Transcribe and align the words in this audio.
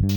Hello, 0.00 0.10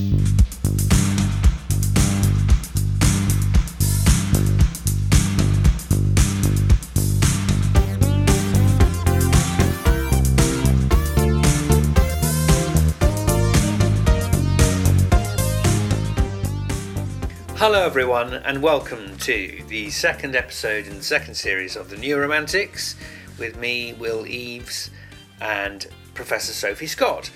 everyone, 17.84 18.36
and 18.36 18.62
welcome 18.62 19.18
to 19.18 19.64
the 19.68 19.90
second 19.90 20.36
episode 20.36 20.86
in 20.86 20.98
the 20.98 21.04
second 21.04 21.34
series 21.34 21.76
of 21.76 21.90
the 21.90 21.98
New 21.98 22.20
Romantics 22.20 22.96
with 23.40 23.58
me, 23.58 23.94
Will 23.94 24.28
Eaves, 24.28 24.92
and 25.40 25.88
Professor 26.14 26.54
Sophie 26.54 26.86
Scott. 26.86 27.32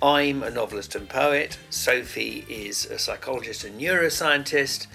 I'm 0.00 0.44
a 0.44 0.50
novelist 0.50 0.94
and 0.94 1.08
poet, 1.08 1.58
Sophie 1.70 2.46
is 2.48 2.86
a 2.86 3.00
psychologist 3.00 3.64
and 3.64 3.80
neuroscientist, 3.80 4.86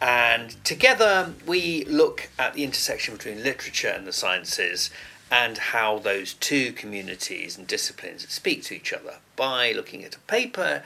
and 0.00 0.64
together 0.64 1.34
we 1.44 1.84
look 1.86 2.28
at 2.38 2.54
the 2.54 2.62
intersection 2.62 3.16
between 3.16 3.42
literature 3.42 3.88
and 3.88 4.06
the 4.06 4.12
sciences 4.12 4.90
and 5.28 5.58
how 5.58 5.98
those 5.98 6.34
two 6.34 6.70
communities 6.72 7.58
and 7.58 7.66
disciplines 7.66 8.28
speak 8.28 8.62
to 8.64 8.76
each 8.76 8.92
other 8.92 9.16
by 9.34 9.72
looking 9.72 10.04
at 10.04 10.14
a 10.14 10.20
paper 10.20 10.84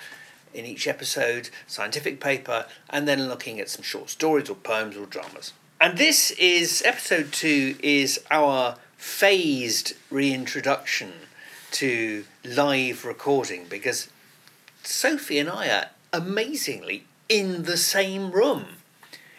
in 0.55 0.65
each 0.65 0.89
episode, 0.89 1.51
scientific 1.67 2.21
paper, 2.21 2.65
and 2.89 3.07
then 3.07 3.29
looking 3.29 3.61
at 3.61 3.69
some 3.69 3.83
short 3.83 4.09
stories 4.09 4.49
or 4.49 4.55
poems 4.55 4.97
or 4.97 5.05
dramas. 5.05 5.53
And 5.79 5.99
this 5.99 6.31
is 6.33 6.83
episode 6.87 7.33
two 7.33 7.77
is 7.83 8.19
our 8.31 8.77
phased 8.97 9.93
reintroduction 10.11 11.13
to 11.73 12.25
live 12.45 13.05
recording 13.05 13.67
because 13.69 14.09
Sophie 14.83 15.39
and 15.39 15.49
I 15.49 15.69
are 15.69 15.87
amazingly 16.13 17.05
in 17.29 17.65
the 17.65 17.77
same 17.77 18.31
room. 18.33 18.67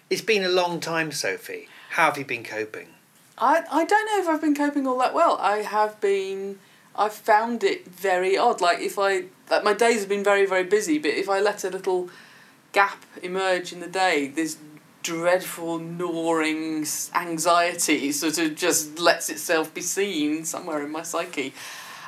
It's 0.09 0.21
been 0.21 0.43
a 0.43 0.49
long 0.49 0.79
time, 0.79 1.11
Sophie. 1.11 1.67
How 1.91 2.05
have 2.05 2.17
you 2.17 2.25
been 2.25 2.43
coping? 2.43 2.89
I, 3.37 3.63
I 3.71 3.85
don't 3.85 4.05
know 4.05 4.19
if 4.19 4.27
I've 4.27 4.41
been 4.41 4.55
coping 4.55 4.85
all 4.85 4.97
that 4.99 5.13
well. 5.13 5.37
I 5.39 5.57
have 5.57 5.99
been 6.01 6.59
I've 6.95 7.13
found 7.13 7.63
it 7.63 7.87
very 7.87 8.37
odd. 8.37 8.61
Like 8.61 8.79
if 8.79 8.99
I 8.99 9.25
like 9.49 9.63
my 9.63 9.73
days 9.73 10.01
have 10.01 10.09
been 10.09 10.23
very 10.23 10.45
very 10.45 10.65
busy, 10.65 10.97
but 10.99 11.11
if 11.11 11.29
I 11.29 11.39
let 11.39 11.63
a 11.63 11.69
little 11.69 12.09
gap 12.73 13.05
emerge 13.23 13.71
in 13.71 13.79
the 13.79 13.87
day, 13.87 14.27
this 14.27 14.57
dreadful 15.01 15.79
gnawing 15.79 16.85
anxiety 17.15 18.11
sort 18.11 18.37
of 18.37 18.55
just 18.55 18.99
lets 18.99 19.29
itself 19.29 19.73
be 19.73 19.81
seen 19.81 20.43
somewhere 20.43 20.83
in 20.83 20.91
my 20.91 21.03
psyche. 21.03 21.53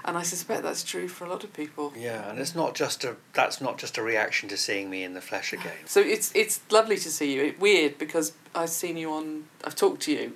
And 0.04 0.18
I 0.18 0.24
suspect 0.24 0.64
that's 0.64 0.84
true 0.84 1.08
for 1.08 1.26
a 1.26 1.30
lot 1.30 1.44
of 1.44 1.54
people. 1.54 1.94
Yeah, 1.96 2.30
and 2.30 2.40
it's 2.40 2.56
not 2.56 2.76
just 2.76 3.04
a 3.04 3.18
that's 3.34 3.62
not 3.62 3.78
just 3.78 3.98
a 3.98 4.02
reaction 4.02 4.50
to 4.50 4.58
seeing 4.58 4.90
me 4.90 5.04
in 5.04 5.14
the 5.14 5.22
flesh 5.22 5.54
again. 5.54 5.86
So 5.86 6.00
it's 6.02 6.32
it's 6.36 6.62
lovely 6.72 6.98
to 6.98 7.10
see 7.10 7.34
you. 7.34 7.44
It's 7.44 7.60
weird 7.60 7.98
because 7.98 8.34
I've 8.56 8.70
seen 8.70 8.98
you 8.98 9.12
on 9.12 9.46
I've 9.64 9.76
talked 9.76 10.02
to 10.04 10.12
you. 10.12 10.34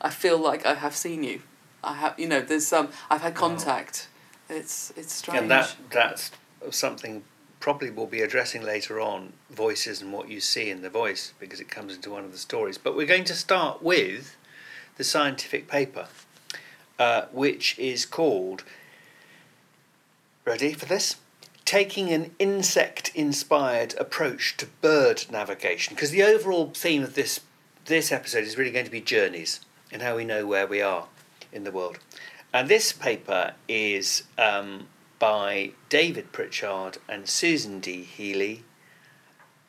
I 0.00 0.10
feel 0.10 0.38
like 0.38 0.64
I 0.64 0.74
have 0.74 0.94
seen 0.94 1.24
you 1.24 1.42
I 1.82 1.94
have, 1.94 2.18
you 2.18 2.28
know, 2.28 2.40
there's 2.40 2.66
some. 2.66 2.86
Um, 2.86 2.92
I've 3.10 3.22
had 3.22 3.34
contact. 3.34 4.08
Oh. 4.50 4.56
It's 4.56 4.92
it's 4.96 5.12
strange. 5.12 5.42
And 5.42 5.50
that 5.50 5.76
that's 5.90 6.30
something 6.70 7.22
probably 7.60 7.90
we'll 7.90 8.06
be 8.06 8.22
addressing 8.22 8.62
later 8.62 9.00
on 9.00 9.32
voices 9.50 10.00
and 10.00 10.12
what 10.12 10.28
you 10.28 10.40
see 10.40 10.70
in 10.70 10.82
the 10.82 10.88
voice 10.88 11.34
because 11.40 11.60
it 11.60 11.68
comes 11.68 11.94
into 11.94 12.10
one 12.10 12.24
of 12.24 12.32
the 12.32 12.38
stories. 12.38 12.78
But 12.78 12.96
we're 12.96 13.06
going 13.06 13.24
to 13.24 13.34
start 13.34 13.82
with 13.82 14.36
the 14.96 15.04
scientific 15.04 15.68
paper, 15.68 16.08
uh, 16.98 17.26
which 17.32 17.78
is 17.78 18.06
called. 18.06 18.64
Ready 20.48 20.72
for 20.72 20.86
this? 20.86 21.16
Taking 21.66 22.08
an 22.08 22.34
insect 22.38 23.12
inspired 23.14 23.94
approach 23.98 24.56
to 24.56 24.66
bird 24.80 25.26
navigation. 25.30 25.94
Because 25.94 26.10
the 26.10 26.22
overall 26.22 26.72
theme 26.74 27.02
of 27.02 27.14
this, 27.14 27.40
this 27.84 28.10
episode 28.10 28.44
is 28.44 28.56
really 28.56 28.70
going 28.70 28.86
to 28.86 28.90
be 28.90 29.02
journeys 29.02 29.60
and 29.92 30.00
how 30.00 30.16
we 30.16 30.24
know 30.24 30.46
where 30.46 30.66
we 30.66 30.80
are 30.80 31.08
in 31.52 31.64
the 31.64 31.70
world. 31.70 31.98
And 32.50 32.66
this 32.66 32.94
paper 32.94 33.52
is 33.68 34.22
um, 34.38 34.88
by 35.18 35.72
David 35.90 36.32
Pritchard 36.32 36.96
and 37.06 37.28
Susan 37.28 37.78
D. 37.78 38.02
Healy. 38.02 38.64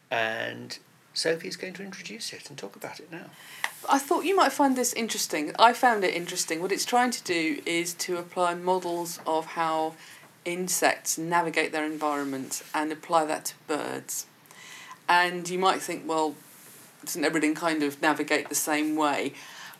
And 0.09 0.79
Sophie's 1.13 1.57
going 1.57 1.73
to 1.73 1.83
introduce 1.83 2.31
it 2.31 2.47
and 2.47 2.57
talk 2.57 2.77
about 2.77 3.01
it 3.01 3.11
now. 3.11 3.25
I 3.89 3.99
thought 3.99 4.23
you 4.23 4.35
might 4.35 4.53
find 4.53 4.77
this 4.77 4.93
interesting. 4.93 5.53
I 5.59 5.73
found 5.73 6.05
it 6.05 6.13
interesting. 6.13 6.61
What 6.61 6.71
it's 6.71 6.85
trying 6.85 7.11
to 7.11 7.23
do 7.23 7.61
is 7.65 7.93
to 7.95 8.15
apply 8.15 8.53
models 8.53 9.19
of 9.27 9.45
how 9.45 9.95
insects 10.45 11.17
navigate 11.17 11.71
their 11.71 11.85
environment 11.85 12.63
and 12.73 12.91
apply 12.91 13.25
that 13.25 13.45
to 13.45 13.53
birds. 13.67 14.25
And 15.07 15.49
you 15.49 15.57
might 15.59 15.81
think, 15.81 16.07
well, 16.07 16.35
doesn't 17.03 17.25
everything 17.25 17.55
kind 17.55 17.83
of 17.83 18.01
navigate 18.01 18.49
the 18.49 18.55
same 18.55 18.95
way? 18.95 19.33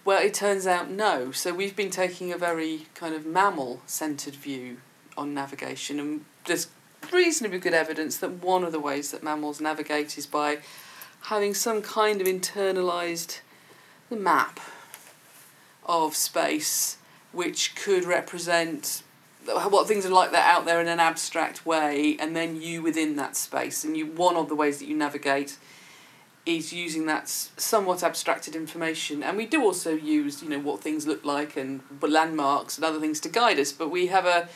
Well, 0.06 0.22
it 0.22 0.34
turns 0.34 0.66
out 0.66 0.90
no. 0.90 1.32
So 1.32 1.54
we've 1.54 1.76
been 1.76 1.90
taking 1.92 2.32
a 2.32 2.38
very 2.38 2.88
kind 2.96 3.14
of 3.14 3.26
mammal 3.26 3.82
centred 3.86 4.36
view 4.36 4.78
on 5.18 5.34
navigation, 5.34 6.00
and 6.00 6.26
there's 6.46 6.68
reasonably 7.12 7.60
good 7.60 7.74
evidence 7.74 8.18
that 8.18 8.44
one 8.44 8.64
of 8.64 8.72
the 8.72 8.80
ways 8.80 9.12
that 9.12 9.24
mammals 9.24 9.60
navigate 9.60 10.18
is 10.18 10.26
by 10.26 10.60
having 11.24 11.54
some 11.54 11.82
kind 11.82 12.22
of 12.22 12.28
internalised 12.28 13.40
map 14.10 14.60
of 15.86 16.16
space 16.16 16.98
which 17.32 17.76
could 17.76 18.06
represent 18.06 19.04
what 19.50 19.88
things 19.88 20.06
are 20.06 20.10
like 20.10 20.32
that 20.32 20.54
out 20.54 20.66
there 20.66 20.80
in 20.82 20.88
an 20.88 21.00
abstract 21.00 21.66
way 21.66 22.18
and 22.20 22.36
then 22.36 22.62
you 22.62 22.82
within 22.82 23.16
that 23.18 23.36
space. 23.36 23.84
And 23.84 23.98
you 23.98 24.06
one 24.06 24.36
of 24.36 24.50
the 24.50 24.56
ways 24.56 24.80
that 24.80 24.88
you 24.88 24.96
navigate 24.96 25.58
is 26.46 26.74
using 26.74 27.06
that 27.06 27.28
somewhat 27.30 28.04
abstracted 28.04 28.56
information. 28.56 29.22
And 29.22 29.38
we 29.38 29.46
do 29.46 29.64
also 29.64 29.94
use 29.94 30.42
you 30.42 30.50
know 30.50 30.60
what 30.60 30.82
things 30.82 31.06
look 31.06 31.24
like 31.26 31.58
and 31.58 31.82
landmarks 32.02 32.78
and 32.78 32.86
other 32.86 33.00
things 33.00 33.20
to 33.22 33.30
guide 33.30 33.60
us. 33.60 33.72
But 33.72 33.90
we 33.90 34.08
have 34.08 34.26
a 34.26 34.50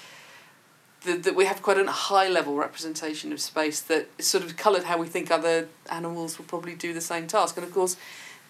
that 1.05 1.35
we 1.35 1.45
have 1.45 1.61
quite 1.61 1.77
a 1.77 1.91
high 1.91 2.29
level 2.29 2.55
representation 2.55 3.33
of 3.33 3.41
space 3.41 3.81
that 3.81 4.07
sort 4.23 4.41
of 4.41 4.55
coloured 4.55 4.83
how 4.83 4.97
we 4.97 5.05
think 5.05 5.29
other 5.29 5.67
animals 5.89 6.37
will 6.37 6.45
probably 6.45 6.75
do 6.75 6.93
the 6.93 7.01
same 7.01 7.27
task. 7.27 7.57
And 7.57 7.65
of 7.65 7.73
course 7.73 7.97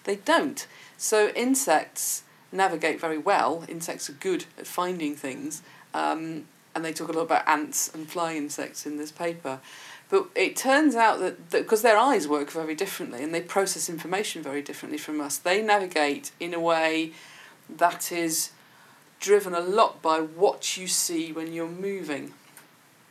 they 0.04 0.16
don't. 0.16 0.66
So 0.96 1.30
insects 1.30 2.22
navigate 2.52 3.00
very 3.00 3.18
well. 3.18 3.64
Insects 3.68 4.08
are 4.08 4.14
good 4.14 4.44
at 4.56 4.66
finding 4.66 5.16
things 5.16 5.62
um, 5.94 6.44
and 6.74 6.84
they 6.84 6.92
talk 6.92 7.08
a 7.08 7.12
lot 7.12 7.22
about 7.22 7.48
ants 7.48 7.92
and 7.94 8.10
fly 8.10 8.34
insects 8.34 8.84
in 8.84 8.98
this 8.98 9.10
paper 9.10 9.60
but 10.10 10.28
it 10.34 10.54
turns 10.54 10.94
out 10.94 11.18
that 11.20 11.50
because 11.50 11.82
their 11.82 11.96
eyes 11.96 12.28
work 12.28 12.50
very 12.50 12.74
differently 12.74 13.22
and 13.22 13.34
they 13.34 13.40
process 13.40 13.88
information 13.88 14.42
very 14.42 14.62
differently 14.62 14.98
from 14.98 15.20
us, 15.20 15.38
they 15.38 15.62
navigate 15.62 16.30
in 16.38 16.52
a 16.52 16.60
way 16.60 17.12
that 17.68 18.12
is 18.12 18.50
driven 19.18 19.54
a 19.54 19.60
lot 19.60 20.02
by 20.02 20.20
what 20.20 20.76
you 20.76 20.86
see 20.86 21.32
when 21.32 21.52
you're 21.52 21.66
moving. 21.66 22.34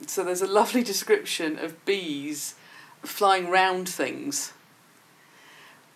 So 0.06 0.24
there's 0.24 0.42
a 0.42 0.48
lovely 0.48 0.84
description 0.84 1.58
of 1.58 1.84
bees 1.84 2.56
flying 3.02 3.50
round 3.50 3.90
things, 3.90 4.54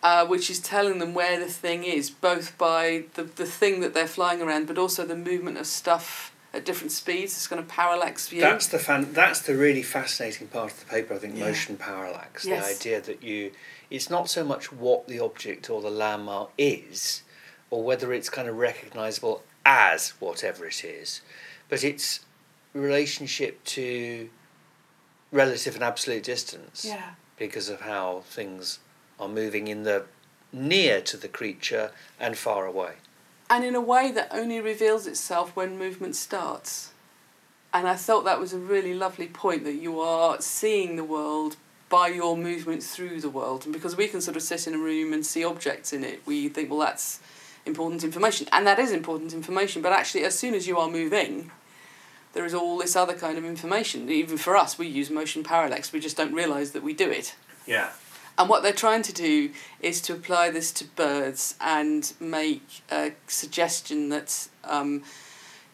uh, 0.01 0.25
which 0.25 0.49
is 0.49 0.59
telling 0.59 0.97
them 0.97 1.13
where 1.13 1.39
the 1.39 1.45
thing 1.45 1.83
is, 1.83 2.09
both 2.09 2.57
by 2.57 3.05
the, 3.13 3.23
the 3.23 3.45
thing 3.45 3.81
that 3.81 3.93
they're 3.93 4.07
flying 4.07 4.41
around, 4.41 4.67
but 4.67 4.77
also 4.77 5.05
the 5.05 5.15
movement 5.15 5.57
of 5.57 5.67
stuff 5.67 6.33
at 6.57 6.66
different 6.66 6.91
speeds. 6.91 7.34
It's 7.34 7.47
going 7.47 7.62
to 7.62 7.68
parallax 7.68 8.28
view. 8.28 8.41
That's 8.41 8.68
the 8.68 8.79
fan. 8.79 9.13
That's 9.13 9.41
the 9.41 9.56
really 9.56 9.84
fascinating 9.84 10.47
part 10.47 10.72
of 10.72 10.79
the 10.79 10.85
paper. 10.88 11.13
I 11.13 11.18
think 11.19 11.38
yeah. 11.38 11.45
motion 11.45 11.78
parallax. 11.78 12.45
Yes. 12.45 12.68
The 12.68 12.75
idea 12.75 13.01
that 13.01 13.23
you, 13.23 13.51
it's 13.90 14.09
not 14.09 14.29
so 14.29 14.44
much 14.44 14.73
what 14.73 15.07
the 15.07 15.19
object 15.19 15.69
or 15.69 15.81
the 15.81 15.90
landmark 15.90 16.51
is, 16.57 17.23
or 17.69 17.84
whether 17.84 18.12
it's 18.12 18.29
kind 18.29 18.50
of 18.50 18.57
recognizable 18.57 19.44
as 19.66 20.09
whatever 20.19 20.66
it 20.66 20.84
is, 20.84 21.22
but 21.69 21.84
its 21.84 22.22
relationship 22.74 23.63
to 23.66 24.29
relative 25.31 25.75
and 25.75 25.84
absolute 25.84 26.24
distance. 26.24 26.84
Yeah. 26.85 27.12
Because 27.38 27.69
of 27.69 27.81
how 27.81 28.24
things 28.25 28.80
are 29.19 29.27
moving 29.27 29.68
in 29.68 29.83
the 29.83 30.06
near 30.51 31.01
to 31.01 31.18
the 31.18 31.27
creature 31.27 31.92
and 32.19 32.36
far 32.36 32.65
away 32.65 32.94
and 33.49 33.63
in 33.63 33.75
a 33.75 33.81
way 33.81 34.11
that 34.11 34.29
only 34.31 34.59
reveals 34.59 35.07
itself 35.07 35.55
when 35.55 35.77
movement 35.77 36.15
starts. 36.15 36.91
And 37.73 37.88
I 37.88 37.95
thought 37.95 38.25
that 38.25 38.39
was 38.39 38.53
a 38.53 38.57
really 38.57 38.94
lovely 38.94 39.27
point 39.27 39.63
that 39.65 39.75
you 39.75 39.99
are 39.99 40.41
seeing 40.41 40.95
the 40.95 41.03
world 41.03 41.57
by 41.89 42.07
your 42.07 42.35
movement 42.35 42.83
through 42.83 43.21
the 43.21 43.29
world. 43.29 43.65
And 43.65 43.73
because 43.73 43.95
we 43.95 44.07
can 44.07 44.21
sort 44.21 44.35
of 44.35 44.44
sit 44.44 44.67
in 44.67 44.73
a 44.73 44.77
room 44.77 45.13
and 45.13 45.25
see 45.25 45.44
objects 45.44 45.94
in 45.94 46.03
it, 46.03 46.21
we 46.25 46.49
think, 46.49 46.69
well, 46.69 46.79
that's 46.79 47.19
important 47.65 48.03
information. 48.03 48.47
And 48.51 48.65
that 48.67 48.79
is 48.79 48.91
important 48.91 49.33
information, 49.33 49.81
but 49.81 49.93
actually, 49.93 50.23
as 50.23 50.38
soon 50.38 50.53
as 50.53 50.67
you 50.67 50.77
are 50.77 50.89
moving, 50.89 51.51
there 52.33 52.45
is 52.45 52.53
all 52.53 52.77
this 52.77 52.95
other 52.95 53.13
kind 53.13 53.38
of 53.38 53.45
information. 53.45 54.09
Even 54.09 54.38
for 54.38 54.55
us, 54.57 54.77
we 54.77 54.88
use 54.88 55.09
motion 55.09 55.43
parallax, 55.43 55.93
we 55.93 56.00
just 56.00 56.17
don't 56.17 56.33
realise 56.33 56.71
that 56.71 56.83
we 56.83 56.93
do 56.93 57.09
it. 57.09 57.35
Yeah. 57.65 57.89
And 58.38 58.50
what 58.50 58.62
they're 58.62 58.72
trying 58.72 59.01
to 59.04 59.13
do 59.13 59.51
is 59.80 60.00
to 60.01 60.13
apply 60.13 60.51
this 60.51 60.72
to 60.74 60.86
birds 60.86 61.56
and 61.60 62.13
make 62.19 62.81
a 62.92 63.13
suggestion 63.28 64.10
that 64.10 64.48
um, 64.63 65.04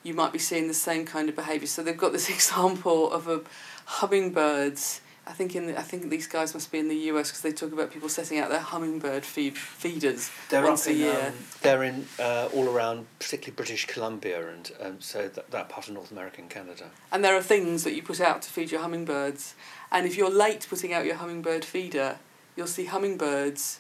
you 0.04 0.14
might 0.14 0.32
be 0.32 0.40
seeing 0.40 0.68
the 0.68 0.74
same 0.74 1.06
kind 1.06 1.28
of 1.28 1.36
behaviour. 1.36 1.68
So 1.68 1.84
they've 1.84 1.98
got 1.98 2.14
this 2.14 2.30
example 2.38 3.12
of 3.12 3.28
a 3.28 3.42
hummingbirds 3.86 5.02
I 5.26 5.32
think 5.32 5.56
in 5.56 5.68
the, 5.68 5.80
I 5.80 5.82
think 5.82 6.10
these 6.10 6.28
guys 6.28 6.54
must 6.54 6.72
be 6.72 6.80
in 6.80 6.90
the 6.90 6.96
US 6.96 7.30
because 7.30 7.42
they 7.42 7.54
talk 7.54 7.72
about 7.72 7.92
people 7.92 8.10
setting 8.10 8.40
out 8.40 8.50
their 8.50 8.60
hummingbird 8.60 9.24
feed 9.24 9.58
feeders 9.58 10.30
They're 10.50 10.64
once 10.64 10.86
up 10.86 10.94
a 10.94 10.96
year. 10.96 11.28
um, 11.28 11.34
they're 11.62 11.84
in 11.84 12.06
uh, 12.20 12.50
all 12.54 12.68
around, 12.68 13.06
particularly 13.20 13.56
British 13.56 13.86
Columbia, 13.86 14.50
and 14.50 14.72
um, 14.82 15.02
so 15.02 15.30
that, 15.30 15.50
that 15.52 15.70
part 15.70 15.88
of 15.88 15.94
North 15.94 16.12
America 16.12 16.42
and 16.42 16.50
Canada. 16.50 16.90
And 17.12 17.24
there 17.24 17.36
are 17.36 17.42
things 17.42 17.86
that 17.86 17.94
you 17.94 18.04
put 18.04 18.20
out 18.20 18.42
to 18.42 18.50
feed 18.50 18.72
your 18.72 18.82
hummingbirds. 18.82 19.56
And 19.92 20.06
if 20.06 20.18
you're 20.18 20.30
late 20.30 20.68
putting 20.70 20.92
out 20.92 21.06
your 21.06 21.16
hummingbird 21.16 21.64
feeder, 21.64 22.18
you'll 22.56 22.68
see 22.68 22.86
hummingbirds 22.86 23.80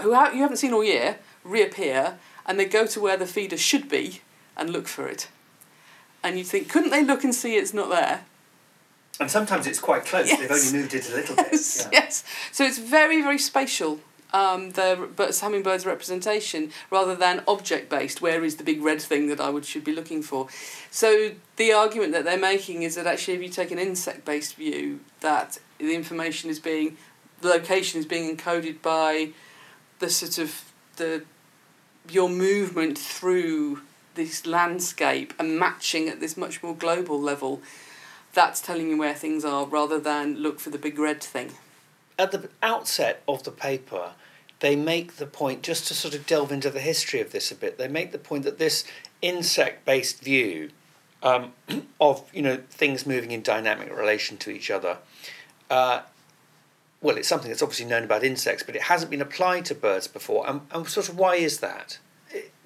who 0.00 0.14
ha- 0.14 0.30
you 0.32 0.40
haven't 0.40 0.56
seen 0.56 0.72
all 0.72 0.84
year 0.84 1.18
reappear 1.44 2.18
and 2.46 2.58
they 2.58 2.64
go 2.64 2.86
to 2.86 3.00
where 3.00 3.16
the 3.16 3.26
feeder 3.26 3.56
should 3.56 3.88
be 3.88 4.20
and 4.56 4.70
look 4.70 4.88
for 4.88 5.06
it. 5.06 5.28
And 6.22 6.38
you 6.38 6.44
think, 6.44 6.68
couldn't 6.68 6.90
they 6.90 7.02
look 7.02 7.24
and 7.24 7.34
see 7.34 7.56
it's 7.56 7.72
not 7.72 7.88
there? 7.88 8.24
And 9.18 9.30
sometimes 9.30 9.66
it's 9.66 9.80
quite 9.80 10.04
close. 10.04 10.28
Yes. 10.28 10.40
They've 10.40 10.50
only 10.50 10.72
moved 10.72 10.94
it 10.94 11.10
a 11.10 11.14
little 11.14 11.36
Yes, 11.52 11.88
yes. 11.92 12.24
So 12.52 12.64
it's 12.64 12.78
very, 12.78 13.22
very 13.22 13.38
spatial. 13.38 14.00
Um, 14.32 14.70
the 14.70 15.08
but 15.16 15.30
hummingbird's 15.30 15.84
representation 15.84 16.70
rather 16.88 17.16
than 17.16 17.42
object 17.48 17.90
based. 17.90 18.22
Where 18.22 18.44
is 18.44 18.56
the 18.56 18.64
big 18.64 18.80
red 18.80 19.02
thing 19.02 19.26
that 19.26 19.40
I 19.40 19.50
would 19.50 19.64
should 19.64 19.82
be 19.82 19.92
looking 19.92 20.22
for? 20.22 20.46
So 20.90 21.32
the 21.56 21.72
argument 21.72 22.12
that 22.12 22.24
they're 22.24 22.38
making 22.38 22.82
is 22.82 22.94
that 22.94 23.08
actually, 23.08 23.34
if 23.34 23.42
you 23.42 23.48
take 23.48 23.72
an 23.72 23.78
insect 23.80 24.24
based 24.24 24.54
view, 24.54 25.00
that 25.18 25.58
the 25.78 25.96
information 25.96 26.48
is 26.48 26.60
being, 26.60 26.96
the 27.40 27.48
location 27.48 28.00
is 28.00 28.06
being 28.06 28.36
encoded 28.36 28.82
by 28.82 29.30
the 29.98 30.10
sort 30.10 30.38
of 30.38 30.72
the 30.96 31.24
your 32.08 32.28
movement 32.28 32.98
through 32.98 33.82
this 34.14 34.46
landscape 34.46 35.32
and 35.38 35.58
matching 35.58 36.08
at 36.08 36.20
this 36.20 36.36
much 36.36 36.62
more 36.62 36.74
global 36.74 37.20
level. 37.20 37.60
That's 38.32 38.60
telling 38.60 38.90
you 38.90 38.96
where 38.96 39.14
things 39.14 39.44
are 39.44 39.66
rather 39.66 39.98
than 39.98 40.36
look 40.36 40.60
for 40.60 40.70
the 40.70 40.78
big 40.78 40.98
red 40.98 41.22
thing. 41.22 41.52
At 42.18 42.32
the 42.32 42.48
outset 42.62 43.22
of 43.26 43.44
the 43.44 43.50
paper, 43.50 44.12
they 44.60 44.76
make 44.76 45.16
the 45.16 45.26
point, 45.26 45.62
just 45.62 45.86
to 45.88 45.94
sort 45.94 46.14
of 46.14 46.26
delve 46.26 46.52
into 46.52 46.70
the 46.70 46.80
history 46.80 47.20
of 47.20 47.32
this 47.32 47.50
a 47.50 47.54
bit, 47.54 47.78
they 47.78 47.88
make 47.88 48.12
the 48.12 48.18
point 48.18 48.44
that 48.44 48.58
this 48.58 48.84
insect 49.22 49.84
based 49.84 50.22
view 50.22 50.70
um, 51.22 51.52
of 52.00 52.28
you 52.32 52.42
know 52.42 52.58
things 52.70 53.06
moving 53.06 53.30
in 53.30 53.42
dynamic 53.42 53.94
relation 53.94 54.36
to 54.38 54.50
each 54.50 54.70
other. 54.70 54.98
Uh, 55.68 56.02
well, 57.02 57.16
it's 57.16 57.28
something 57.28 57.50
that's 57.50 57.62
obviously 57.62 57.86
known 57.86 58.04
about 58.04 58.24
insects, 58.24 58.62
but 58.62 58.76
it 58.76 58.82
hasn't 58.82 59.10
been 59.10 59.22
applied 59.22 59.64
to 59.66 59.74
birds 59.74 60.06
before. 60.06 60.48
And, 60.48 60.60
and 60.70 60.86
sort 60.86 61.08
of 61.08 61.16
why 61.16 61.36
is 61.36 61.60
that? 61.60 61.98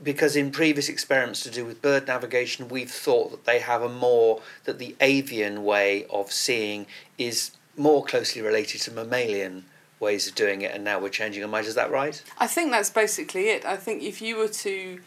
Because 0.03 0.37
in 0.37 0.51
previous 0.51 0.89
experiments 0.89 1.43
to 1.45 1.51
do 1.51 1.65
with 1.65 1.81
bird 1.81 2.07
navigation, 2.09 2.69
we've 2.69 2.91
thought 2.91 3.31
that 3.31 3.45
they 3.45 3.61
have 3.61 3.83
a 3.83 3.89
more, 3.89 4.43
that 4.65 4.79
the 4.79 4.97
avian 5.01 5.65
way 5.65 6.05
of 6.11 6.33
seeing 6.33 6.87
is 7.17 7.53
more 7.77 8.05
closely 8.05 8.43
related 8.43 8.81
to 8.83 8.91
mammalian 8.91 9.65
ways 10.01 10.27
of 10.27 10.35
doing 10.35 10.63
it, 10.63 10.75
and 10.75 10.85
now 10.85 10.99
we're 10.99 11.09
changing 11.09 11.43
our 11.43 11.49
minds. 11.49 11.69
Is 11.69 11.77
that 11.77 11.91
right? 11.91 12.23
I 12.39 12.47
think 12.47 12.71
that's 12.73 12.91
basically 12.91 13.49
it. 13.49 13.65
I 13.65 13.77
think 13.77 14.03
if 14.03 14.21
you 14.21 14.37
were 14.37 14.49
to 14.49 15.01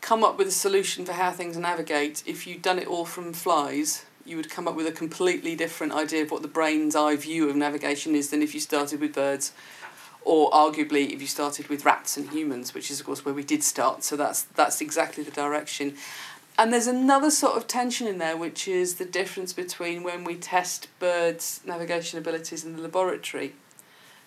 come 0.00 0.22
up 0.22 0.38
with 0.38 0.48
a 0.48 0.52
solution 0.52 1.04
for 1.04 1.12
how 1.12 1.30
things 1.30 1.56
navigate, 1.56 2.22
if 2.26 2.46
you'd 2.46 2.62
done 2.62 2.78
it 2.78 2.86
all 2.86 3.04
from 3.04 3.32
flies, 3.32 4.04
you 4.30 4.36
would 4.36 4.48
come 4.48 4.68
up 4.68 4.76
with 4.76 4.86
a 4.86 4.92
completely 4.92 5.56
different 5.56 5.92
idea 5.92 6.22
of 6.22 6.30
what 6.30 6.42
the 6.42 6.48
brain's 6.48 6.94
eye 6.94 7.16
view 7.16 7.50
of 7.50 7.56
navigation 7.56 8.14
is 8.14 8.30
than 8.30 8.42
if 8.42 8.54
you 8.54 8.60
started 8.60 9.00
with 9.00 9.12
birds, 9.12 9.52
or 10.22 10.50
arguably 10.50 11.12
if 11.12 11.20
you 11.20 11.26
started 11.26 11.68
with 11.68 11.84
rats 11.84 12.16
and 12.16 12.30
humans, 12.30 12.72
which 12.72 12.90
is 12.90 13.00
of 13.00 13.06
course 13.06 13.24
where 13.24 13.34
we 13.34 13.42
did 13.42 13.64
start. 13.64 14.04
So 14.04 14.16
that's 14.16 14.42
that's 14.42 14.80
exactly 14.80 15.24
the 15.24 15.32
direction. 15.32 15.96
And 16.56 16.72
there's 16.72 16.86
another 16.86 17.30
sort 17.30 17.56
of 17.56 17.66
tension 17.66 18.06
in 18.06 18.18
there, 18.18 18.36
which 18.36 18.68
is 18.68 18.96
the 18.96 19.04
difference 19.04 19.52
between 19.52 20.02
when 20.02 20.24
we 20.24 20.36
test 20.36 20.88
birds' 20.98 21.60
navigation 21.64 22.18
abilities 22.18 22.64
in 22.64 22.76
the 22.76 22.82
laboratory 22.82 23.54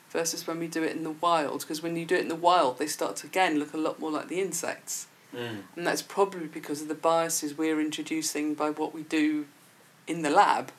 versus 0.09 0.47
when 0.47 0.59
we 0.59 0.67
do 0.67 0.83
it 0.83 0.95
in 0.95 1.03
the 1.03 1.11
wild. 1.11 1.61
Because 1.61 1.83
when 1.83 1.95
you 1.95 2.05
do 2.05 2.15
it 2.15 2.21
in 2.21 2.29
the 2.29 2.35
wild, 2.35 2.77
they 2.79 2.87
start 2.87 3.15
to 3.17 3.27
again 3.27 3.57
look 3.59 3.73
a 3.73 3.77
lot 3.77 3.99
more 3.99 4.11
like 4.11 4.27
the 4.27 4.41
insects. 4.41 5.07
Mm. 5.33 5.61
And 5.75 5.87
that's 5.87 6.01
probably 6.01 6.47
because 6.47 6.81
of 6.81 6.87
the 6.87 6.95
biases 6.95 7.57
we're 7.57 7.79
introducing 7.79 8.53
by 8.53 8.69
what 8.69 8.93
we 8.93 9.03
do 9.03 9.45
in 10.07 10.21
the 10.21 10.29
lab. 10.29 10.71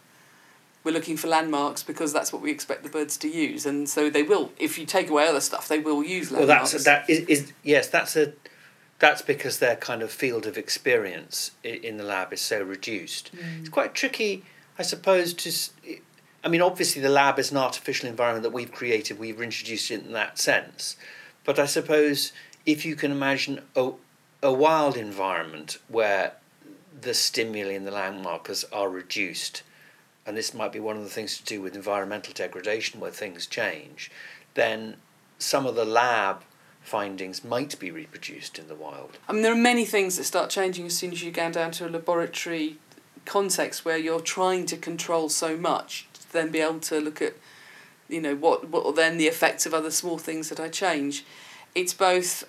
We're 0.83 0.93
looking 0.93 1.17
for 1.17 1.29
landmarks 1.29 1.83
because 1.83 2.13
that's 2.13 2.31
what 2.33 2.43
we 2.43 2.51
expect 2.51 2.83
the 2.83 2.91
birds 2.91 3.17
to 3.19 3.29
use, 3.29 3.65
and 3.65 3.89
so 3.89 4.11
they 4.11 4.23
will. 4.23 4.53
If 4.59 4.79
you 4.79 4.85
take 4.85 5.09
away 5.09 5.27
other 5.27 5.41
stuff, 5.41 5.67
they 5.67 5.79
will 5.79 6.05
use 6.05 6.31
Well, 6.31 6.41
landmarks. 6.41 6.73
that's 6.73 6.85
that 6.85 7.09
is, 7.09 7.21
is 7.21 7.53
yes, 7.63 7.89
that's 7.89 8.17
a 8.17 8.35
that's 8.99 9.23
because 9.23 9.59
their 9.59 9.77
kind 9.77 10.03
of 10.03 10.11
field 10.11 10.47
of 10.47 10.59
experience 10.59 11.53
in 11.63 11.97
the 11.97 12.05
lab 12.05 12.33
is 12.33 12.41
so 12.41 12.63
reduced. 12.63 13.35
Mm. 13.35 13.61
It's 13.61 13.69
quite 13.71 13.95
tricky, 13.95 14.45
I 14.79 14.83
suppose. 14.83 15.33
To 15.35 16.01
I 16.45 16.49
mean, 16.49 16.61
obviously 16.61 17.01
the 17.01 17.09
lab 17.09 17.39
is 17.39 17.51
an 17.51 17.57
artificial 17.57 18.09
environment 18.09 18.43
that 18.43 18.53
we've 18.53 18.71
created. 18.71 19.19
We've 19.19 19.41
introduced 19.41 19.91
it 19.91 20.05
in 20.05 20.13
that 20.13 20.39
sense, 20.39 20.97
but 21.45 21.59
I 21.59 21.65
suppose 21.65 22.33
if 22.67 22.85
you 22.85 22.95
can 22.95 23.11
imagine 23.11 23.63
a 23.75 23.93
a 24.43 24.53
wild 24.53 24.99
environment 24.99 25.79
where 25.89 26.33
the 26.99 27.15
stimuli 27.15 27.73
and 27.73 27.87
the 27.87 27.91
landmarkers 27.91 28.65
are 28.73 28.89
reduced, 28.89 29.63
and 30.27 30.37
this 30.37 30.55
might 30.55 30.73
be 30.73 30.81
one 30.81 30.97
of 30.97 31.03
the 31.03 31.11
things 31.11 31.37
to 31.39 31.45
do 31.45 31.61
with 31.61 31.75
environmental 31.75 32.33
degradation 32.33 33.01
where 33.01 33.11
things 33.11 33.47
change, 33.47 34.11
then 34.55 34.97
some 35.39 35.67
of 35.67 35.75
the 35.75 35.85
lab 35.85 36.43
findings 36.83 37.43
might 37.43 37.79
be 37.79 37.91
reproduced 37.91 38.59
in 38.59 38.69
the 38.69 38.75
wild. 38.75 39.19
I 39.29 39.33
mean, 39.33 39.43
there 39.43 39.53
are 39.53 39.57
many 39.57 39.85
things 39.85 40.17
that 40.17 40.25
start 40.25 40.51
changing 40.51 40.87
as 40.87 40.97
soon 40.97 41.13
as 41.13 41.23
you 41.23 41.31
go 41.31 41.51
down 41.51 41.73
to 41.73 41.87
a 41.87 41.89
laboratory 41.89 42.77
context 43.25 43.85
where 43.85 43.97
you're 43.97 44.21
trying 44.21 44.67
to 44.67 44.77
control 44.77 45.29
so 45.29 45.57
much 45.57 46.07
to 46.13 46.33
then 46.33 46.51
be 46.51 46.61
able 46.61 46.81
to 46.81 47.01
look 47.01 47.23
at, 47.23 47.35
you 48.09 48.21
know, 48.21 48.37
what 48.37 48.69
what 48.69 48.85
are 48.85 48.93
then 48.93 49.17
the 49.17 49.27
effects 49.27 49.65
of 49.65 49.73
other 49.73 49.91
small 49.91 50.19
things 50.19 50.51
that 50.51 50.61
I 50.61 50.69
change. 50.69 51.25
It's 51.75 51.95
both 51.95 52.45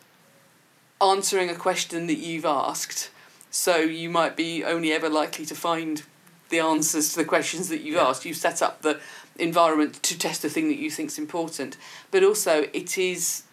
answering 1.02 1.50
a 1.50 1.56
question 1.56 2.08
that 2.08 2.18
you've 2.18 2.46
asked, 2.46 3.10
so 3.56 3.78
you 3.78 4.10
might 4.10 4.36
be 4.36 4.66
only 4.66 4.92
ever 4.92 5.08
likely 5.08 5.46
to 5.46 5.56
find 5.56 6.04
the 6.50 6.60
answers 6.60 7.12
to 7.14 7.16
the 7.16 7.24
questions 7.24 7.70
that 7.70 7.80
you've 7.80 7.96
Yeah. 7.96 8.10
asked. 8.10 8.26
You've 8.26 8.36
set 8.36 8.62
up 8.62 8.82
the 8.82 9.00
environment 9.38 10.04
to 10.04 10.18
test 10.18 10.42
the 10.42 10.50
thing 10.50 10.68
that 10.68 10.78
you 10.78 10.92
think's 10.92 11.18
important, 11.18 11.78
but 12.12 12.22
also 12.22 12.68
it 12.74 12.98
is 12.98 13.44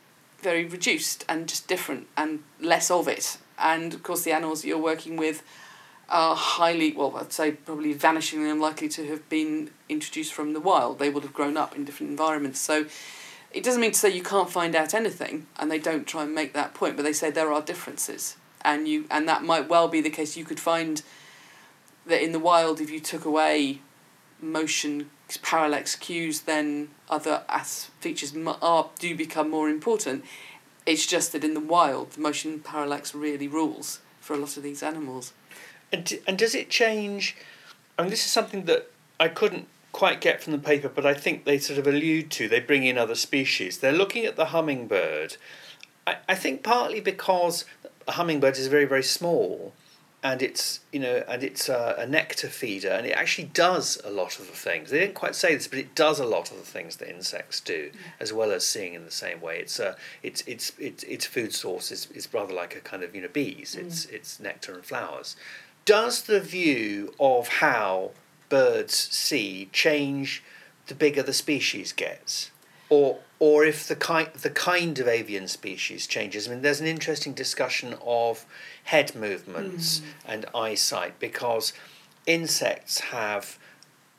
very 0.40 0.64
reduced 0.64 1.24
and 1.28 1.48
just 1.48 1.68
different 1.68 2.08
and 2.16 2.42
less 2.58 2.90
of 2.90 3.06
it. 3.06 3.38
And 3.56 3.94
of 3.94 4.02
course, 4.02 4.22
the 4.22 4.32
animals 4.32 4.62
that 4.62 4.68
you're 4.68 4.76
working 4.76 5.16
with 5.16 5.44
are 6.08 6.34
highly, 6.34 6.92
well, 6.92 7.16
I'd 7.16 7.32
say 7.32 7.52
probably 7.52 7.94
vanishingly 7.94 8.50
unlikely 8.50 8.88
to 8.88 9.06
have 9.06 9.28
been 9.28 9.70
introduced 9.88 10.34
from 10.34 10.52
the 10.52 10.60
wild. 10.60 10.98
They 10.98 11.10
would 11.10 11.22
have 11.22 11.32
grown 11.32 11.56
up 11.56 11.76
in 11.76 11.84
different 11.84 12.10
environments. 12.10 12.58
So 12.58 12.86
it 13.52 13.62
doesn't 13.62 13.80
mean 13.80 13.92
to 13.92 13.98
say 13.98 14.08
you 14.10 14.24
can't 14.24 14.50
find 14.50 14.74
out 14.74 14.94
anything, 14.94 15.46
and 15.60 15.70
they 15.70 15.78
don't 15.78 16.08
try 16.08 16.24
and 16.24 16.34
make 16.34 16.54
that 16.54 16.74
point, 16.74 16.96
but 16.96 17.04
they 17.04 17.12
say 17.12 17.30
there 17.30 17.52
are 17.52 17.62
differences. 17.62 18.34
And 18.64 18.86
you 18.86 19.06
and 19.10 19.28
that 19.28 19.42
might 19.42 19.68
well 19.68 19.88
be 19.88 20.00
the 20.00 20.10
case. 20.10 20.36
You 20.36 20.44
could 20.44 20.60
find 20.60 21.02
that 22.06 22.22
in 22.22 22.32
the 22.32 22.38
wild, 22.38 22.80
if 22.80 22.90
you 22.90 23.00
took 23.00 23.24
away 23.24 23.80
motion 24.40 25.10
parallax 25.42 25.96
cues, 25.96 26.42
then 26.42 26.88
other 27.08 27.42
as 27.48 27.86
features 28.00 28.34
are 28.60 28.90
do 28.98 29.16
become 29.16 29.50
more 29.50 29.68
important. 29.68 30.24
It's 30.84 31.06
just 31.06 31.32
that 31.32 31.44
in 31.44 31.54
the 31.54 31.60
wild, 31.60 32.12
the 32.12 32.20
motion 32.20 32.60
parallax 32.60 33.14
really 33.14 33.48
rules 33.48 34.00
for 34.20 34.34
a 34.34 34.36
lot 34.36 34.56
of 34.56 34.62
these 34.62 34.82
animals. 34.82 35.32
And, 35.92 36.04
d- 36.04 36.20
and 36.26 36.36
does 36.36 36.54
it 36.54 36.70
change? 36.70 37.36
I 37.98 38.02
mean, 38.02 38.10
this 38.10 38.24
is 38.24 38.32
something 38.32 38.64
that 38.64 38.90
I 39.20 39.28
couldn't 39.28 39.68
quite 39.92 40.20
get 40.20 40.42
from 40.42 40.52
the 40.52 40.58
paper, 40.58 40.88
but 40.88 41.06
I 41.06 41.14
think 41.14 41.44
they 41.44 41.58
sort 41.58 41.78
of 41.78 41.86
allude 41.86 42.30
to. 42.32 42.48
They 42.48 42.60
bring 42.60 42.84
in 42.84 42.98
other 42.98 43.14
species. 43.14 43.78
They're 43.78 43.92
looking 43.92 44.24
at 44.24 44.36
the 44.36 44.46
hummingbird. 44.46 45.36
I, 46.06 46.16
I 46.28 46.34
think 46.34 46.62
partly 46.62 47.00
because 47.00 47.64
hummingbird 48.08 48.56
is 48.58 48.66
very, 48.68 48.84
very 48.84 49.02
small. 49.02 49.72
And 50.24 50.40
it's 50.40 50.78
you 50.92 51.00
know, 51.00 51.24
and 51.26 51.42
it's 51.42 51.68
a, 51.68 51.96
a 51.98 52.06
nectar 52.06 52.46
feeder, 52.46 52.90
and 52.90 53.04
it 53.04 53.10
actually 53.10 53.48
does 53.48 54.00
a 54.04 54.10
lot 54.10 54.38
of 54.38 54.46
the 54.46 54.52
things. 54.52 54.90
They 54.90 55.00
didn't 55.00 55.16
quite 55.16 55.34
say 55.34 55.52
this, 55.52 55.66
but 55.66 55.80
it 55.80 55.96
does 55.96 56.20
a 56.20 56.24
lot 56.24 56.52
of 56.52 56.58
the 56.58 56.62
things 56.62 56.94
that 56.98 57.10
insects 57.10 57.58
do, 57.58 57.90
as 58.20 58.32
well 58.32 58.52
as 58.52 58.64
seeing 58.64 58.94
in 58.94 59.04
the 59.04 59.10
same 59.10 59.40
way. 59.40 59.58
It's 59.58 59.80
a, 59.80 59.96
it's 60.22 60.44
it's 60.46 60.78
its 60.78 61.02
its 61.02 61.26
food 61.26 61.52
source 61.52 61.90
is, 61.90 62.06
is 62.12 62.32
rather 62.32 62.54
like 62.54 62.76
a 62.76 62.80
kind 62.80 63.02
of 63.02 63.16
you 63.16 63.22
know 63.22 63.28
bees. 63.32 63.74
Mm. 63.76 63.84
It's 63.84 64.04
it's 64.04 64.38
nectar 64.38 64.74
and 64.74 64.84
flowers. 64.84 65.34
Does 65.84 66.22
the 66.22 66.38
view 66.38 67.12
of 67.18 67.48
how 67.48 68.12
birds 68.48 68.94
see 68.94 69.70
change 69.72 70.44
the 70.86 70.94
bigger 70.94 71.24
the 71.24 71.32
species 71.32 71.92
gets? 71.92 72.51
Or, 72.92 73.20
or 73.38 73.64
if 73.64 73.88
the 73.88 73.96
kind, 73.96 74.28
the 74.34 74.50
kind 74.50 74.98
of 74.98 75.08
avian 75.08 75.48
species 75.48 76.06
changes? 76.06 76.46
I 76.46 76.50
mean, 76.50 76.60
there's 76.60 76.82
an 76.82 76.86
interesting 76.86 77.32
discussion 77.32 77.96
of 78.04 78.44
head 78.84 79.14
movements 79.14 80.02
and 80.26 80.44
eyesight 80.54 81.18
because 81.18 81.72
insects 82.26 83.00
have 83.00 83.58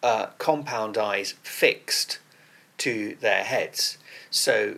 uh, 0.02 0.26
compound 0.40 0.98
eyes 0.98 1.36
fixed 1.44 2.18
to 2.80 3.16
their 3.22 3.44
heads. 3.44 4.00
So, 4.32 4.78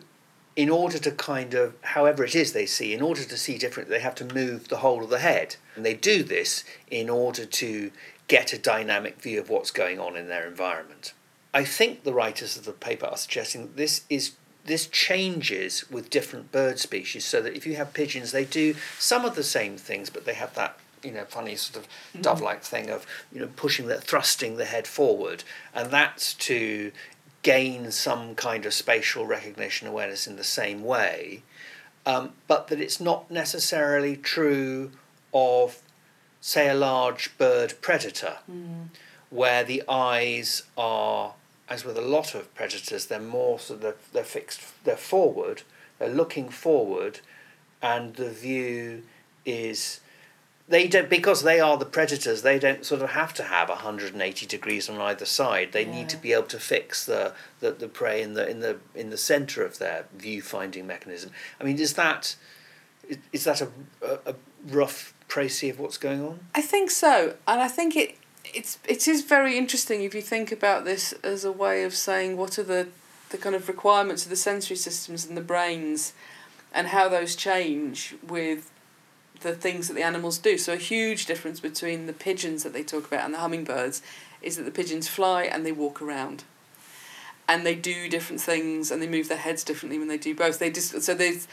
in 0.58 0.70
order 0.70 0.98
to 1.00 1.12
kind 1.12 1.54
of, 1.54 1.76
however 1.96 2.26
it 2.26 2.36
is 2.36 2.52
they 2.52 2.66
see, 2.66 2.94
in 2.94 3.02
order 3.02 3.24
to 3.24 3.38
see 3.38 3.58
differently, 3.58 3.96
they 3.96 4.04
have 4.04 4.16
to 4.16 4.34
move 4.34 4.68
the 4.68 4.78
whole 4.84 5.06
of 5.06 5.10
the 5.10 5.20
head. 5.20 5.56
And 5.78 5.86
they 5.86 5.94
do 5.94 6.22
this 6.22 6.66
in 6.92 7.10
order 7.10 7.46
to 7.46 7.92
get 8.28 8.52
a 8.52 8.58
dynamic 8.58 9.22
view 9.22 9.40
of 9.40 9.50
what's 9.50 9.72
going 9.72 10.02
on 10.02 10.18
in 10.18 10.28
their 10.28 10.46
environment. 10.46 11.14
I 11.56 11.64
think 11.64 12.04
the 12.04 12.14
writers 12.14 12.58
of 12.58 12.66
the 12.66 12.74
paper 12.74 13.06
are 13.08 13.18
suggesting 13.18 13.62
that 13.62 13.78
this 13.78 14.04
is 14.10 14.34
this 14.66 14.88
changes 14.88 15.90
with 15.92 16.10
different 16.10 16.52
bird 16.52 16.80
species 16.80 17.24
so 17.24 17.40
that 17.42 17.56
if 17.56 17.66
you 17.68 17.76
have 17.76 17.94
pigeons 17.94 18.32
they 18.32 18.46
do 18.46 18.76
some 19.00 19.24
of 19.24 19.36
the 19.36 19.44
same 19.44 19.78
things 19.78 20.10
but 20.10 20.26
they 20.26 20.34
have 20.34 20.54
that 20.56 20.78
you 21.04 21.12
know 21.12 21.24
funny 21.26 21.56
sort 21.56 21.78
of 21.84 21.90
Mm-hmm. 21.90 22.22
dove 22.22 22.42
like 22.42 22.62
thing 22.64 22.90
of 22.90 23.06
you 23.32 23.40
know 23.40 23.50
pushing 23.56 23.88
the 23.88 24.00
thrusting 24.02 24.58
the 24.58 24.66
head 24.66 24.88
forward 24.88 25.44
and 25.74 25.92
that's 25.92 26.34
to 26.34 26.92
gain 27.44 27.92
some 27.92 28.36
kind 28.36 28.66
of 28.66 28.74
spatial 28.74 29.26
recognition 29.26 29.88
awareness 29.88 30.26
in 30.28 30.36
the 30.38 30.44
same 30.44 30.84
way 30.84 31.44
um, 32.08 32.32
but 32.48 32.68
that 32.70 32.80
it's 32.82 33.00
not 33.00 33.30
necessarily 33.32 34.16
true 34.18 34.92
of 35.34 35.80
say 36.42 36.68
a 36.70 36.74
large 36.74 37.38
bird 37.38 37.74
predator 37.82 38.38
where 39.30 39.64
the 39.64 39.84
eyes 39.90 40.64
are, 40.78 41.34
as 41.70 41.84
with 41.86 41.98
a 41.98 42.02
lot 42.02 42.36
of 42.36 42.54
predators, 42.56 43.08
they're 43.08 43.20
more 43.20 43.60
so 43.60 43.76
they're, 43.76 43.96
they're 44.14 44.24
fixed, 44.24 44.62
they're 44.84 44.96
forward, 44.98 45.64
they're 46.00 46.10
looking 46.10 46.50
forward, 46.50 47.20
and 47.82 48.16
the 48.16 48.30
view 48.30 49.04
is. 49.46 50.02
They 50.68 50.88
don't 50.88 51.12
because 51.12 51.44
they 51.44 51.60
are 51.60 51.78
the 51.78 51.86
predators. 51.86 52.42
They 52.42 52.58
don't 52.58 52.84
sort 52.84 53.04
of 53.04 53.12
have 53.12 53.36
to 53.36 53.44
have 53.44 53.70
hundred 53.70 54.14
and 54.14 54.22
eighty 54.24 54.48
degrees 54.48 54.90
on 54.90 55.00
either 55.00 55.24
side. 55.26 55.74
They 55.74 55.86
need 55.86 56.10
to 56.10 56.18
be 56.18 56.34
able 56.34 56.48
to 56.48 56.60
fix 56.60 57.06
the, 57.06 57.34
the, 57.60 57.70
the 57.72 57.88
prey 57.88 58.24
in 58.24 58.34
the 58.34 58.50
in 58.50 58.62
the 58.62 58.78
in 58.96 59.12
the 59.12 59.18
centre 59.18 59.64
of 59.64 59.78
their 59.78 60.06
view 60.18 60.42
finding 60.42 60.88
mechanism. 60.88 61.30
I 61.62 61.66
mean, 61.66 61.78
is 61.78 61.94
that 61.94 62.36
is- 63.08 63.18
is 63.32 63.44
that 63.44 63.62
a, 63.62 63.68
a, 64.02 64.32
a 64.32 64.36
rough 64.68 65.14
précis 65.30 65.70
of 65.70 65.80
what's 65.80 66.00
going 66.00 66.26
on? 66.26 66.40
I 66.56 66.62
think 66.62 66.90
so, 66.90 67.36
and 67.48 67.62
I 67.62 67.68
think 67.68 67.96
it 67.96 68.18
it's 68.54 68.80
it 68.88 69.08
is 69.08 69.24
very 69.24 69.58
interesting 69.58 70.04
if 70.04 70.14
you 70.14 70.22
think 70.22 70.52
about 70.52 70.86
this 70.86 71.14
as 71.24 71.44
a 71.44 71.52
way 71.52 71.84
of 71.84 71.94
saying 71.94 72.38
what 72.38 72.58
are 72.60 72.64
the 72.64 72.88
the 73.30 73.38
kind 73.38 73.56
of 73.56 73.68
requirements 73.68 74.24
of 74.24 74.30
the 74.30 74.36
sensory 74.36 74.76
systems 74.76 75.26
and 75.26 75.36
the 75.36 75.42
brains, 75.42 76.14
and 76.74 76.88
how 76.88 77.10
those 77.10 77.36
change 77.36 78.16
with 78.26 78.72
the 79.42 79.54
things 79.54 79.88
that 79.88 79.94
the 79.94 80.04
animals 80.04 80.38
do. 80.38 80.58
So 80.58 80.74
a 80.74 80.78
huge 80.78 81.26
difference 81.26 81.60
between 81.60 82.06
the 82.06 82.14
pigeons 82.14 82.64
that 82.64 82.74
they 82.74 82.84
talk 82.84 83.08
about 83.08 83.26
and 83.26 83.34
the 83.34 83.40
hummingbirds 83.40 84.02
is 84.42 84.58
that 84.58 84.64
the 84.64 84.72
pigeons 84.72 85.08
fly 85.08 85.44
and 85.44 85.66
they 85.66 85.72
walk 85.72 86.02
around. 86.02 86.44
And 87.48 87.66
they 87.66 87.76
do 87.76 88.10
different 88.10 88.42
things 88.42 88.90
and 88.90 89.02
they 89.02 89.08
move 89.08 89.28
their 89.28 89.38
heads 89.38 89.64
differently 89.64 90.00
when 90.00 90.08
they 90.08 90.18
do 90.18 90.34
both. 90.34 90.60
They 90.60 90.72
just 90.72 91.02
so 91.02 91.14
there's 91.14 91.48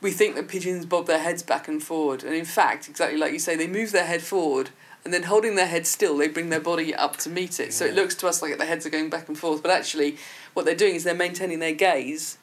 we 0.00 0.10
think 0.10 0.34
that 0.34 0.48
pigeons 0.48 0.86
bob 0.86 1.06
their 1.06 1.18
heads 1.18 1.42
back 1.42 1.68
and 1.68 1.82
forward, 1.82 2.22
and 2.22 2.34
in 2.34 2.44
fact, 2.44 2.88
exactly 2.88 3.18
like 3.18 3.32
you 3.32 3.38
say, 3.38 3.56
they 3.56 3.66
move 3.66 3.92
their 3.92 4.06
head 4.06 4.22
forward, 4.22 4.70
and 5.06 5.14
then 5.14 5.22
holding 5.22 5.54
their 5.54 5.68
head 5.68 5.86
still, 5.86 6.16
they 6.16 6.26
bring 6.26 6.48
their 6.48 6.58
body 6.58 6.92
up 6.92 7.16
to 7.18 7.30
meet 7.30 7.60
it. 7.60 7.72
So 7.72 7.84
it 7.84 7.94
looks 7.94 8.16
to 8.16 8.26
us 8.26 8.42
like 8.42 8.58
their 8.58 8.66
heads 8.66 8.84
are 8.86 8.90
going 8.90 9.08
back 9.08 9.28
and 9.28 9.38
forth, 9.38 9.62
but 9.62 9.70
actually, 9.70 10.16
what 10.52 10.66
they're 10.66 10.74
doing 10.74 10.96
is 10.96 11.04
they're 11.04 11.14
maintaining 11.14 11.60
their 11.60 11.74
gaze 11.74 12.38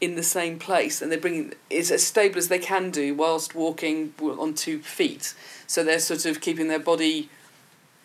in 0.00 0.16
the 0.16 0.24
same 0.24 0.58
place, 0.58 1.00
and 1.00 1.12
they're 1.12 1.20
bringing 1.20 1.54
it's 1.70 1.92
as 1.92 2.04
stable 2.04 2.38
as 2.38 2.48
they 2.48 2.58
can 2.58 2.90
do 2.90 3.14
whilst 3.14 3.54
walking 3.54 4.12
on 4.20 4.54
two 4.54 4.80
feet. 4.80 5.32
So 5.68 5.84
they're 5.84 6.00
sort 6.00 6.26
of 6.26 6.40
keeping 6.40 6.66
their 6.66 6.80
body. 6.80 7.30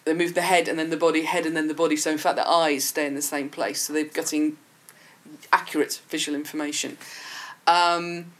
They 0.05 0.13
move 0.13 0.35
the 0.35 0.41
head 0.41 0.67
and 0.67 0.77
then 0.77 0.91
the 0.91 0.97
body, 0.97 1.23
head 1.23 1.47
and 1.47 1.57
then 1.57 1.67
the 1.67 1.73
body. 1.73 1.95
So 1.95 2.11
in 2.11 2.19
fact, 2.19 2.35
their 2.35 2.47
eyes 2.47 2.83
stay 2.83 3.07
in 3.07 3.15
the 3.15 3.21
same 3.23 3.49
place. 3.49 3.81
So 3.81 3.93
they're 3.93 4.03
getting 4.03 4.57
accurate 5.51 6.01
visual 6.07 6.37
information. 6.37 6.99
Um, 7.65 8.33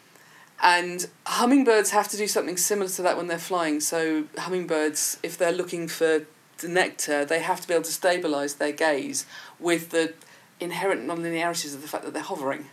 and 0.63 1.07
hummingbirds 1.27 1.91
have 1.91 2.07
to 2.07 2.17
do 2.17 2.27
something 2.27 2.55
similar 2.57 2.89
to 2.89 3.01
that 3.01 3.17
when 3.17 3.27
they're 3.27 3.37
flying. 3.37 3.81
So 3.81 4.23
hummingbirds, 4.37 5.19
if 5.21 5.37
they're 5.37 5.51
looking 5.51 5.89
for 5.89 6.25
the 6.59 6.67
nectar, 6.69 7.25
they 7.25 7.39
have 7.39 7.59
to 7.61 7.67
be 7.67 7.73
able 7.73 7.83
to 7.83 7.91
stabilise 7.91 8.57
their 8.57 8.71
gaze 8.71 9.25
with 9.59 9.89
the 9.89 10.13
inherent 10.61 11.05
nonlinearities 11.05 11.75
of 11.75 11.81
the 11.81 11.87
fact 11.87 12.05
that 12.05 12.13
they're 12.13 12.23
hovering. 12.23 12.67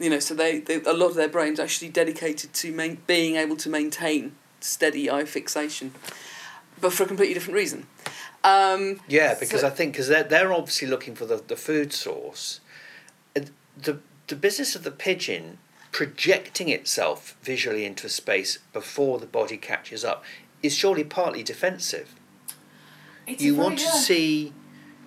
You 0.00 0.10
know, 0.10 0.18
so 0.18 0.34
they, 0.34 0.58
they 0.58 0.82
a 0.82 0.92
lot 0.92 1.06
of 1.10 1.14
their 1.14 1.28
brains 1.28 1.60
actually 1.60 1.88
dedicated 1.90 2.52
to 2.52 2.72
main, 2.72 2.98
being 3.06 3.36
able 3.36 3.56
to 3.56 3.70
maintain 3.70 4.34
steady 4.60 5.08
eye 5.08 5.24
fixation, 5.24 5.92
but 6.80 6.92
for 6.92 7.04
a 7.04 7.06
completely 7.06 7.34
different 7.34 7.54
reason. 7.54 7.86
Um, 8.44 9.00
Yeah, 9.08 9.34
because 9.38 9.60
So- 9.60 9.68
I 9.68 9.70
think 9.70 9.92
because 9.92 10.08
they're 10.08 10.24
they're 10.24 10.52
obviously 10.52 10.88
looking 10.88 11.14
for 11.14 11.24
the, 11.24 11.36
the 11.46 11.56
food 11.56 11.92
source. 11.92 12.60
The 13.34 14.00
the 14.26 14.36
business 14.36 14.74
of 14.74 14.82
the 14.82 14.90
pigeon 14.90 15.58
projecting 15.96 16.68
itself 16.68 17.38
visually 17.42 17.86
into 17.86 18.06
a 18.06 18.10
space 18.10 18.58
before 18.74 19.18
the 19.18 19.24
body 19.24 19.56
catches 19.56 20.04
up 20.04 20.22
is 20.62 20.74
surely 20.74 21.02
partly 21.02 21.42
defensive. 21.42 22.14
it's 23.26 23.42
you 23.42 23.54
want 23.54 23.78
to 23.78 23.88
see. 23.88 24.52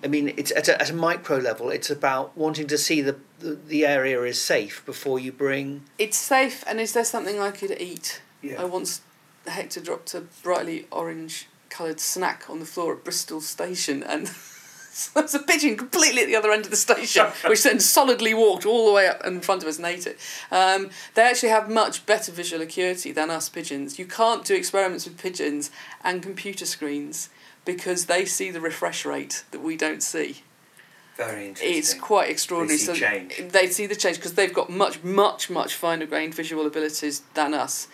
I 0.02 0.08
mean, 0.08 0.34
it's 0.36 0.50
at 0.50 0.66
a, 0.66 0.82
at 0.82 0.90
a 0.90 0.92
micro 0.92 1.36
level. 1.36 1.70
It's 1.70 1.90
about 1.90 2.36
wanting 2.36 2.66
to 2.66 2.76
see 2.76 3.02
the, 3.02 3.14
the 3.38 3.54
the 3.54 3.86
area 3.86 4.20
is 4.24 4.42
safe 4.42 4.84
before 4.84 5.20
you 5.20 5.30
bring. 5.30 5.84
It's 5.96 6.16
safe, 6.16 6.64
and 6.66 6.80
is 6.80 6.92
there 6.92 7.04
something 7.04 7.38
I 7.38 7.52
could 7.52 7.80
eat? 7.80 8.20
Yeah. 8.42 8.60
I 8.60 8.64
once 8.64 9.02
Hector 9.46 9.80
dropped 9.80 10.12
a 10.14 10.22
brightly 10.42 10.88
orange 10.90 11.46
coloured 11.68 12.00
snack 12.00 12.50
on 12.50 12.58
the 12.58 12.66
floor 12.66 12.94
at 12.94 13.04
Bristol 13.04 13.40
Station, 13.40 14.02
and 14.02 14.28
there 15.14 15.22
was 15.22 15.34
a 15.34 15.40
pigeon 15.40 15.76
completely 15.76 16.22
at 16.22 16.26
the 16.26 16.36
other 16.36 16.50
end 16.50 16.64
of 16.64 16.70
the 16.70 16.76
station, 16.76 17.26
which 17.46 17.62
then 17.62 17.80
solidly 17.80 18.34
walked 18.34 18.66
all 18.66 18.86
the 18.86 18.92
way 18.92 19.08
up 19.08 19.24
in 19.24 19.40
front 19.40 19.62
of 19.62 19.68
us 19.68 19.78
and 19.78 19.86
ate 19.86 20.06
it. 20.06 20.18
Um, 20.50 20.90
they 21.14 21.22
actually 21.22 21.50
have 21.50 21.70
much 21.70 22.06
better 22.06 22.32
visual 22.32 22.62
acuity 22.62 23.12
than 23.12 23.30
us 23.30 23.48
pigeons. 23.48 23.98
You 23.98 24.06
can't 24.06 24.44
do 24.44 24.54
experiments 24.54 25.04
with 25.06 25.18
pigeons 25.18 25.70
and 26.02 26.22
computer 26.22 26.66
screens 26.66 27.30
because 27.64 28.06
they 28.06 28.24
see 28.24 28.50
the 28.50 28.60
refresh 28.60 29.04
rate 29.04 29.44
that 29.50 29.60
we 29.60 29.76
don't 29.76 30.02
see. 30.02 30.42
Very 31.16 31.48
interesting. 31.48 31.78
It's 31.78 31.94
quite 31.94 32.30
extraordinary. 32.30 32.78
see 32.78 32.86
so 32.86 32.94
change. 32.94 33.42
They 33.50 33.66
see 33.66 33.86
the 33.86 33.94
change 33.94 34.16
because 34.16 34.34
they've 34.34 34.52
got 34.52 34.70
much, 34.70 35.02
much, 35.02 35.50
much 35.50 35.74
finer 35.74 36.06
grained 36.06 36.34
visual 36.34 36.66
abilities 36.66 37.22
than 37.34 37.52
us. 37.52 37.88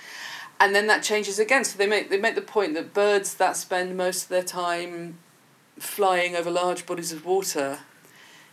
And 0.61 0.75
then 0.75 0.87
that 0.87 1.03
changes 1.03 1.39
again. 1.39 1.65
So 1.65 1.77
they 1.77 1.87
make 1.87 2.09
they 2.09 2.19
make 2.19 2.35
the 2.35 2.41
point 2.41 2.75
that 2.75 2.95
birds 2.95 3.35
that 3.35 3.57
spend 3.57 3.97
most 3.97 4.25
of 4.25 4.29
their 4.29 4.45
time 4.45 5.19
flying 5.79 6.35
over 6.37 6.51
large 6.51 6.87
bodies 6.87 7.13
of 7.13 7.25
water 7.25 7.81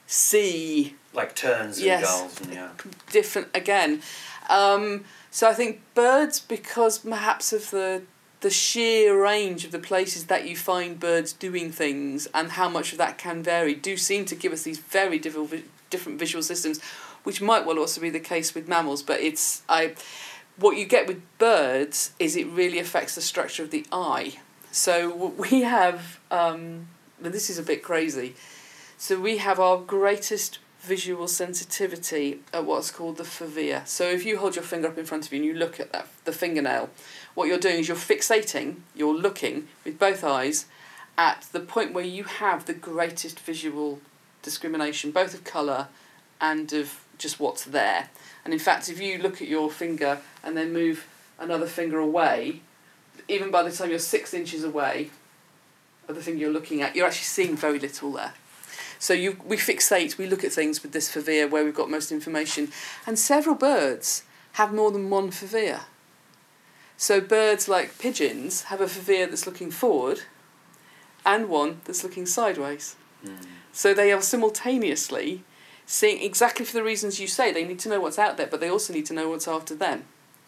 see 0.05 0.95
like 1.13 1.35
terns 1.35 1.77
and 1.77 1.85
Yes. 1.85 2.03
gulls 2.05 2.41
and 2.41 2.53
yeah. 2.53 2.69
different 3.11 3.47
again. 3.53 4.01
Um, 4.49 5.05
so 5.31 5.47
I 5.49 5.53
think 5.53 5.81
birds, 5.95 6.39
because 6.39 6.99
perhaps 6.99 7.53
of 7.53 7.69
the 7.71 8.03
the 8.41 8.49
sheer 8.49 9.17
range 9.23 9.63
of 9.63 9.71
the 9.71 9.79
places 9.79 10.25
that 10.25 10.45
you 10.45 10.53
find 10.57 10.99
birds 10.99 11.31
doing 11.31 11.71
things 11.71 12.27
and 12.33 12.51
how 12.51 12.67
much 12.67 12.91
of 12.91 12.97
that 12.97 13.17
can 13.17 13.41
vary, 13.41 13.73
do 13.73 13.95
seem 13.95 14.25
to 14.25 14.35
give 14.35 14.51
us 14.51 14.63
these 14.63 14.79
very 14.79 15.17
different 15.17 15.63
different 15.89 16.19
visual 16.19 16.43
systems, 16.43 16.81
which 17.23 17.39
might 17.41 17.65
well 17.65 17.79
also 17.79 18.01
be 18.01 18.09
the 18.09 18.19
case 18.19 18.53
with 18.53 18.67
mammals. 18.67 19.01
But 19.01 19.21
it's 19.21 19.61
I, 19.69 19.95
what 20.57 20.75
you 20.77 20.85
get 20.85 21.07
with 21.07 21.21
birds 21.37 22.11
is 22.19 22.35
it 22.35 22.47
really 22.47 22.79
affects 22.79 23.15
the 23.15 23.21
structure 23.21 23.63
of 23.63 23.71
the 23.71 23.85
eye. 23.93 24.35
So 24.71 25.27
we 25.37 25.61
have, 25.61 26.19
um, 26.29 26.87
and 27.25 27.33
this 27.33 27.49
is 27.49 27.57
a 27.57 27.63
bit 27.63 27.83
crazy. 27.83 28.35
So 28.97 29.19
we 29.19 29.37
have 29.37 29.59
our 29.59 29.77
greatest 29.77 30.59
visual 30.79 31.27
sensitivity 31.27 32.41
at 32.53 32.65
what's 32.65 32.91
called 32.91 33.17
the 33.17 33.23
fovea. 33.23 33.87
So 33.87 34.09
if 34.09 34.25
you 34.25 34.37
hold 34.37 34.55
your 34.55 34.63
finger 34.63 34.89
up 34.89 34.97
in 34.97 35.05
front 35.05 35.25
of 35.25 35.31
you 35.31 35.37
and 35.37 35.45
you 35.45 35.53
look 35.53 35.79
at 35.79 35.91
that 35.93 36.07
the 36.25 36.33
fingernail, 36.33 36.89
what 37.33 37.47
you're 37.47 37.57
doing 37.57 37.79
is 37.79 37.87
you're 37.87 37.97
fixating, 37.97 38.77
you're 38.95 39.15
looking 39.15 39.67
with 39.85 39.97
both 39.97 40.23
eyes 40.23 40.65
at 41.17 41.47
the 41.51 41.59
point 41.59 41.93
where 41.93 42.03
you 42.03 42.23
have 42.23 42.65
the 42.65 42.73
greatest 42.73 43.39
visual 43.39 44.01
discrimination, 44.41 45.11
both 45.11 45.33
of 45.33 45.43
colour 45.43 45.87
and 46.41 46.73
of 46.73 47.05
just 47.17 47.39
what's 47.39 47.63
there. 47.63 48.09
And 48.43 48.53
in 48.53 48.59
fact, 48.59 48.89
if 48.89 48.99
you 48.99 49.17
look 49.19 49.41
at 49.41 49.47
your 49.47 49.71
finger 49.71 50.19
and 50.43 50.57
then 50.57 50.73
move 50.73 51.07
another 51.39 51.67
finger 51.67 51.99
away, 51.99 52.61
even 53.27 53.51
by 53.51 53.63
the 53.63 53.71
time 53.71 53.89
you're 53.89 53.99
six 53.99 54.33
inches 54.33 54.63
away 54.63 55.09
of 56.07 56.15
the 56.15 56.21
finger 56.21 56.39
you're 56.39 56.51
looking 56.51 56.81
at, 56.81 56.95
you're 56.95 57.07
actually 57.07 57.23
seeing 57.23 57.55
very 57.55 57.79
little 57.79 58.11
there. 58.11 58.33
So 58.99 59.13
you 59.13 59.37
we 59.45 59.57
fixate, 59.57 60.17
we 60.17 60.27
look 60.27 60.43
at 60.43 60.53
things 60.53 60.81
with 60.81 60.93
this 60.93 61.13
fovea 61.13 61.49
where 61.49 61.65
we've 61.65 61.75
got 61.75 61.89
most 61.89 62.11
information, 62.11 62.71
and 63.05 63.19
several 63.19 63.55
birds 63.55 64.23
have 64.53 64.73
more 64.73 64.91
than 64.91 65.09
one 65.09 65.29
fovea. 65.29 65.81
So 66.95 67.19
birds 67.19 67.67
like 67.67 67.97
pigeons 67.99 68.63
have 68.63 68.79
a 68.79 68.85
fovea 68.85 69.29
that's 69.29 69.45
looking 69.45 69.71
forward, 69.71 70.21
and 71.25 71.49
one 71.49 71.81
that's 71.85 72.03
looking 72.03 72.25
sideways. 72.25 72.95
Hmm. 73.25 73.35
So 73.71 73.93
they 73.93 74.11
are 74.13 74.21
simultaneously 74.21 75.43
seeing 75.85 76.21
exactly 76.23 76.65
for 76.65 76.73
the 76.73 76.83
reasons 76.83 77.19
you 77.19 77.27
say. 77.27 77.51
They 77.51 77.65
need 77.65 77.79
to 77.79 77.89
know 77.89 77.99
what's 77.99 78.19
out 78.19 78.37
there, 78.37 78.47
but 78.47 78.59
they 78.59 78.69
also 78.69 78.93
need 78.93 79.05
to 79.07 79.13
know 79.13 79.29
what's 79.29 79.47
after 79.47 79.75
them. 79.75 80.05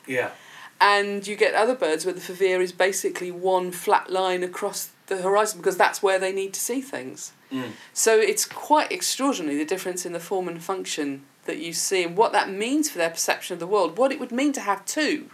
Yeah. 0.07 0.31
And 0.79 1.25
you 1.25 1.35
get 1.35 1.53
other 1.55 1.75
birds 1.75 2.05
where 2.05 2.13
the 2.13 2.21
fovea 2.21 2.59
is 2.61 2.71
basically 2.71 3.31
one 3.31 3.71
flat 3.71 4.09
line 4.09 4.43
across 4.43 4.91
the 5.07 5.21
horizon 5.21 5.59
because 5.59 5.77
that's 5.77 6.01
where 6.01 6.19
they 6.19 6.31
need 6.31 6.53
to 6.53 6.59
see 6.59 6.81
things. 6.81 7.33
Mm. 7.51 7.71
So 7.93 8.17
it's 8.19 8.45
quite 8.45 8.91
extraordinary 8.91 9.57
the 9.57 9.65
difference 9.65 10.05
in 10.05 10.13
the 10.13 10.19
form 10.19 10.47
and 10.47 10.61
function 10.63 11.23
that 11.45 11.57
you 11.57 11.73
see 11.73 12.03
and 12.03 12.17
what 12.17 12.31
that 12.31 12.49
means 12.49 12.89
for 12.89 12.97
their 12.97 13.09
perception 13.09 13.53
of 13.53 13.59
the 13.59 13.67
world. 13.67 13.97
What 13.97 14.11
it 14.11 14.19
would 14.19 14.31
mean 14.31 14.51
to 14.53 14.61
have 14.61 14.85
two 14.85 15.29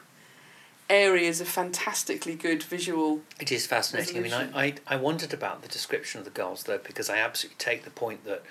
areas 0.89 1.39
of 1.39 1.47
fantastically 1.47 2.35
good 2.35 2.61
visual. 2.61 3.21
It 3.39 3.51
is 3.51 3.65
fascinating. 3.65 4.17
I 4.17 4.19
mean, 4.19 4.33
I, 4.33 4.65
I, 4.65 4.73
I 4.87 4.95
wondered 4.97 5.33
about 5.33 5.61
the 5.61 5.69
description 5.69 6.19
of 6.19 6.25
the 6.25 6.31
gulls, 6.31 6.63
though, 6.63 6.79
because 6.79 7.09
I 7.09 7.17
absolutely 7.17 7.55
take 7.57 7.85
the 7.85 7.91
point 7.91 8.25
that, 8.25 8.43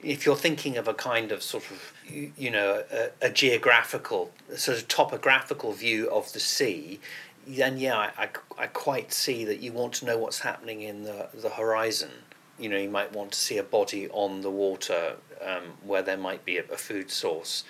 if 0.00 0.26
you're 0.26 0.34
thinking 0.34 0.76
of 0.76 0.88
a 0.88 0.94
kind 0.94 1.30
of 1.30 1.42
sort 1.42 1.70
of 1.70 1.92
you, 2.08 2.32
you 2.36 2.50
know 2.50 2.82
a, 2.90 3.10
a 3.26 3.30
geographical 3.30 4.32
sort 4.56 4.78
of 4.78 4.88
topographical 4.88 5.72
view 5.72 6.10
of 6.10 6.32
the 6.32 6.40
sea 6.40 6.98
then 7.46 7.78
yeah 7.78 7.96
I, 7.96 8.24
I, 8.24 8.28
I 8.58 8.66
quite 8.68 9.12
see 9.12 9.44
that 9.44 9.60
you 9.60 9.72
want 9.72 9.94
to 9.94 10.06
know 10.06 10.18
what's 10.18 10.40
happening 10.40 10.82
in 10.82 11.02
the, 11.04 11.28
the 11.34 11.50
horizon 11.50 12.10
you 12.58 12.68
know 12.68 12.76
you 12.76 12.90
might 12.90 13.12
want 13.12 13.32
to 13.32 13.38
see 13.38 13.58
a 13.58 13.62
body 13.62 14.08
on 14.10 14.42
the 14.42 14.50
water 14.50 15.16
um, 15.44 15.74
where 15.82 16.02
there 16.02 16.16
might 16.16 16.44
be 16.44 16.58
a, 16.58 16.64
a 16.64 16.76
food 16.76 17.10
source 17.10 17.64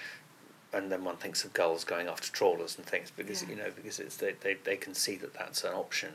and 0.73 0.91
then 0.91 1.05
one 1.05 1.17
thinks 1.17 1.45
of 1.45 1.53
gulls 1.53 1.85
going 1.85 2.07
after 2.09 2.31
trawlers 2.33 2.77
and 2.77 2.87
things 2.87 3.11
because 3.15 3.43
Yeah. 3.43 3.51
you 3.51 3.57
know 3.57 3.71
because 3.75 3.99
it's 4.01 4.17
they, 4.17 4.33
they, 4.41 4.55
they 4.63 4.77
can 4.77 4.95
see 4.95 5.17
that 5.17 5.35
that's 5.35 5.65
an 5.65 5.73
option 5.75 6.15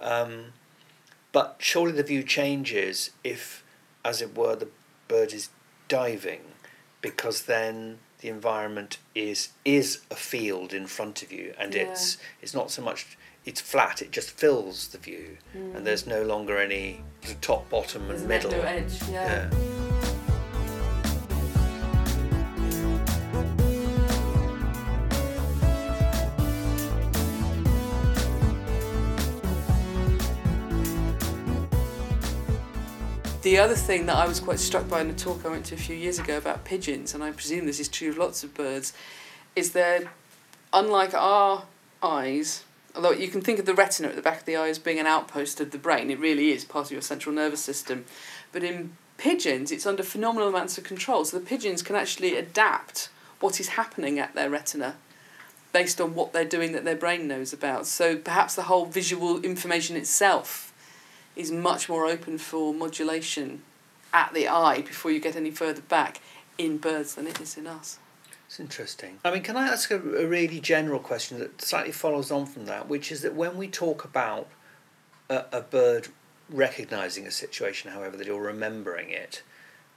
um, 0.00 0.52
but 1.32 1.56
surely 1.58 1.92
the 1.92 2.02
view 2.02 2.22
changes 2.22 3.10
if 3.24 3.64
as 4.04 4.22
it 4.22 4.36
were 4.36 4.54
the 4.56 4.68
bird 5.08 5.32
is 5.32 5.48
diving 5.88 6.40
because 7.00 7.42
then 7.42 7.98
the 8.20 8.28
environment 8.28 8.98
is 9.14 9.50
is 9.64 10.00
a 10.10 10.16
field 10.16 10.72
in 10.72 10.86
front 10.86 11.22
of 11.22 11.30
you 11.32 11.54
and 11.58 11.74
Yeah. 11.74 11.82
it's 11.82 12.16
it's 12.42 12.54
not 12.54 12.70
so 12.70 12.82
much 12.82 13.16
it's 13.44 13.60
flat 13.60 14.02
it 14.02 14.10
just 14.10 14.30
fills 14.30 14.88
the 14.88 14.98
view 14.98 15.36
and 15.54 15.86
there's 15.86 16.06
no 16.06 16.22
longer 16.22 16.58
any 16.58 17.02
top 17.40 17.68
bottom 17.70 18.02
and 18.10 18.10
There's 18.10 18.22
middle 18.44 18.50
no 18.52 18.60
edge. 18.62 18.92
Yeah. 19.10 19.48
yeah 19.50 19.75
The 33.46 33.58
other 33.58 33.76
thing 33.76 34.06
that 34.06 34.16
I 34.16 34.26
was 34.26 34.40
quite 34.40 34.58
struck 34.58 34.88
by 34.88 35.02
in 35.02 35.08
a 35.08 35.12
talk 35.12 35.46
I 35.46 35.50
went 35.50 35.66
to 35.66 35.76
a 35.76 35.78
few 35.78 35.94
years 35.94 36.18
ago 36.18 36.36
about 36.36 36.64
pigeons, 36.64 37.14
and 37.14 37.22
I 37.22 37.30
presume 37.30 37.64
this 37.64 37.78
is 37.78 37.86
true 37.86 38.10
of 38.10 38.18
lots 38.18 38.42
of 38.42 38.52
birds, 38.54 38.92
is 39.54 39.70
that 39.70 40.08
unlike 40.72 41.14
our 41.14 41.62
eyes, 42.02 42.64
although 42.96 43.12
you 43.12 43.28
can 43.28 43.40
think 43.40 43.60
of 43.60 43.64
the 43.64 43.72
retina 43.72 44.08
at 44.08 44.16
the 44.16 44.20
back 44.20 44.40
of 44.40 44.46
the 44.46 44.56
eye 44.56 44.68
as 44.68 44.80
being 44.80 44.98
an 44.98 45.06
outpost 45.06 45.60
of 45.60 45.70
the 45.70 45.78
brain, 45.78 46.10
it 46.10 46.18
really 46.18 46.50
is 46.50 46.64
part 46.64 46.86
of 46.86 46.90
your 46.90 47.00
central 47.00 47.32
nervous 47.32 47.62
system. 47.62 48.04
But 48.50 48.64
in 48.64 48.96
pigeons, 49.16 49.70
it's 49.70 49.86
under 49.86 50.02
phenomenal 50.02 50.48
amounts 50.48 50.76
of 50.76 50.82
control, 50.82 51.24
so 51.24 51.38
the 51.38 51.46
pigeons 51.46 51.82
can 51.82 51.94
actually 51.94 52.34
adapt 52.34 53.10
what 53.38 53.60
is 53.60 53.68
happening 53.68 54.18
at 54.18 54.34
their 54.34 54.50
retina 54.50 54.96
based 55.72 56.00
on 56.00 56.16
what 56.16 56.32
they're 56.32 56.44
doing 56.44 56.72
that 56.72 56.84
their 56.84 56.96
brain 56.96 57.28
knows 57.28 57.52
about. 57.52 57.86
So 57.86 58.16
perhaps 58.16 58.56
the 58.56 58.62
whole 58.62 58.86
visual 58.86 59.40
information 59.42 59.94
itself 59.94 60.65
is 61.36 61.52
much 61.52 61.88
more 61.88 62.06
open 62.06 62.38
for 62.38 62.74
modulation 62.74 63.62
at 64.12 64.32
the 64.32 64.48
eye 64.48 64.80
before 64.80 65.10
you 65.10 65.20
get 65.20 65.36
any 65.36 65.50
further 65.50 65.82
back 65.82 66.20
in 66.58 66.78
birds 66.78 67.14
than 67.14 67.26
it 67.26 67.40
is 67.40 67.56
in 67.56 67.66
us. 67.66 67.98
It's 68.46 68.58
interesting. 68.60 69.18
I 69.24 69.30
mean, 69.30 69.42
can 69.42 69.56
I 69.56 69.66
ask 69.68 69.90
a, 69.90 69.96
a 69.96 70.26
really 70.26 70.60
general 70.60 71.00
question 71.00 71.38
that 71.40 71.60
slightly 71.60 71.92
follows 71.92 72.30
on 72.30 72.46
from 72.46 72.64
that, 72.66 72.88
which 72.88 73.12
is 73.12 73.22
that 73.22 73.34
when 73.34 73.56
we 73.56 73.68
talk 73.68 74.04
about 74.04 74.48
a, 75.28 75.44
a 75.52 75.60
bird 75.60 76.08
recognizing 76.48 77.26
a 77.26 77.30
situation, 77.30 77.90
however, 77.90 78.16
that 78.16 78.26
you're 78.26 78.40
remembering 78.40 79.10
it, 79.10 79.42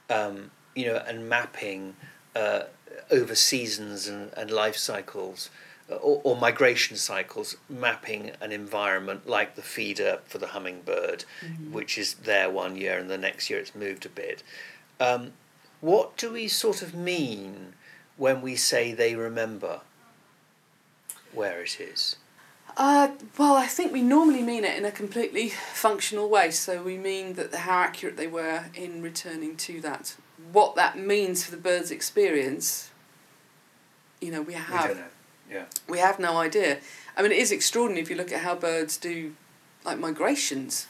um, 0.09 0.51
you 0.75 0.85
know, 0.87 0.97
and 1.07 1.29
mapping 1.29 1.95
uh, 2.35 2.63
over 3.11 3.35
seasons 3.35 4.07
and, 4.07 4.31
and 4.35 4.49
life 4.49 4.75
cycles. 4.75 5.49
Or, 5.89 6.21
or 6.23 6.35
migration 6.35 6.97
cycles, 6.97 7.57
mapping 7.67 8.31
an 8.41 8.51
environment 8.51 9.27
like 9.27 9.55
the 9.55 9.63
feeder 9.63 10.19
for 10.25 10.37
the 10.37 10.47
hummingbird, 10.47 11.25
which 11.71 11.97
is 11.97 12.13
there 12.13 12.49
one 12.51 12.75
year 12.75 12.99
and 12.99 13.09
the 13.09 13.17
next 13.17 13.49
year 13.49 13.59
it's 13.59 13.73
moved 13.73 14.05
a 14.05 14.09
bit. 14.09 14.43
Um, 14.99 15.31
what 15.81 16.15
do 16.15 16.33
we 16.33 16.47
sort 16.47 16.83
of 16.83 16.93
mean 16.93 17.73
when 18.17 18.41
we 18.41 18.55
say 18.55 18.93
they 18.93 19.15
remember 19.15 19.81
where 21.33 21.61
it 21.63 21.79
is? 21.79 22.17
Uh, 22.77 23.09
well, 23.37 23.55
I 23.55 23.65
think 23.65 23.91
we 23.91 24.01
normally 24.01 24.43
mean 24.43 24.63
it 24.63 24.77
in 24.77 24.85
a 24.85 24.91
completely 24.91 25.49
functional 25.49 26.29
way. 26.29 26.51
So 26.51 26.83
we 26.83 26.97
mean 26.97 27.33
that 27.33 27.53
how 27.53 27.79
accurate 27.79 28.15
they 28.15 28.27
were 28.27 28.65
in 28.75 29.01
returning 29.01 29.55
to 29.57 29.81
that. 29.81 30.15
What 30.51 30.75
that 30.75 30.97
means 30.97 31.43
for 31.43 31.51
the 31.51 31.57
bird's 31.57 31.91
experience, 31.91 32.91
you 34.21 34.31
know, 34.31 34.41
we 34.41 34.53
have. 34.53 34.95
We. 34.95 35.03
Yeah. 35.49 35.65
we 35.87 35.99
have 35.99 36.19
no 36.19 36.37
idea. 36.37 36.77
I 37.17 37.21
mean, 37.23 37.31
it 37.31 37.37
is 37.39 37.51
extraordinary 37.51 38.01
if 38.01 38.09
you 38.09 38.15
look 38.15 38.31
at 38.31 38.41
how 38.41 38.55
birds 38.55 38.97
do, 38.97 39.33
like 39.83 39.97
migrations. 39.99 40.87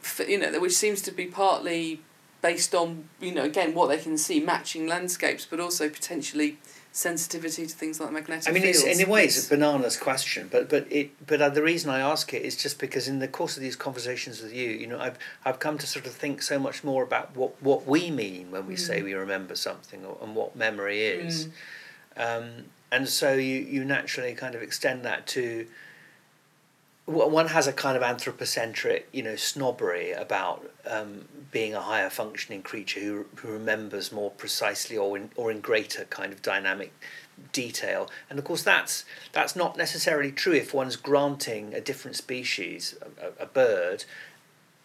For, 0.00 0.22
you 0.22 0.38
know, 0.38 0.60
which 0.60 0.76
seems 0.76 1.02
to 1.02 1.10
be 1.10 1.26
partly 1.26 2.00
based 2.40 2.72
on 2.72 3.08
you 3.20 3.32
know 3.32 3.42
again 3.42 3.74
what 3.74 3.88
they 3.88 3.98
can 3.98 4.16
see, 4.16 4.38
matching 4.38 4.86
landscapes, 4.86 5.44
but 5.44 5.58
also 5.58 5.88
potentially 5.88 6.58
sensitivity 6.92 7.66
to 7.66 7.74
things 7.74 8.00
like 8.00 8.12
magnetic 8.12 8.48
I 8.48 8.52
mean, 8.52 8.62
fields. 8.62 8.82
it's 8.84 8.98
in 9.00 9.06
a 9.06 9.10
way 9.10 9.24
it's 9.24 9.46
a 9.46 9.48
bananas 9.50 9.96
question, 9.96 10.48
but 10.50 10.68
but 10.70 10.86
it 10.90 11.10
but 11.26 11.42
uh, 11.42 11.48
the 11.48 11.62
reason 11.62 11.90
I 11.90 11.98
ask 11.98 12.32
it 12.32 12.42
is 12.42 12.56
just 12.56 12.78
because 12.78 13.08
in 13.08 13.18
the 13.18 13.26
course 13.28 13.56
of 13.56 13.62
these 13.62 13.74
conversations 13.76 14.40
with 14.40 14.54
you, 14.54 14.70
you 14.70 14.86
know, 14.86 15.00
I've 15.00 15.18
I've 15.44 15.58
come 15.58 15.78
to 15.78 15.86
sort 15.86 16.06
of 16.06 16.12
think 16.12 16.42
so 16.42 16.60
much 16.60 16.84
more 16.84 17.02
about 17.02 17.34
what 17.36 17.60
what 17.60 17.86
we 17.86 18.10
mean 18.12 18.52
when 18.52 18.66
we 18.68 18.76
say 18.76 19.00
Mm. 19.00 19.04
we 19.04 19.14
remember 19.14 19.56
something 19.56 20.04
or, 20.04 20.16
and 20.22 20.36
what 20.36 20.54
memory 20.54 21.02
is, 21.02 21.48
Mm. 22.16 22.38
um, 22.38 22.64
and 22.90 23.08
so 23.08 23.34
you 23.34 23.58
you 23.60 23.84
naturally 23.84 24.34
kind 24.34 24.54
of 24.54 24.62
extend 24.62 25.04
that 25.04 25.26
to. 25.28 25.66
One 27.06 27.48
has 27.48 27.66
a 27.66 27.72
kind 27.72 27.96
of 27.96 28.02
anthropocentric, 28.02 29.08
you 29.12 29.22
know, 29.22 29.34
snobbery 29.34 30.12
about 30.12 30.70
um, 30.86 31.26
being 31.50 31.74
a 31.74 31.80
higher 31.80 32.10
functioning 32.10 32.60
creature 32.60 33.00
who, 33.00 33.26
who 33.36 33.48
remembers 33.48 34.12
more 34.12 34.30
precisely 34.30 34.98
or 34.98 35.16
in, 35.16 35.30
or 35.34 35.50
in 35.50 35.62
greater 35.62 36.04
kind 36.04 36.34
of 36.34 36.42
dynamic 36.42 36.92
detail. 37.50 38.10
And 38.28 38.38
of 38.38 38.44
course, 38.44 38.62
that's 38.62 39.06
that's 39.32 39.56
not 39.56 39.76
necessarily 39.76 40.32
true 40.32 40.52
if 40.52 40.74
one's 40.74 40.96
granting 40.96 41.72
a 41.72 41.80
different 41.80 42.16
species, 42.16 42.94
a, 43.20 43.44
a 43.44 43.46
bird, 43.46 44.04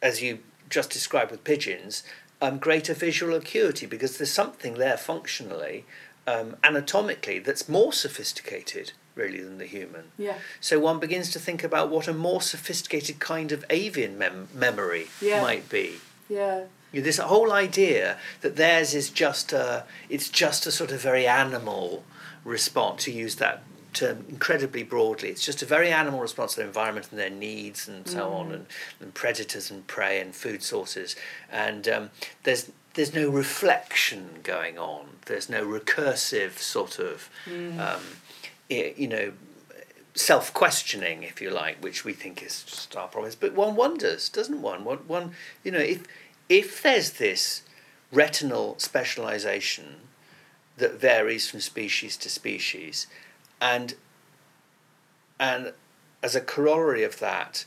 as 0.01 0.21
you 0.21 0.39
just 0.69 0.89
described 0.89 1.31
with 1.31 1.43
pigeons, 1.43 2.03
um, 2.41 2.57
greater 2.57 2.93
visual 2.93 3.35
acuity 3.35 3.85
because 3.85 4.17
there's 4.17 4.31
something 4.31 4.75
there 4.75 4.97
functionally, 4.97 5.85
um, 6.27 6.55
anatomically, 6.63 7.39
that's 7.39 7.67
more 7.69 7.93
sophisticated 7.93 8.93
really 9.15 9.41
than 9.41 9.57
the 9.59 9.65
human. 9.65 10.05
Yeah. 10.17 10.38
So 10.59 10.79
one 10.79 10.99
begins 10.99 11.29
to 11.31 11.39
think 11.39 11.63
about 11.63 11.89
what 11.89 12.07
a 12.07 12.13
more 12.13 12.41
sophisticated 12.41 13.19
kind 13.19 13.51
of 13.51 13.63
avian 13.69 14.17
mem- 14.17 14.47
memory 14.53 15.07
Yeah. 15.21 15.41
might 15.41 15.69
be. 15.69 15.95
Yeah. 16.29 16.63
This 16.91 17.17
whole 17.17 17.51
idea 17.51 18.17
that 18.41 18.55
theirs 18.55 18.93
is 18.93 19.09
just 19.09 19.53
a, 19.53 19.86
it's 20.09 20.29
just 20.29 20.65
a 20.65 20.71
sort 20.71 20.91
of 20.91 21.01
very 21.01 21.27
animal 21.27 22.03
response, 22.43 23.03
to 23.05 23.12
use 23.12 23.36
that 23.36 23.63
term 23.93 24.25
incredibly 24.29 24.83
broadly. 24.83 25.29
It's 25.29 25.45
just 25.45 25.62
a 25.62 25.65
very 25.65 25.91
animal 25.91 26.19
response 26.19 26.53
to 26.53 26.57
their 26.62 26.67
environment 26.67 27.07
and 27.12 27.19
their 27.19 27.29
needs 27.29 27.88
and 27.88 28.07
so 28.07 28.31
on, 28.31 28.51
and, 28.51 28.65
and 28.99 29.13
predators 29.13 29.69
and 29.71 29.86
prey 29.88 30.19
and 30.19 30.33
food 30.36 30.63
sources. 30.63 31.15
And 31.51 31.88
um, 31.88 32.09
there's 32.43 32.71
there's 32.93 33.13
no 33.13 33.29
reflection 33.29 34.39
going 34.43 34.77
on. 34.77 35.06
There's 35.25 35.49
no 35.49 35.65
recursive 35.65 36.60
sort 36.60 36.99
of, 36.99 37.29
um, 37.79 38.01
you 38.69 39.08
know, 39.08 39.34
self 40.15 40.53
questioning, 40.53 41.23
if 41.23 41.41
you 41.41 41.49
like, 41.49 41.84
which 41.84 42.06
we 42.06 42.13
think 42.13 42.43
is 42.43 42.63
just 42.63 42.95
our 42.95 43.08
promise. 43.08 43.36
But 43.36 43.53
one 43.53 43.75
wonders, 43.75 44.29
doesn't 44.29 44.62
one? 44.62 44.84
One, 44.84 44.99
one 45.08 45.32
you 45.63 45.71
know, 45.71 45.79
if 45.79 46.03
if 46.49 46.82
there's 46.84 47.12
this 47.12 47.63
retinal 48.12 48.75
specialization 48.77 49.95
that 50.77 50.99
varies 50.99 51.49
from 51.49 51.62
species 51.62 52.15
to 52.17 52.29
species, 52.29 53.08
and 53.60 53.95
and 55.39 55.73
as 56.21 56.36
a 56.36 56.41
corollary 56.41 57.03
of 57.03 57.19
that, 57.19 57.65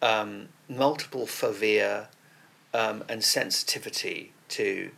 um, 0.00 0.48
multiple 0.68 1.26
fovea 1.26 2.06
um, 2.72 3.02
and 3.08 3.24
sensitivity 3.24 4.32
to 4.50 4.90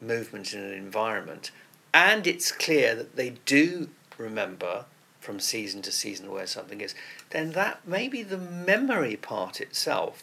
movement 0.00 0.52
in 0.52 0.60
an 0.60 0.72
environment, 0.72 1.50
and 1.94 2.26
it's 2.26 2.52
clear 2.52 2.94
that 2.94 3.16
they 3.16 3.30
do 3.46 3.88
remember 4.18 4.84
from 5.20 5.40
season 5.40 5.82
to 5.82 5.90
season 5.90 6.30
where 6.30 6.46
something 6.46 6.80
is, 6.80 6.94
then 7.30 7.52
that 7.52 7.80
maybe 7.86 8.22
the 8.22 8.38
memory 8.38 9.16
part 9.16 9.60
itself 9.60 10.22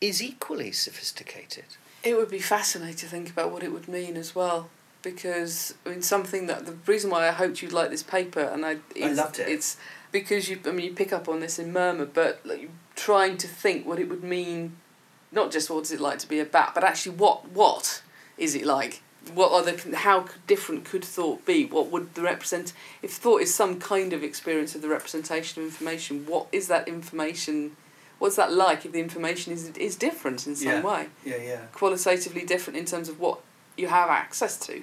is 0.00 0.22
equally 0.22 0.70
sophisticated. 0.72 1.64
It 2.04 2.16
would 2.16 2.30
be 2.30 2.38
fascinating 2.38 2.96
to 2.96 3.06
think 3.06 3.30
about 3.30 3.50
what 3.50 3.62
it 3.62 3.72
would 3.72 3.88
mean 3.88 4.16
as 4.16 4.34
well, 4.34 4.68
because 5.02 5.74
I 5.86 5.90
mean 5.90 6.02
something 6.02 6.46
that 6.48 6.66
the 6.66 6.76
reason 6.86 7.10
why 7.10 7.28
I 7.28 7.32
hoped 7.32 7.62
you'd 7.62 7.72
like 7.72 7.90
this 7.90 8.02
paper 8.02 8.40
and 8.40 8.64
I 8.66 8.78
is, 8.94 9.16
loved 9.16 9.38
it. 9.38 9.48
It's 9.48 9.76
because 10.12 10.48
you 10.48 10.60
I 10.66 10.70
mean 10.70 10.86
you 10.86 10.94
pick 10.94 11.12
up 11.12 11.28
on 11.28 11.40
this 11.40 11.58
in 11.58 11.72
Murmur, 11.72 12.06
but 12.06 12.40
like, 12.44 12.70
trying 12.94 13.36
to 13.38 13.48
think 13.48 13.86
what 13.86 13.98
it 13.98 14.08
would 14.08 14.22
mean, 14.22 14.76
not 15.32 15.50
just 15.50 15.70
what 15.70 15.82
is 15.82 15.92
it 15.92 16.00
like 16.00 16.18
to 16.20 16.28
be 16.28 16.40
a 16.40 16.44
bat, 16.44 16.72
but 16.74 16.84
actually 16.84 17.16
what 17.16 17.48
what 17.50 18.02
is 18.36 18.54
it 18.54 18.64
like? 18.64 19.02
What 19.34 19.52
are 19.52 19.70
the 19.70 19.96
how 19.96 20.26
different 20.46 20.84
could 20.84 21.04
thought 21.04 21.44
be? 21.44 21.66
What 21.66 21.90
would 21.90 22.14
the 22.14 22.22
represent 22.22 22.72
if 23.02 23.12
thought 23.12 23.42
is 23.42 23.54
some 23.54 23.78
kind 23.78 24.12
of 24.12 24.22
experience 24.22 24.74
of 24.74 24.82
the 24.82 24.88
representation 24.88 25.62
of 25.62 25.68
information? 25.68 26.26
What 26.26 26.46
is 26.52 26.68
that 26.68 26.88
information? 26.88 27.76
What's 28.18 28.36
that 28.36 28.52
like 28.52 28.84
if 28.84 28.92
the 28.92 29.00
information 29.00 29.52
is 29.52 29.68
is 29.70 29.96
different 29.96 30.46
in 30.46 30.56
some 30.56 30.82
way? 30.82 31.08
Yeah, 31.24 31.36
yeah. 31.36 31.60
qualitatively 31.72 32.44
different 32.44 32.78
in 32.78 32.84
terms 32.84 33.08
of 33.08 33.20
what 33.20 33.40
you 33.76 33.88
have 33.88 34.08
access 34.08 34.58
to 34.66 34.82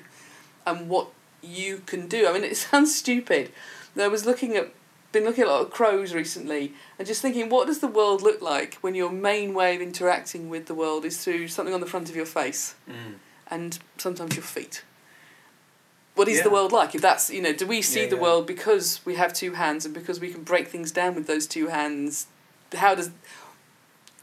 and 0.66 0.90
what 0.90 1.10
you 1.42 1.82
can 1.86 2.08
do. 2.08 2.28
I 2.28 2.34
mean, 2.34 2.44
it 2.44 2.58
sounds 2.70 2.96
stupid. 2.96 3.52
I 3.98 4.08
was 4.08 4.26
looking 4.26 4.56
at, 4.58 4.74
been 5.16 5.24
looking 5.24 5.44
at 5.46 5.48
a 5.48 5.52
lot 5.52 5.62
of 5.62 5.72
crows 5.72 6.14
recently, 6.14 6.74
and 7.00 7.08
just 7.08 7.22
thinking, 7.22 7.50
what 7.50 7.66
does 7.68 7.80
the 7.80 7.88
world 7.88 8.22
look 8.22 8.42
like 8.42 8.76
when 8.82 8.94
your 8.94 9.10
main 9.10 9.54
way 9.54 9.76
of 9.76 9.82
interacting 9.82 10.50
with 10.50 10.68
the 10.68 10.76
world 10.76 11.06
is 11.06 11.24
through 11.24 11.48
something 11.48 11.74
on 11.74 11.80
the 11.80 11.88
front 11.88 12.10
of 12.10 12.16
your 12.16 12.26
face, 12.26 12.76
Mm. 12.88 13.16
and 13.50 13.80
sometimes 13.98 14.36
your 14.36 14.44
feet. 14.44 14.84
What 16.16 16.28
is 16.28 16.44
the 16.44 16.50
world 16.50 16.72
like? 16.72 16.96
If 16.96 17.02
that's 17.02 17.30
you 17.30 17.42
know, 17.42 17.52
do 17.54 17.68
we 17.68 17.82
see 17.82 18.04
Yeah, 18.04 18.10
the 18.10 18.16
yeah. 18.16 18.22
world 18.22 18.48
because 18.48 19.02
we 19.06 19.16
have 19.16 19.34
two 19.34 19.54
hands 19.54 19.84
and 19.86 19.94
because 19.94 20.20
we 20.20 20.32
can 20.32 20.44
break 20.44 20.68
things 20.70 20.92
down 20.92 21.16
with 21.16 21.28
those 21.28 21.46
two 21.48 21.68
hands? 21.68 22.28
How 22.74 22.96
does 22.96 23.10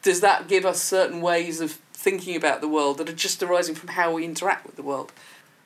does 0.03 0.21
that 0.21 0.49
give 0.49 0.65
us 0.65 0.81
certain 0.81 1.21
ways 1.21 1.61
of 1.61 1.73
thinking 1.93 2.35
about 2.35 2.61
the 2.61 2.69
world 2.69 2.99
that 2.99 3.09
are 3.09 3.13
just 3.27 3.43
arising 3.43 3.75
from 3.75 3.91
how 3.91 4.13
we 4.13 4.25
interact 4.25 4.67
with 4.67 4.77
the 4.77 4.83
world? 4.83 5.13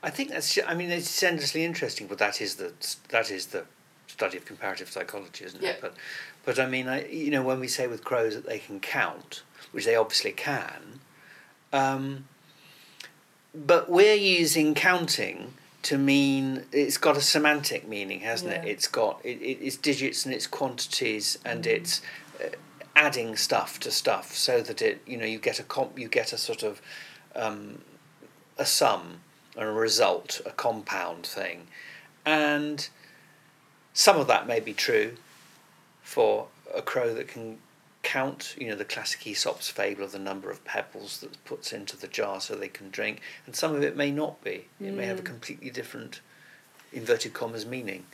I 0.02 0.10
think 0.10 0.30
that's. 0.30 0.58
I 0.66 0.74
mean, 0.74 0.90
it's 0.90 1.22
endlessly 1.22 1.64
interesting, 1.64 2.06
but 2.08 2.18
that 2.18 2.40
is 2.40 2.56
the 2.56 2.72
that 3.10 3.30
is 3.30 3.46
the 3.46 3.64
study 4.06 4.36
of 4.38 4.44
comparative 4.44 4.90
psychology, 4.90 5.44
isn't 5.44 5.62
Yeah. 5.62 5.70
it? 5.70 5.80
But, 5.80 5.94
but 6.44 6.58
I 6.58 6.66
mean, 6.66 6.88
I 6.88 7.06
you 7.08 7.30
know 7.30 7.42
when 7.42 7.60
we 7.60 7.68
say 7.68 7.86
with 7.86 8.04
crows 8.04 8.34
that 8.34 8.46
they 8.46 8.58
can 8.58 8.80
count, 8.80 9.42
which 9.72 9.84
they 9.84 9.96
obviously 9.96 10.32
can, 10.32 11.00
um, 11.72 12.26
but 13.54 13.88
we're 13.90 14.14
using 14.14 14.74
counting 14.74 15.54
to 15.82 15.96
mean 15.98 16.64
it's 16.72 16.98
got 16.98 17.16
a 17.16 17.20
semantic 17.20 17.86
meaning, 17.88 18.20
hasn't 18.20 18.52
it? 18.52 18.64
Yeah. 18.64 18.70
It's 18.72 18.88
got 18.88 19.20
it, 19.24 19.40
it, 19.40 19.58
it's 19.64 19.76
digits 19.76 20.24
and 20.24 20.34
it's 20.34 20.46
quantities 20.46 21.38
and 21.44 21.64
Mhm. 21.64 21.68
it's 21.76 22.02
uh, 22.42 22.48
adding 22.96 23.36
stuff 23.36 23.78
to 23.80 23.90
stuff 23.90 24.34
so 24.34 24.60
that 24.62 24.82
it 24.82 25.00
you 25.06 25.16
know 25.16 25.26
you 25.26 25.38
get 25.38 25.60
a 25.60 25.62
comp 25.62 25.98
you 25.98 26.08
get 26.08 26.32
a 26.32 26.38
sort 26.38 26.62
of 26.62 26.80
um, 27.34 27.82
a 28.58 28.64
sum 28.66 29.20
and 29.56 29.68
a 29.68 29.72
result, 29.72 30.40
a 30.44 30.50
compound 30.50 31.26
thing. 31.26 31.66
And 32.24 32.88
some 33.96 34.18
of 34.20 34.26
that 34.26 34.46
may 34.46 34.60
be 34.60 34.74
true 34.74 35.16
for 36.02 36.48
a 36.74 36.82
crow 36.82 37.14
that 37.14 37.28
can 37.28 37.56
count, 38.02 38.54
you 38.58 38.68
know, 38.68 38.76
the 38.76 38.84
classic 38.84 39.26
Aesop's 39.26 39.70
fable 39.70 40.04
of 40.04 40.12
the 40.12 40.18
number 40.18 40.50
of 40.50 40.62
pebbles 40.64 41.18
that 41.20 41.42
puts 41.46 41.72
into 41.72 41.96
the 41.96 42.06
jar 42.06 42.38
so 42.40 42.54
they 42.54 42.68
can 42.68 42.90
drink, 42.90 43.20
and 43.46 43.56
some 43.56 43.74
of 43.74 43.82
it 43.82 43.96
may 43.96 44.10
not 44.10 44.44
be. 44.44 44.66
It 44.78 44.92
may 44.92 45.06
have 45.06 45.18
a 45.18 45.22
Mm. 45.22 45.26
completely 45.26 45.70
different, 45.70 46.20
inverted 46.92 47.32
commas, 47.32 47.64
meaning. 47.64 48.04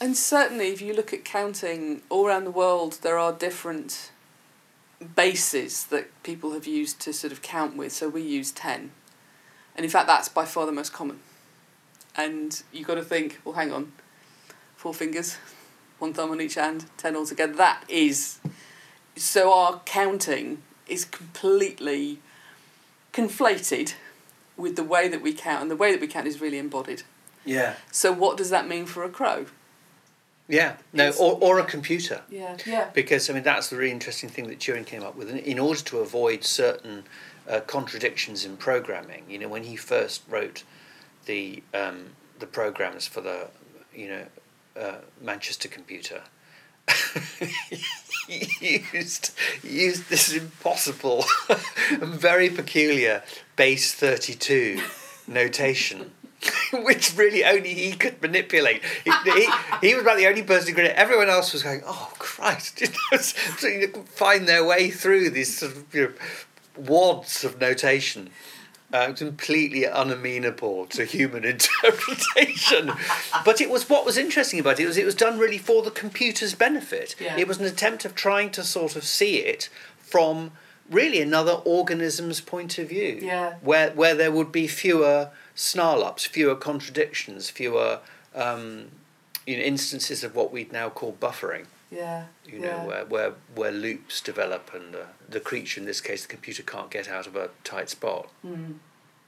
And 0.00 0.16
certainly, 0.16 0.68
if 0.72 0.80
you 0.80 0.94
look 0.94 1.12
at 1.12 1.22
counting 1.22 2.02
all 2.08 2.26
around 2.26 2.44
the 2.44 2.50
world, 2.50 2.94
there 3.02 3.18
are 3.18 3.32
different 3.34 4.10
bases 5.14 5.84
that 5.86 6.22
people 6.22 6.52
have 6.54 6.66
used 6.66 6.98
to 7.00 7.12
sort 7.12 7.32
of 7.32 7.42
count 7.42 7.76
with. 7.76 7.92
So 7.92 8.08
we 8.08 8.22
use 8.22 8.50
10. 8.50 8.90
And 9.76 9.84
in 9.84 9.90
fact, 9.90 10.06
that's 10.06 10.30
by 10.30 10.46
far 10.46 10.64
the 10.64 10.72
most 10.72 10.94
common. 10.94 11.20
And 12.16 12.62
you've 12.72 12.86
got 12.88 12.94
to 12.96 13.04
think, 13.04 13.38
well, 13.44 13.54
hang 13.54 13.70
on, 13.72 13.92
four 14.80 14.94
fingers, 14.94 15.36
one 15.98 16.14
thumb 16.14 16.30
on 16.30 16.40
each 16.40 16.54
hand, 16.54 16.86
10 16.96 17.14
altogether. 17.14 17.52
That 17.52 17.84
is. 17.86 18.38
So 19.14 19.52
our 19.52 19.80
counting 19.84 20.62
is 20.88 21.04
completely 21.04 22.18
conflated 23.12 23.92
with 24.56 24.76
the 24.76 24.82
way 24.84 25.06
that 25.06 25.20
we 25.20 25.34
count, 25.34 25.60
and 25.62 25.70
the 25.70 25.76
way 25.76 25.92
that 25.92 26.00
we 26.00 26.06
count 26.06 26.26
is 26.26 26.40
really 26.40 26.56
embodied. 26.58 27.02
Yeah. 27.44 27.74
So, 27.90 28.10
what 28.12 28.36
does 28.36 28.50
that 28.50 28.66
mean 28.68 28.86
for 28.86 29.04
a 29.04 29.08
crow? 29.10 29.46
Yeah. 30.48 30.76
No, 30.92 31.10
or, 31.20 31.38
or 31.40 31.58
a 31.58 31.64
computer. 31.64 32.22
Yeah, 32.30 32.56
yeah. 32.66 32.90
Because 32.94 33.28
I 33.30 33.34
mean 33.34 33.42
that's 33.42 33.68
the 33.68 33.76
really 33.76 33.92
interesting 33.92 34.28
thing 34.30 34.48
that 34.48 34.58
Turing 34.58 34.86
came 34.86 35.02
up 35.02 35.14
with. 35.16 35.28
In- 35.30 35.38
In 35.38 35.58
order 35.58 35.80
to 35.80 35.98
avoid 35.98 36.44
certain 36.44 37.04
uh, 37.48 37.60
contradictions 37.60 38.44
in 38.44 38.56
programming, 38.56 39.24
you 39.28 39.38
know, 39.38 39.48
when 39.48 39.64
he 39.64 39.76
first 39.76 40.22
wrote 40.28 40.64
the 41.26 41.62
um, 41.74 42.10
the 42.38 42.46
programs 42.46 43.06
for 43.06 43.20
the 43.20 43.48
you 43.94 44.08
know 44.08 44.24
Manchester 45.20 45.68
computer, 45.68 46.22
used 48.28 49.32
used 49.62 50.08
this 50.08 50.32
impossible 50.32 51.24
and 51.90 52.02
very 52.28 52.48
peculiar 52.48 53.22
base 53.56 53.94
thirty 53.94 54.34
two 54.34 54.80
notation. 55.26 56.12
Which 56.72 57.14
really 57.16 57.44
only 57.44 57.74
he 57.74 57.92
could 57.92 58.22
manipulate. 58.22 58.82
He, 59.04 59.10
he, 59.30 59.50
he 59.82 59.94
was 59.94 60.02
about 60.02 60.16
the 60.16 60.26
only 60.26 60.42
person 60.42 60.70
who 60.70 60.74
could. 60.74 60.86
Everyone 60.86 61.28
else 61.28 61.52
was 61.52 61.62
going, 61.62 61.82
"Oh 61.84 62.12
Christ!" 62.18 62.80
You 63.62 63.88
find 64.06 64.48
their 64.48 64.64
way 64.64 64.90
through 64.90 65.30
these 65.30 65.58
sort 65.58 65.72
of 65.72 65.94
you 65.94 66.02
know, 66.04 66.12
wads 66.78 67.44
of 67.44 67.60
notation, 67.60 68.30
uh, 68.92 69.12
completely 69.12 69.84
unamenable 69.84 70.86
to 70.86 71.04
human 71.04 71.44
interpretation. 71.54 72.92
but 73.44 73.60
it 73.60 73.70
was 73.70 73.88
what 73.88 74.04
was 74.04 74.16
interesting 74.16 74.58
about 74.58 74.80
it 74.80 74.86
was 74.86 74.96
it 74.96 75.04
was 75.04 75.14
done 75.14 75.38
really 75.38 75.58
for 75.58 75.82
the 75.82 75.90
computer's 75.90 76.54
benefit. 76.54 77.14
Yeah. 77.20 77.36
It 77.38 77.48
was 77.48 77.58
an 77.58 77.66
attempt 77.66 78.04
of 78.04 78.14
trying 78.14 78.50
to 78.52 78.64
sort 78.64 78.96
of 78.96 79.04
see 79.04 79.38
it 79.38 79.68
from 79.98 80.52
really 80.90 81.20
another 81.20 81.52
organism's 81.64 82.40
point 82.40 82.78
of 82.78 82.88
view. 82.88 83.20
Yeah. 83.22 83.54
Where 83.62 83.90
where 83.92 84.14
there 84.14 84.32
would 84.32 84.52
be 84.52 84.66
fewer 84.66 85.30
snarl 85.54 86.02
ups, 86.02 86.26
fewer 86.26 86.56
contradictions, 86.56 87.50
fewer 87.50 88.00
um, 88.34 88.90
you 89.46 89.56
know 89.56 89.62
instances 89.62 90.24
of 90.24 90.34
what 90.34 90.52
we'd 90.52 90.72
now 90.72 90.88
call 90.90 91.12
buffering. 91.12 91.66
Yeah. 91.90 92.26
You 92.46 92.60
yeah. 92.60 92.82
know 92.82 92.86
where 92.86 93.04
where 93.04 93.32
where 93.54 93.72
loops 93.72 94.20
develop 94.20 94.70
and 94.72 94.94
uh, 94.94 94.98
the 95.28 95.40
creature 95.40 95.80
in 95.80 95.86
this 95.86 96.00
case 96.00 96.22
the 96.22 96.28
computer 96.28 96.62
can't 96.62 96.90
get 96.90 97.08
out 97.08 97.26
of 97.26 97.36
a 97.36 97.50
tight 97.64 97.90
spot. 97.90 98.28
Mm. 98.46 98.74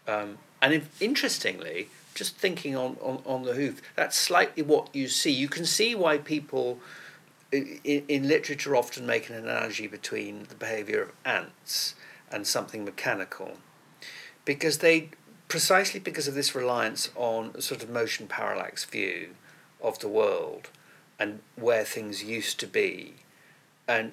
Um, 0.06 0.38
and 0.60 0.74
if, 0.74 1.02
interestingly, 1.02 1.88
just 2.14 2.36
thinking 2.36 2.76
on, 2.76 2.96
on, 3.00 3.22
on 3.26 3.42
the 3.42 3.54
hoof, 3.54 3.82
that's 3.96 4.16
slightly 4.16 4.62
what 4.62 4.94
you 4.94 5.08
see. 5.08 5.30
You 5.30 5.48
can 5.48 5.64
see 5.64 5.94
why 5.94 6.18
people 6.18 6.78
in, 7.50 7.80
in 7.84 8.28
literature 8.28 8.76
often 8.76 9.06
make 9.06 9.28
an 9.28 9.34
analogy 9.34 9.86
between 9.86 10.44
the 10.48 10.54
behaviour 10.54 11.02
of 11.02 11.12
ants 11.24 11.94
and 12.30 12.46
something 12.46 12.84
mechanical, 12.84 13.58
because 14.44 14.78
they 14.78 15.10
precisely 15.48 16.00
because 16.00 16.26
of 16.26 16.34
this 16.34 16.54
reliance 16.54 17.10
on 17.14 17.50
a 17.54 17.60
sort 17.60 17.82
of 17.82 17.90
motion 17.90 18.26
parallax 18.26 18.84
view 18.84 19.30
of 19.82 19.98
the 19.98 20.08
world 20.08 20.70
and 21.22 21.38
where 21.54 21.84
things 21.84 22.24
used 22.24 22.58
to 22.58 22.66
be, 22.66 23.14
and 23.86 24.10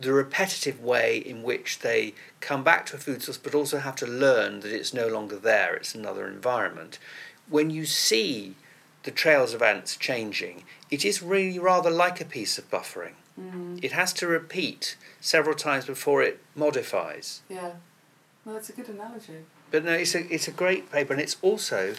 the 0.00 0.14
repetitive 0.14 0.82
way 0.82 1.18
in 1.18 1.42
which 1.42 1.80
they 1.80 2.14
come 2.40 2.64
back 2.64 2.86
to 2.86 2.96
a 2.96 2.98
food 2.98 3.22
source 3.22 3.36
but 3.36 3.54
also 3.54 3.78
have 3.78 3.96
to 3.96 4.06
learn 4.06 4.60
that 4.60 4.72
it's 4.72 4.94
no 4.94 5.08
longer 5.08 5.36
there, 5.36 5.74
it's 5.74 5.94
another 5.94 6.26
environment. 6.26 6.98
When 7.50 7.68
you 7.68 7.84
see 7.84 8.54
the 9.02 9.10
trails 9.10 9.52
of 9.52 9.60
ants 9.60 9.94
changing, 9.94 10.64
it 10.90 11.04
is 11.04 11.22
really 11.22 11.58
rather 11.58 11.90
like 11.90 12.18
a 12.18 12.24
piece 12.24 12.56
of 12.56 12.70
buffering. 12.70 13.16
Mm. 13.38 13.84
It 13.84 13.92
has 13.92 14.14
to 14.14 14.26
repeat 14.26 14.96
several 15.20 15.54
times 15.54 15.84
before 15.84 16.22
it 16.22 16.40
modifies. 16.54 17.42
Yeah. 17.50 17.72
Well, 18.44 18.54
that's 18.54 18.70
a 18.70 18.72
good 18.72 18.88
analogy. 18.88 19.44
But 19.70 19.84
no, 19.84 19.92
it's 19.92 20.14
a, 20.14 20.26
it's 20.32 20.48
a 20.48 20.52
great 20.52 20.90
paper, 20.90 21.12
and 21.12 21.20
it's 21.20 21.36
also 21.42 21.94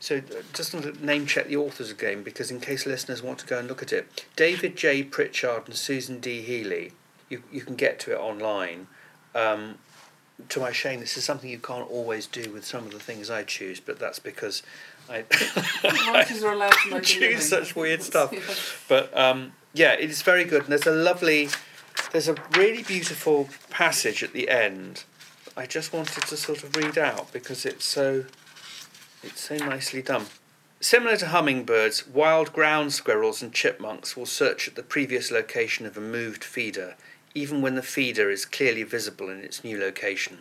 so 0.00 0.16
uh, 0.16 0.42
just 0.52 0.72
to 0.72 1.04
name 1.04 1.26
check 1.26 1.46
the 1.46 1.56
authors 1.56 1.90
again 1.90 2.22
because 2.22 2.50
in 2.50 2.58
case 2.60 2.86
listeners 2.86 3.22
want 3.22 3.38
to 3.38 3.46
go 3.46 3.58
and 3.58 3.68
look 3.68 3.82
at 3.82 3.92
it, 3.92 4.24
David 4.34 4.76
J. 4.76 5.02
Pritchard 5.04 5.64
and 5.66 5.76
Susan 5.76 6.18
D. 6.18 6.42
Healy. 6.42 6.92
You 7.28 7.42
you 7.52 7.60
can 7.60 7.76
get 7.76 8.00
to 8.00 8.12
it 8.12 8.18
online. 8.18 8.88
Um, 9.34 9.78
to 10.48 10.58
my 10.58 10.72
shame, 10.72 11.00
this 11.00 11.16
is 11.16 11.24
something 11.24 11.50
you 11.50 11.58
can't 11.58 11.88
always 11.90 12.26
do 12.26 12.50
with 12.50 12.64
some 12.64 12.86
of 12.86 12.92
the 12.92 12.98
things 12.98 13.30
I 13.30 13.42
choose, 13.44 13.78
but 13.78 13.98
that's 13.98 14.18
because 14.18 14.62
I 15.08 15.24
Writers 16.12 16.42
are 16.42 16.52
allowed 16.52 16.72
to 16.84 16.90
make 16.90 17.02
choose 17.02 17.48
such 17.48 17.76
weird 17.76 18.02
stuff. 18.10 18.32
Yeah. 18.32 18.40
But 18.88 19.16
um, 19.16 19.52
yeah, 19.74 19.92
it 19.92 20.10
is 20.10 20.22
very 20.22 20.44
good, 20.44 20.62
and 20.62 20.72
there's 20.72 20.86
a 20.86 20.92
lovely, 20.92 21.48
there's 22.12 22.28
a 22.28 22.36
really 22.56 22.82
beautiful 22.82 23.48
passage 23.68 24.22
at 24.22 24.32
the 24.32 24.48
end. 24.48 25.04
I 25.56 25.66
just 25.66 25.92
wanted 25.92 26.24
to 26.24 26.36
sort 26.36 26.62
of 26.62 26.74
read 26.76 26.96
out 26.96 27.32
because 27.32 27.66
it's 27.66 27.84
so, 27.84 28.24
it's 29.22 29.40
so 29.40 29.56
nicely 29.56 30.02
done. 30.02 30.26
Similar 30.80 31.18
to 31.18 31.26
hummingbirds, 31.26 32.06
wild 32.06 32.52
ground 32.52 32.94
squirrels 32.94 33.42
and 33.42 33.52
chipmunks 33.52 34.16
will 34.16 34.26
search 34.26 34.66
at 34.66 34.76
the 34.76 34.82
previous 34.82 35.30
location 35.30 35.84
of 35.84 35.96
a 35.96 36.00
moved 36.00 36.42
feeder, 36.42 36.96
even 37.34 37.60
when 37.60 37.74
the 37.74 37.82
feeder 37.82 38.30
is 38.30 38.46
clearly 38.46 38.82
visible 38.82 39.28
in 39.28 39.40
its 39.40 39.62
new 39.62 39.78
location. 39.78 40.38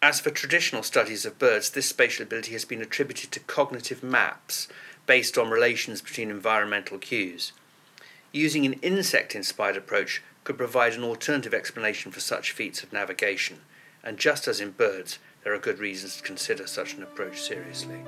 As 0.00 0.18
for 0.18 0.30
traditional 0.30 0.82
studies 0.82 1.24
of 1.24 1.38
birds, 1.38 1.70
this 1.70 1.88
spatial 1.88 2.24
ability 2.24 2.52
has 2.52 2.64
been 2.64 2.80
attributed 2.80 3.30
to 3.32 3.40
cognitive 3.40 4.02
maps 4.02 4.66
based 5.06 5.36
on 5.36 5.50
relations 5.50 6.00
between 6.00 6.30
environmental 6.30 6.98
cues. 6.98 7.52
Using 8.32 8.64
an 8.64 8.74
insect 8.80 9.34
inspired 9.34 9.76
approach 9.76 10.22
could 10.42 10.56
provide 10.56 10.94
an 10.94 11.04
alternative 11.04 11.54
explanation 11.54 12.10
for 12.10 12.20
such 12.20 12.50
feats 12.50 12.82
of 12.82 12.92
navigation, 12.92 13.60
and 14.02 14.18
just 14.18 14.48
as 14.48 14.60
in 14.60 14.70
birds, 14.70 15.18
there 15.44 15.52
are 15.52 15.58
good 15.58 15.78
reasons 15.78 16.16
to 16.16 16.22
consider 16.22 16.66
such 16.66 16.94
an 16.94 17.02
approach 17.02 17.42
seriously. 17.42 18.00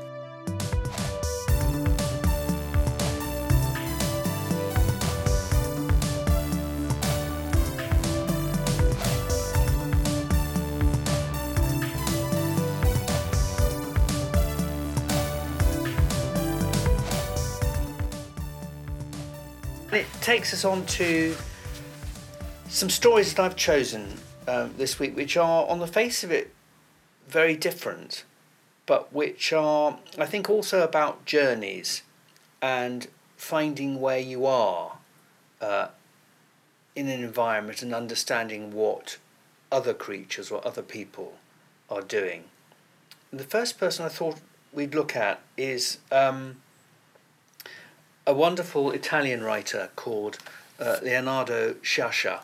it 19.93 20.07
takes 20.21 20.53
us 20.53 20.65
on 20.65 20.85
to 20.87 21.37
some 22.69 22.91
stories 22.91 23.33
that 23.33 23.43
I've 23.43 23.57
chosen 23.57 24.19
um, 24.49 24.75
this 24.77 24.99
week, 24.99 25.17
which 25.17 25.37
are, 25.37 25.67
on 25.69 25.79
the 25.79 25.87
face 25.87 26.25
of 26.25 26.33
it, 26.33 26.54
very 27.35 27.57
different, 27.57 28.25
but 28.87 29.13
which 29.13 29.53
are, 29.53 29.99
I 30.17 30.25
think, 30.25 30.49
also 30.49 30.85
about 30.85 31.25
journeys 31.27 32.03
and 32.63 33.09
finding 33.37 34.01
where 34.01 34.21
you 34.21 34.47
are 34.47 34.99
uh, 35.61 35.89
in 36.95 37.09
an 37.09 37.23
environment 37.25 37.83
and 37.83 37.93
understanding 37.93 38.73
what 38.73 39.19
other 39.73 39.93
creatures 39.93 40.53
or 40.53 40.65
other 40.65 40.81
people 40.83 41.35
are 41.91 42.03
doing. 42.03 42.45
And 43.31 43.41
the 43.41 43.45
first 43.57 43.79
person 43.79 44.07
I 44.07 44.11
thought 44.11 44.39
we'd 44.73 44.95
look 44.95 45.17
at 45.17 45.41
is 45.57 45.99
um, 46.13 46.63
a 48.25 48.33
wonderful 48.33 48.93
Italian 48.93 49.43
writer 49.43 49.91
called 49.97 50.39
uh, 50.79 50.99
Leonardo 51.03 51.75
Sciascia, 51.83 52.43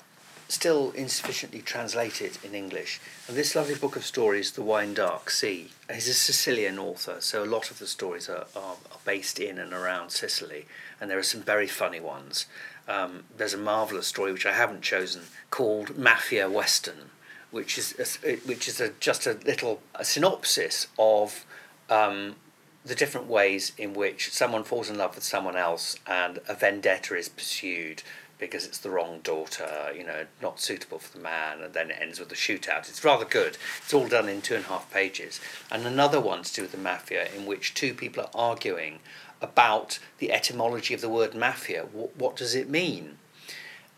still 0.50 0.90
insufficiently 0.92 1.60
translated 1.60 2.36
in 2.42 2.54
English. 2.54 3.00
And 3.28 3.36
this 3.36 3.54
lovely 3.54 3.76
book 3.76 3.96
of 3.96 4.04
stories, 4.04 4.52
The 4.52 4.62
Wine 4.62 4.94
Dark 4.94 5.30
Sea, 5.30 5.70
he's 5.92 6.08
a 6.08 6.14
Sicilian 6.14 6.78
author, 6.78 7.16
so 7.20 7.44
a 7.44 7.46
lot 7.46 7.70
of 7.70 7.78
the 7.78 7.86
stories 7.86 8.28
are, 8.28 8.46
are, 8.56 8.76
are 8.90 8.98
based 9.04 9.38
in 9.38 9.58
and 9.58 9.72
around 9.72 10.10
Sicily, 10.10 10.66
and 11.00 11.10
there 11.10 11.18
are 11.18 11.22
some 11.22 11.42
very 11.42 11.66
funny 11.66 12.00
ones. 12.00 12.46
Um, 12.88 13.24
there's 13.36 13.54
a 13.54 13.58
marvellous 13.58 14.08
story 14.08 14.32
which 14.32 14.46
I 14.46 14.52
haven't 14.52 14.82
chosen 14.82 15.22
called 15.50 15.96
Mafia 15.96 16.50
Western, 16.50 17.10
which 17.50 17.78
is 17.78 18.18
a, 18.24 18.36
which 18.36 18.66
is 18.66 18.80
a, 18.80 18.90
just 19.00 19.26
a 19.26 19.34
little 19.44 19.80
a 19.94 20.04
synopsis 20.04 20.88
of 20.98 21.44
um, 21.88 22.36
the 22.84 22.94
different 22.94 23.26
ways 23.26 23.72
in 23.76 23.92
which 23.92 24.30
someone 24.32 24.64
falls 24.64 24.88
in 24.88 24.96
love 24.96 25.14
with 25.14 25.24
someone 25.24 25.56
else 25.56 25.96
and 26.06 26.38
a 26.48 26.54
vendetta 26.54 27.14
is 27.14 27.28
pursued 27.28 28.02
because 28.40 28.64
it's 28.64 28.78
the 28.78 28.90
wrong 28.90 29.20
daughter, 29.22 29.92
you 29.96 30.04
know, 30.04 30.26
not 30.40 30.58
suitable 30.58 30.98
for 30.98 31.16
the 31.16 31.22
man, 31.22 31.60
and 31.60 31.74
then 31.74 31.90
it 31.90 31.98
ends 32.00 32.18
with 32.18 32.32
a 32.32 32.34
shootout. 32.34 32.88
It's 32.88 33.04
rather 33.04 33.24
good. 33.24 33.58
It's 33.82 33.94
all 33.94 34.08
done 34.08 34.28
in 34.28 34.40
two 34.40 34.56
and 34.56 34.64
a 34.64 34.68
half 34.68 34.90
pages. 34.90 35.40
And 35.70 35.86
another 35.86 36.20
one 36.20 36.42
to 36.42 36.52
do 36.52 36.62
with 36.62 36.72
the 36.72 36.78
mafia, 36.78 37.28
in 37.36 37.46
which 37.46 37.74
two 37.74 37.94
people 37.94 38.24
are 38.24 38.30
arguing 38.34 39.00
about 39.42 39.98
the 40.18 40.32
etymology 40.32 40.94
of 40.94 41.00
the 41.00 41.08
word 41.08 41.34
mafia. 41.34 41.84
What, 41.92 42.16
what 42.16 42.36
does 42.36 42.54
it 42.54 42.68
mean? 42.68 43.18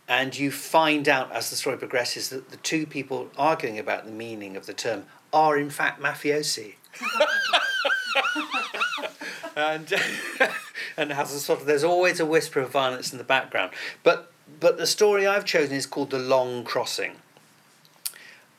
And 0.09 0.37
you 0.37 0.51
find 0.51 1.09
out 1.09 1.33
as 1.33 1.49
the 1.51 1.57
story 1.57 1.77
progresses 1.77 2.29
that 2.31 2.51
the 2.51 2.57
two 2.59 2.87
people 2.87 3.31
arguing 3.39 3.79
about 3.79 4.05
the 4.05 4.11
meaning 4.13 4.57
of 4.57 4.67
the 4.67 4.75
term 4.75 5.05
are 5.33 5.57
in 5.57 5.71
fact 5.71 6.03
mafiosi. 6.03 6.75
and 9.57 9.95
and 10.97 11.13
has 11.13 11.33
a 11.33 11.41
sort 11.41 11.61
of 11.61 11.67
there's 11.67 11.85
always 11.85 12.21
a 12.21 12.27
whisper 12.27 12.61
of 12.61 12.71
violence 12.71 13.13
in 13.13 13.19
the 13.19 13.25
background. 13.25 13.73
But 14.03 14.32
but 14.61 14.79
the 14.79 14.87
story 14.87 15.27
I've 15.27 15.45
chosen 15.45 15.77
is 15.77 15.87
called 15.87 16.11
The 16.11 16.19
Long 16.19 16.65
Crossing. 16.65 17.17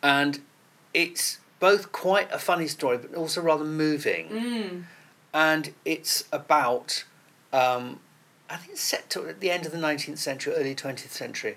And 0.01 0.41
it's 0.93 1.39
both 1.59 1.91
quite 1.91 2.31
a 2.31 2.39
funny 2.39 2.67
story 2.67 2.97
but 2.97 3.15
also 3.15 3.41
rather 3.41 3.63
moving. 3.63 4.29
Mm. 4.29 4.83
And 5.33 5.73
it's 5.85 6.25
about 6.31 7.05
um, 7.51 7.99
I 8.49 8.57
think 8.57 8.73
it's 8.73 8.81
set 8.81 9.09
to 9.11 9.27
at 9.27 9.39
the 9.39 9.49
end 9.49 9.65
of 9.65 9.71
the 9.71 9.77
19th 9.77 10.17
century, 10.17 10.53
early 10.53 10.75
20th 10.75 11.09
century. 11.09 11.55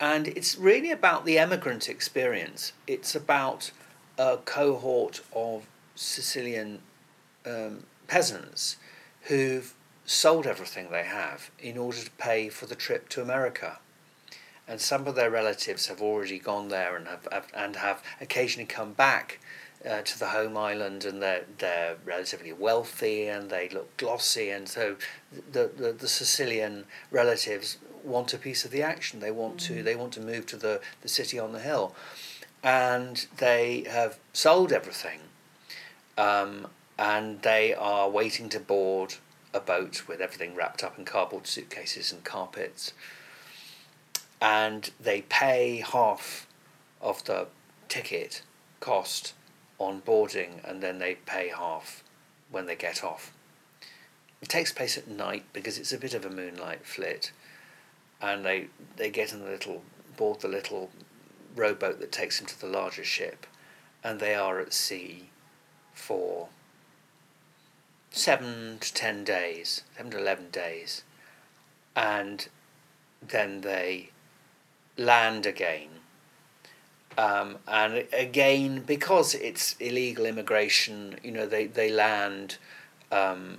And 0.00 0.28
it's 0.28 0.56
really 0.56 0.90
about 0.90 1.24
the 1.24 1.38
emigrant 1.38 1.88
experience. 1.88 2.72
It's 2.86 3.14
about 3.14 3.70
a 4.18 4.38
cohort 4.38 5.20
of 5.32 5.66
Sicilian 5.94 6.80
um, 7.46 7.84
peasants 8.08 8.76
who've 9.22 9.74
sold 10.12 10.46
everything 10.46 10.90
they 10.90 11.04
have 11.04 11.50
in 11.58 11.78
order 11.78 11.98
to 11.98 12.10
pay 12.12 12.48
for 12.48 12.66
the 12.66 12.74
trip 12.74 13.08
to 13.08 13.22
America. 13.22 13.78
And 14.68 14.80
some 14.80 15.06
of 15.06 15.14
their 15.14 15.30
relatives 15.30 15.86
have 15.88 16.00
already 16.00 16.38
gone 16.38 16.68
there 16.68 16.96
and 16.96 17.08
have, 17.08 17.26
have 17.32 17.48
and 17.54 17.76
have 17.76 18.02
occasionally 18.20 18.66
come 18.66 18.92
back 18.92 19.40
uh, 19.88 20.02
to 20.02 20.18
the 20.18 20.28
home 20.28 20.56
island, 20.56 21.04
and 21.04 21.20
they're 21.20 21.44
they're 21.58 21.96
relatively 22.04 22.52
wealthy 22.52 23.26
and 23.26 23.50
they 23.50 23.68
look 23.68 23.96
glossy, 23.96 24.50
and 24.50 24.68
so 24.68 24.96
the, 25.50 25.70
the, 25.76 25.92
the 25.92 26.08
Sicilian 26.08 26.84
relatives 27.10 27.78
want 28.04 28.32
a 28.32 28.38
piece 28.38 28.64
of 28.64 28.70
the 28.70 28.82
action. 28.82 29.18
They 29.18 29.32
want 29.32 29.56
mm. 29.56 29.66
to 29.66 29.82
they 29.82 29.96
want 29.96 30.12
to 30.12 30.20
move 30.20 30.46
to 30.46 30.56
the, 30.56 30.80
the 31.00 31.08
city 31.08 31.38
on 31.38 31.52
the 31.52 31.60
hill, 31.60 31.94
and 32.62 33.26
they 33.38 33.84
have 33.90 34.18
sold 34.32 34.72
everything, 34.72 35.20
um, 36.16 36.68
and 36.96 37.42
they 37.42 37.74
are 37.74 38.08
waiting 38.08 38.48
to 38.50 38.60
board 38.60 39.16
a 39.54 39.60
boat 39.60 40.06
with 40.08 40.20
everything 40.20 40.54
wrapped 40.54 40.82
up 40.82 40.98
in 40.98 41.04
cardboard 41.04 41.46
suitcases 41.46 42.12
and 42.12 42.24
carpets. 42.24 42.92
And 44.40 44.90
they 45.00 45.22
pay 45.22 45.84
half 45.86 46.46
of 47.00 47.24
the 47.24 47.48
ticket 47.88 48.42
cost 48.80 49.34
on 49.78 50.00
boarding 50.00 50.60
and 50.64 50.82
then 50.82 50.98
they 50.98 51.14
pay 51.26 51.48
half 51.48 52.02
when 52.50 52.66
they 52.66 52.76
get 52.76 53.04
off. 53.04 53.32
It 54.40 54.48
takes 54.48 54.72
place 54.72 54.98
at 54.98 55.08
night 55.08 55.44
because 55.52 55.78
it's 55.78 55.92
a 55.92 55.98
bit 55.98 56.14
of 56.14 56.24
a 56.24 56.30
moonlight 56.30 56.84
flit. 56.84 57.32
And 58.20 58.44
they, 58.44 58.66
they 58.96 59.10
get 59.10 59.32
in 59.32 59.40
the 59.40 59.50
little 59.50 59.82
board 60.16 60.40
the 60.40 60.48
little 60.48 60.90
rowboat 61.56 62.00
that 62.00 62.12
takes 62.12 62.38
them 62.38 62.46
to 62.46 62.60
the 62.60 62.66
larger 62.66 63.04
ship 63.04 63.46
and 64.04 64.20
they 64.20 64.34
are 64.34 64.60
at 64.60 64.72
sea 64.72 65.30
for 65.94 66.48
seven 68.12 68.78
to 68.80 68.94
ten 68.94 69.24
days, 69.24 69.82
seven 69.96 70.12
to 70.12 70.18
eleven 70.18 70.50
days, 70.50 71.02
and 71.96 72.48
then 73.20 73.62
they 73.62 74.10
land 74.96 75.46
again. 75.46 75.88
Um, 77.18 77.58
and 77.68 78.06
again, 78.12 78.82
because 78.86 79.34
it's 79.34 79.76
illegal 79.78 80.24
immigration, 80.24 81.16
you 81.22 81.30
know, 81.30 81.46
they, 81.46 81.66
they 81.66 81.90
land 81.90 82.56
um, 83.10 83.58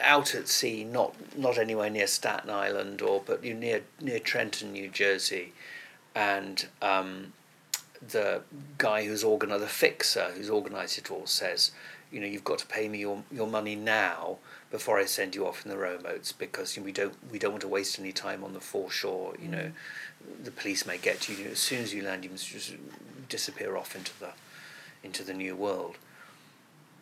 out 0.00 0.34
at 0.34 0.48
sea, 0.48 0.84
not 0.84 1.14
not 1.36 1.58
anywhere 1.58 1.88
near 1.88 2.06
Staten 2.06 2.50
Island 2.50 3.00
or 3.00 3.22
but 3.24 3.42
you 3.44 3.54
near 3.54 3.82
near 4.00 4.18
Trenton, 4.18 4.72
New 4.72 4.88
Jersey, 4.88 5.52
and 6.14 6.66
um, 6.82 7.32
the 8.06 8.42
guy 8.78 9.04
who's 9.04 9.24
organised 9.24 9.60
the 9.60 9.68
fixer 9.68 10.32
who's 10.34 10.50
organised 10.50 10.98
it 10.98 11.10
all 11.10 11.26
says, 11.26 11.70
you 12.12 12.20
know, 12.20 12.26
you've 12.26 12.44
got 12.44 12.58
to 12.58 12.66
pay 12.66 12.88
me 12.88 12.98
your, 12.98 13.22
your 13.32 13.46
money 13.46 13.74
now 13.74 14.38
before 14.70 14.98
I 14.98 15.06
send 15.06 15.34
you 15.34 15.46
off 15.46 15.64
in 15.64 15.70
the 15.70 15.78
rowboats 15.78 16.32
because 16.32 16.76
you 16.76 16.82
know, 16.82 16.86
we 16.86 16.92
don't 16.92 17.14
we 17.30 17.38
don't 17.38 17.52
want 17.52 17.62
to 17.62 17.68
waste 17.68 17.98
any 17.98 18.12
time 18.12 18.44
on 18.44 18.52
the 18.52 18.60
foreshore. 18.60 19.34
You 19.40 19.48
know, 19.48 19.70
mm. 19.70 20.44
the 20.44 20.50
police 20.50 20.86
may 20.86 20.98
get 20.98 21.28
you. 21.28 21.36
you 21.36 21.44
know, 21.46 21.50
as 21.52 21.58
soon 21.58 21.80
as 21.80 21.94
you 21.94 22.02
land, 22.02 22.24
you 22.24 22.30
must 22.30 22.48
just 22.48 22.74
disappear 23.28 23.76
off 23.76 23.96
into 23.96 24.12
the 24.20 24.30
into 25.02 25.24
the 25.24 25.34
new 25.34 25.56
world. 25.56 25.96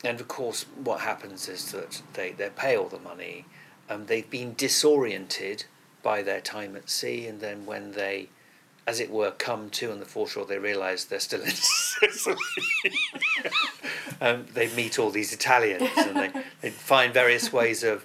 And 0.03 0.21
of 0.21 0.29
course, 0.29 0.65
what 0.83 1.01
happens 1.01 1.49
is 1.49 1.73
that 1.73 2.03
they, 2.15 2.33
they 2.33 2.49
pay 2.49 2.77
all 2.77 2.89
the 2.89 2.99
money, 2.99 3.45
and 3.89 4.07
they've 4.07 4.29
been 4.31 4.55
disoriented 4.55 5.65
by 6.03 6.23
their 6.23 6.41
time 6.41 6.75
at 6.77 6.89
sea, 6.89 7.27
and 7.27 7.41
then 7.41 7.67
when 7.67 7.93
they 7.93 8.29
as 8.87 8.99
it 9.01 9.11
were, 9.11 9.31
come 9.33 9.71
to 9.71 9.93
on 9.93 10.01
the 10.01 10.07
foreshore, 10.07 10.45
they 10.47 10.59
realise 10.59 11.05
they're 11.05 11.21
still 11.21 11.43
in 11.43 11.51
Sicily. 11.51 12.37
um, 14.21 14.47
they 14.55 14.69
meet 14.75 14.99
all 14.99 15.11
these 15.11 15.33
Italians 15.33 15.89
and 15.97 16.17
they, 16.17 16.31
they 16.61 16.71
find 16.71 17.13
various 17.15 17.53
ways 17.53 17.83
of 17.83 18.05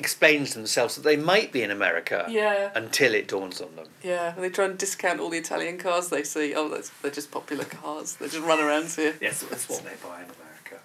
explaining 0.00 0.44
to 0.46 0.54
themselves 0.54 0.96
that 0.96 1.02
they 1.02 1.16
might 1.16 1.52
be 1.52 1.62
in 1.62 1.70
America 1.70 2.26
Yeah. 2.28 2.70
until 2.74 3.14
it 3.14 3.28
dawns 3.28 3.60
on 3.60 3.76
them. 3.76 3.86
Yeah, 4.02 4.34
and 4.34 4.42
they 4.42 4.48
try 4.50 4.64
and 4.64 4.76
discount 4.76 5.20
all 5.20 5.30
the 5.30 5.38
Italian 5.38 5.78
cars 5.78 6.08
they 6.08 6.24
see. 6.24 6.54
Oh, 6.54 6.68
that's, 6.68 6.90
they're 7.00 7.10
just 7.12 7.30
popular 7.30 7.64
cars. 7.64 8.16
They 8.16 8.26
just 8.28 8.40
run 8.44 8.58
around 8.60 8.88
here. 8.90 9.14
Yes, 9.20 9.42
that's 9.44 9.68
what 9.68 9.84
they 9.84 9.92
buy 10.02 10.18
in 10.18 10.24
America. 10.24 10.82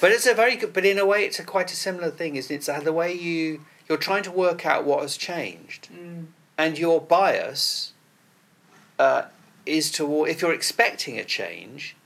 But 0.00 0.12
it's 0.12 0.26
a 0.26 0.34
very 0.34 0.56
good. 0.56 0.72
But 0.72 0.84
in 0.84 0.98
a 0.98 1.06
way, 1.06 1.24
it's 1.24 1.38
a 1.38 1.42
quite 1.44 1.72
a 1.72 1.76
similar 1.76 2.10
thing, 2.10 2.36
isn't 2.36 2.52
it? 2.54 2.68
It's 2.68 2.84
the 2.84 2.92
way 2.92 3.12
you 3.14 3.62
you're 3.88 3.98
trying 3.98 4.22
to 4.24 4.30
work 4.30 4.64
out 4.66 4.84
what 4.84 5.00
has 5.02 5.16
changed, 5.16 5.88
Mm. 5.92 6.26
and 6.58 6.78
your 6.78 7.00
bias 7.00 7.92
uh, 8.98 9.24
is 9.64 9.90
toward. 9.90 10.30
If 10.30 10.42
you're 10.42 10.52
expecting 10.52 11.18
a 11.18 11.24
change, 11.24 11.96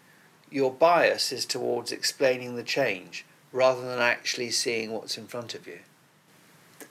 your 0.50 0.72
bias 0.72 1.32
is 1.32 1.44
towards 1.44 1.92
explaining 1.92 2.56
the 2.56 2.62
change 2.62 3.24
rather 3.52 3.82
than 3.82 3.98
actually 3.98 4.50
seeing 4.50 4.92
what's 4.92 5.18
in 5.18 5.26
front 5.26 5.54
of 5.54 5.66
you. 5.66 5.80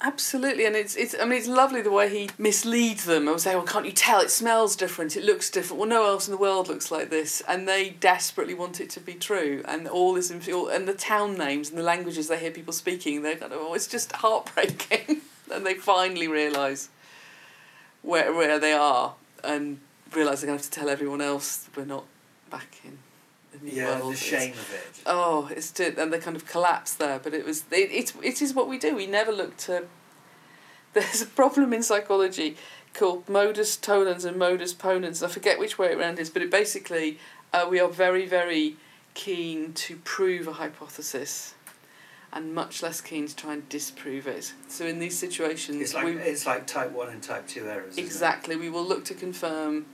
Absolutely, 0.01 0.65
and 0.65 0.77
it's 0.77 0.95
it's. 0.95 1.13
I 1.19 1.25
mean, 1.25 1.39
it's 1.39 1.47
lovely 1.47 1.81
the 1.81 1.91
way 1.91 2.09
he 2.09 2.29
misleads 2.38 3.03
them. 3.03 3.27
I 3.27 3.31
would 3.31 3.41
say, 3.41 3.55
"Well, 3.55 3.65
can't 3.65 3.85
you 3.85 3.91
tell? 3.91 4.21
It 4.21 4.31
smells 4.31 4.77
different. 4.77 5.17
It 5.17 5.25
looks 5.25 5.49
different. 5.49 5.77
Well, 5.77 5.89
no 5.89 6.05
else 6.05 6.25
in 6.25 6.31
the 6.31 6.38
world 6.38 6.69
looks 6.69 6.89
like 6.89 7.09
this." 7.09 7.41
And 7.49 7.67
they 7.67 7.89
desperately 7.89 8.53
want 8.53 8.79
it 8.79 8.89
to 8.91 9.01
be 9.01 9.15
true. 9.15 9.62
And 9.67 9.89
all 9.89 10.13
this, 10.13 10.31
and 10.31 10.41
the 10.41 10.95
town 10.97 11.38
names 11.38 11.69
and 11.69 11.77
the 11.77 11.83
languages 11.83 12.29
they 12.29 12.39
hear 12.39 12.51
people 12.51 12.71
speaking, 12.71 13.23
they're 13.23 13.35
kind 13.35 13.51
of, 13.51 13.59
oh, 13.62 13.73
it's 13.73 13.88
just 13.88 14.13
heartbreaking. 14.13 15.21
and 15.53 15.65
they 15.65 15.73
finally 15.73 16.29
realise 16.29 16.89
where 18.01 18.33
where 18.33 18.57
they 18.57 18.71
are 18.71 19.15
and 19.43 19.79
going 20.13 20.38
to 20.38 20.48
have 20.48 20.62
to 20.62 20.72
tell 20.72 20.89
everyone 20.89 21.22
else 21.22 21.69
we're 21.76 21.86
not 21.86 22.06
back 22.50 22.80
in 22.84 22.98
the 23.52 23.65
new 23.65 23.84
world. 23.84 24.13
It's- 24.13 24.34
of 24.58 24.74
it. 24.74 25.02
Oh, 25.06 25.50
it's 25.52 25.72
just, 25.72 25.98
and 25.98 26.12
they 26.12 26.19
kind 26.19 26.36
of 26.36 26.45
collapse 26.45 26.93
there. 26.93 27.19
But 27.19 27.34
it 27.34 27.45
was 27.45 27.63
it, 27.72 27.89
it's 27.91 28.13
it 28.24 28.41
is 28.41 28.54
what 28.54 28.67
we 28.67 28.78
do. 28.78 28.95
We 28.95 29.08
never 29.08 29.32
look 29.32 29.58
to 29.58 29.86
there's 30.93 31.22
a 31.22 31.26
problem 31.26 31.74
in 31.74 31.84
psychology 31.84 32.58
called 32.93 33.30
modus 33.30 33.78
tollens 33.78 34.26
and 34.26 34.38
modus 34.38 34.74
ponens. 34.74 35.24
I 35.24 35.28
forget 35.30 35.60
which 35.60 35.78
way 35.78 35.93
around 35.93 36.19
it 36.19 36.24
is, 36.24 36.30
but 36.30 36.41
it 36.41 36.52
basically 36.52 37.19
uh, 37.54 37.67
we 37.69 37.80
are 37.80 37.88
very 37.89 38.26
very 38.26 38.78
keen 39.13 39.74
to 39.74 39.98
prove 39.98 40.48
a 40.48 40.54
hypothesis 40.54 41.54
and 42.32 42.54
much 42.54 42.84
less 42.84 43.02
keen 43.02 43.28
to 43.28 43.36
try 43.36 43.54
and 43.54 43.67
disprove 43.69 44.28
it. 44.28 44.54
So 44.67 44.86
in 44.86 45.00
these 45.00 45.17
situations, 45.17 45.82
It's 45.82 45.93
like 45.95 46.06
we, 46.06 46.12
it's 46.17 46.45
like 46.45 46.67
type 46.67 46.91
one 46.91 47.10
and 47.10 47.24
type 47.24 47.48
two 47.48 47.67
errors. 47.67 47.98
it? 47.98 48.02
exactly 48.02 48.56
we 48.56 48.69
will 48.69 48.86
look 48.86 49.04
to 49.06 49.15
confirm 49.15 49.88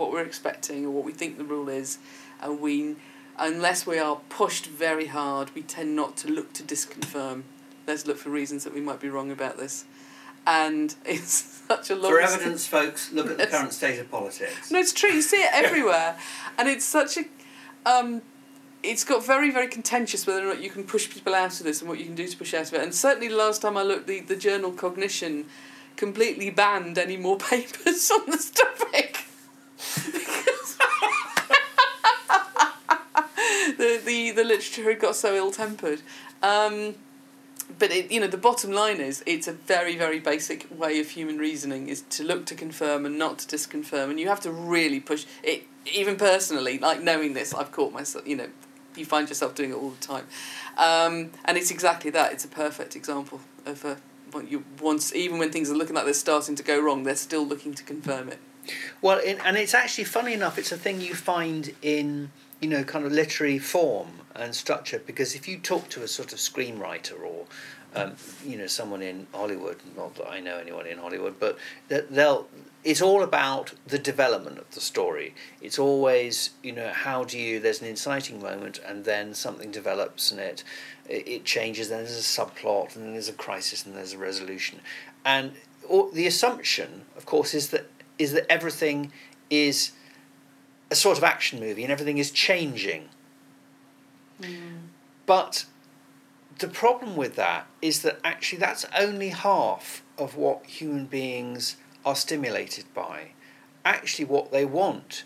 what 0.00 0.10
we're 0.10 0.24
expecting 0.24 0.86
or 0.86 0.90
what 0.90 1.04
we 1.04 1.12
think 1.12 1.36
the 1.36 1.44
rule 1.44 1.68
is, 1.68 1.98
and 2.40 2.60
we, 2.60 2.96
unless 3.38 3.86
we 3.86 3.98
are 3.98 4.16
pushed 4.30 4.66
very 4.66 5.06
hard, 5.06 5.54
we 5.54 5.62
tend 5.62 5.94
not 5.94 6.16
to 6.16 6.28
look 6.28 6.52
to 6.54 6.62
disconfirm. 6.62 7.42
Let's 7.86 8.06
look 8.06 8.16
for 8.16 8.30
reasons 8.30 8.64
that 8.64 8.74
we 8.74 8.80
might 8.80 8.98
be 8.98 9.10
wrong 9.10 9.30
about 9.30 9.58
this, 9.58 9.84
and 10.46 10.94
it's 11.04 11.62
such 11.68 11.90
a 11.90 11.94
long. 11.94 12.10
For 12.10 12.20
evidence, 12.20 12.66
folks, 12.66 13.12
look 13.12 13.30
at 13.30 13.38
the 13.38 13.46
current 13.46 13.74
state 13.74 14.00
of 14.00 14.10
politics. 14.10 14.70
No, 14.70 14.80
it's 14.80 14.94
true. 14.94 15.10
You 15.10 15.22
see 15.22 15.36
it 15.36 15.50
everywhere, 15.52 16.16
and 16.58 16.68
it's 16.68 16.84
such 16.84 17.18
a. 17.18 17.24
Um, 17.86 18.22
it's 18.82 19.04
got 19.04 19.22
very, 19.22 19.50
very 19.50 19.68
contentious 19.68 20.26
whether 20.26 20.40
or 20.40 20.54
not 20.54 20.62
you 20.62 20.70
can 20.70 20.84
push 20.84 21.10
people 21.10 21.34
out 21.34 21.60
of 21.60 21.66
this 21.66 21.82
and 21.82 21.90
what 21.90 21.98
you 21.98 22.06
can 22.06 22.14
do 22.14 22.26
to 22.26 22.34
push 22.34 22.54
out 22.54 22.66
of 22.68 22.72
it. 22.72 22.80
And 22.80 22.94
certainly, 22.94 23.28
the 23.28 23.36
last 23.36 23.60
time 23.60 23.76
I 23.76 23.82
looked, 23.82 24.06
the, 24.06 24.20
the 24.20 24.36
journal 24.36 24.72
Cognition 24.72 25.44
completely 25.96 26.48
banned 26.48 26.96
any 26.96 27.18
more 27.18 27.36
papers 27.50 28.10
on 28.10 28.22
this 28.30 28.50
topic. 28.50 29.26
The, 33.80 33.98
the, 34.04 34.30
the 34.32 34.44
literature 34.44 34.84
had 34.90 35.00
got 35.00 35.16
so 35.16 35.34
ill 35.34 35.50
tempered. 35.50 36.02
Um, 36.42 36.96
but 37.78 37.90
it, 37.90 38.10
you 38.10 38.20
know 38.20 38.26
the 38.26 38.36
bottom 38.36 38.72
line 38.72 39.00
is 39.00 39.22
it's 39.26 39.48
a 39.48 39.52
very 39.52 39.96
very 39.96 40.18
basic 40.18 40.66
way 40.70 41.00
of 41.00 41.08
human 41.10 41.38
reasoning 41.38 41.88
is 41.88 42.02
to 42.02 42.24
look 42.24 42.44
to 42.46 42.54
confirm 42.54 43.06
and 43.06 43.18
not 43.18 43.38
to 43.38 43.56
disconfirm 43.56 44.10
and 44.10 44.18
you 44.18 44.28
have 44.28 44.40
to 44.40 44.50
really 44.50 44.98
push 44.98 45.24
it 45.42 45.64
even 45.86 46.16
personally 46.16 46.78
like 46.78 47.00
knowing 47.00 47.32
this 47.32 47.54
i've 47.54 47.70
caught 47.70 47.92
myself 47.92 48.26
you 48.26 48.34
know 48.34 48.48
you 48.96 49.04
find 49.04 49.28
yourself 49.28 49.54
doing 49.54 49.70
it 49.70 49.74
all 49.74 49.90
the 49.90 50.04
time 50.04 50.26
um, 50.76 51.30
and 51.44 51.56
it's 51.56 51.70
exactly 51.70 52.10
that 52.10 52.32
it's 52.32 52.44
a 52.44 52.48
perfect 52.48 52.96
example 52.96 53.40
of 53.64 53.84
a 53.84 53.96
what 54.32 54.50
you 54.50 54.64
once 54.80 55.14
even 55.14 55.38
when 55.38 55.52
things 55.52 55.70
are 55.70 55.76
looking 55.76 55.94
like 55.94 56.04
they're 56.04 56.12
starting 56.12 56.56
to 56.56 56.64
go 56.64 56.80
wrong 56.80 57.04
they're 57.04 57.14
still 57.14 57.46
looking 57.46 57.72
to 57.72 57.84
confirm 57.84 58.28
it 58.28 58.40
Well, 59.02 59.18
in, 59.18 59.38
and 59.40 59.56
it's 59.56 59.74
actually 59.74 60.04
funny 60.04 60.34
enough. 60.34 60.58
It's 60.58 60.72
a 60.72 60.76
thing 60.76 61.00
you 61.00 61.14
find 61.14 61.74
in 61.82 62.30
you 62.60 62.68
know 62.68 62.84
kind 62.84 63.04
of 63.04 63.12
literary 63.12 63.58
form 63.58 64.08
and 64.34 64.54
structure 64.54 65.02
because 65.04 65.34
if 65.34 65.48
you 65.48 65.58
talk 65.58 65.88
to 65.88 66.02
a 66.02 66.08
sort 66.08 66.32
of 66.32 66.38
screenwriter 66.38 67.20
or 67.20 67.46
um, 67.94 68.12
you 68.44 68.56
know 68.56 68.66
someone 68.66 69.02
in 69.02 69.26
Hollywood, 69.32 69.78
not 69.96 70.14
that 70.16 70.28
I 70.30 70.40
know 70.40 70.58
anyone 70.58 70.86
in 70.86 70.98
Hollywood, 70.98 71.36
but 71.38 71.58
th- 71.88 72.06
they'll. 72.10 72.46
It's 72.82 73.02
all 73.02 73.22
about 73.22 73.74
the 73.86 73.98
development 73.98 74.56
of 74.56 74.70
the 74.70 74.80
story. 74.80 75.34
It's 75.60 75.78
always 75.78 76.50
you 76.62 76.72
know 76.72 76.92
how 76.92 77.24
do 77.24 77.38
you? 77.38 77.60
There's 77.60 77.82
an 77.82 77.88
inciting 77.88 78.40
moment 78.40 78.80
and 78.86 79.04
then 79.04 79.34
something 79.34 79.70
develops 79.70 80.30
and 80.30 80.40
it 80.40 80.64
it 81.08 81.44
changes. 81.44 81.88
Then 81.88 82.04
there's 82.04 82.18
a 82.18 82.22
subplot 82.22 82.94
and 82.94 83.04
then 83.04 83.12
there's 83.12 83.28
a 83.28 83.34
crisis 83.34 83.84
and 83.84 83.94
there's 83.96 84.12
a 84.12 84.18
resolution, 84.18 84.80
and 85.24 85.52
the 86.12 86.26
assumption, 86.26 87.02
of 87.16 87.26
course, 87.26 87.54
is 87.54 87.70
that 87.70 87.86
is 88.20 88.32
that 88.32 88.46
everything 88.52 89.10
is 89.48 89.92
a 90.90 90.94
sort 90.94 91.16
of 91.16 91.24
action 91.24 91.58
movie 91.58 91.82
and 91.82 91.90
everything 91.90 92.18
is 92.18 92.30
changing. 92.30 93.08
Hmm. 94.42 94.88
But 95.24 95.64
the 96.58 96.68
problem 96.68 97.16
with 97.16 97.34
that 97.36 97.66
is 97.80 98.02
that 98.02 98.20
actually 98.22 98.58
that's 98.58 98.84
only 98.96 99.30
half 99.30 100.02
of 100.18 100.36
what 100.36 100.66
human 100.66 101.06
beings 101.06 101.76
are 102.04 102.14
stimulated 102.14 102.84
by. 102.94 103.30
Actually, 103.84 104.26
what 104.26 104.52
they 104.52 104.66
want 104.66 105.24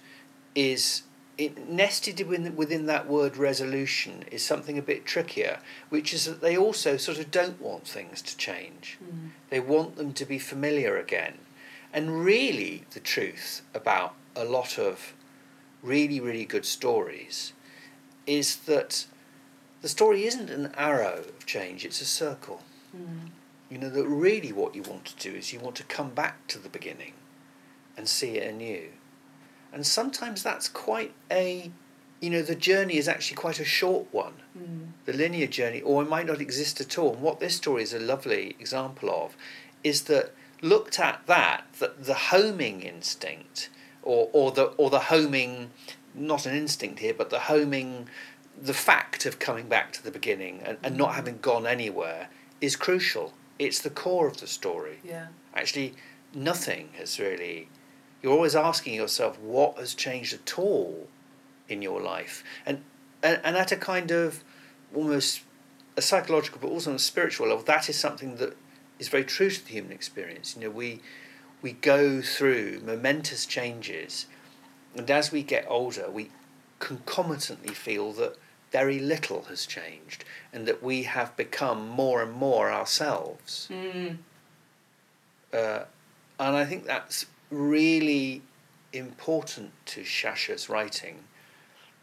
is 0.55 1.03
it, 1.37 1.69
nested 1.69 2.25
within, 2.29 2.55
within 2.55 2.87
that 2.87 3.09
word 3.09 3.37
resolution 3.37 4.25
is 4.31 4.45
something 4.45 4.79
a 4.79 4.83
bit 4.83 5.05
trickier, 5.05 5.59
which 5.89 6.15
is 6.15 6.27
that 6.27 6.41
they 6.41 6.57
also 6.57 6.97
sort 6.97 7.19
of 7.19 7.33
don't 7.33 7.61
want 7.61 7.89
things 7.89 8.23
to 8.23 8.37
change. 8.37 8.99
Hmm. 9.05 9.29
They 9.51 9.59
want 9.59 9.97
them 9.97 10.13
to 10.13 10.25
be 10.25 10.39
familiar 10.39 10.97
again. 10.97 11.39
And 11.95 12.25
really, 12.25 12.85
the 12.91 12.99
truth 12.99 13.63
about 13.73 14.17
a 14.35 14.45
lot 14.45 14.79
of 14.81 15.15
really, 15.81 16.19
really 16.19 16.45
good 16.45 16.67
stories 16.67 17.53
is 18.27 18.57
that 18.57 19.07
the 19.81 19.89
story 19.89 20.25
isn't 20.25 20.51
an 20.51 20.73
arrow 20.77 21.23
of 21.29 21.47
change, 21.47 21.85
it's 21.85 22.01
a 22.01 22.05
circle. 22.05 22.63
Hmm. 22.91 23.29
You 23.71 23.79
know, 23.79 23.91
that 23.91 24.07
really 24.07 24.53
what 24.53 24.75
you 24.75 24.83
want 24.83 25.05
to 25.05 25.31
do 25.31 25.37
is 25.37 25.53
you 25.53 25.61
want 25.61 25.77
to 25.77 25.85
come 25.85 26.11
back 26.11 26.47
to 26.49 26.59
the 26.59 26.69
beginning 26.69 27.13
and 27.97 28.09
see 28.09 28.39
it 28.39 28.53
anew. 28.53 28.89
And 29.73 29.87
sometimes 29.87 30.43
that's 30.43 30.69
quite 30.69 31.13
a, 31.31 31.71
you 32.21 32.31
know, 32.31 32.43
the 32.43 32.57
journey 32.57 32.97
is 32.97 33.07
actually 33.07 33.37
quite 33.37 33.61
a 33.61 33.65
short 33.65 34.07
one, 34.11 34.35
hmm. 34.59 34.85
the 35.05 35.13
linear 35.13 35.47
journey, 35.47 35.81
or 35.81 36.03
it 36.03 36.09
might 36.09 36.27
not 36.27 36.41
exist 36.41 36.81
at 36.81 36.99
all. 36.99 37.13
And 37.13 37.23
what 37.23 37.39
this 37.39 37.55
story 37.55 37.85
is 37.85 37.95
a 37.95 38.01
lovely 38.01 38.57
example 38.59 39.11
of 39.11 39.37
is 39.85 40.03
that 40.03 40.33
looked 40.63 40.99
at 40.99 41.27
that, 41.27 41.65
that 41.79 42.05
the 42.05 42.15
homing 42.15 42.83
instinct, 42.83 43.71
or, 44.03 44.29
or 44.33 44.51
the 44.53 44.65
or 44.77 44.91
the 44.91 45.01
homing, 45.01 45.71
not 46.15 46.47
an 46.47 46.55
instinct 46.55 47.01
here, 47.01 47.15
but 47.15 47.31
the 47.31 47.41
homing, 47.41 48.09
the 48.61 48.75
fact 48.75 49.27
of 49.27 49.39
coming 49.39 49.69
back 49.69 49.93
to 49.93 50.03
the 50.03 50.11
beginning 50.11 50.61
and, 50.65 50.79
and 50.83 50.97
not 50.97 51.11
mm. 51.11 51.15
having 51.15 51.39
gone 51.39 51.67
anywhere 51.67 52.29
is 52.61 52.77
crucial. 52.77 53.33
It's 53.59 53.81
the 53.81 53.91
core 53.91 54.27
of 54.27 54.39
the 54.39 54.47
story. 54.47 54.99
yeah 55.05 55.29
Actually, 55.55 55.95
nothing 56.35 56.91
has 56.99 57.19
really. 57.19 57.69
You're 58.23 58.33
always 58.33 58.57
asking 58.57 58.95
yourself 58.95 59.39
what 59.39 59.77
has 59.79 59.95
changed 59.95 60.33
at 60.33 60.59
all 60.59 61.09
in 61.69 61.83
your 61.83 62.01
life, 62.01 62.45
and 62.67 62.83
and, 63.23 63.41
and 63.45 63.57
at 63.57 63.73
a 63.73 63.77
kind 63.77 64.11
of 64.11 64.45
almost 64.95 65.43
a 65.97 66.03
psychological, 66.03 66.59
but 66.61 66.69
also 66.69 66.91
on 66.91 66.97
a 66.97 67.01
spiritual 67.01 67.49
level, 67.49 67.65
that 67.65 67.89
is 67.89 67.99
something 67.99 68.37
that 68.37 68.57
is 68.99 69.09
very 69.09 69.25
true 69.25 69.51
to 69.51 69.65
the 69.65 69.71
human 69.73 69.93
experience. 69.93 70.55
You 70.57 70.65
know, 70.65 70.71
we 70.71 71.01
we 71.63 71.73
go 71.73 72.21
through 72.21 72.81
momentous 72.85 73.47
changes, 73.47 74.27
and 74.95 75.11
as 75.11 75.33
we 75.33 75.43
get 75.43 75.65
older, 75.69 76.11
we 76.11 76.31
concomitantly 76.79 77.73
feel 77.75 78.13
that 78.15 78.37
very 78.71 78.99
little 78.99 79.45
has 79.45 79.65
changed, 79.67 80.25
and 80.53 80.67
that 80.67 80.83
we 80.83 81.05
have 81.05 81.37
become 81.37 81.89
more 81.89 82.23
and 82.23 82.33
more 82.33 82.71
ourselves. 82.71 83.69
mm. 83.71 84.17
Uh, 85.53 85.85
and 86.41 86.57
I 86.57 86.65
think 86.65 86.85
that's 86.85 87.27
really 87.51 88.43
important 88.93 89.71
to 89.87 90.05
Sciascia's 90.05 90.69
writing 90.69 91.21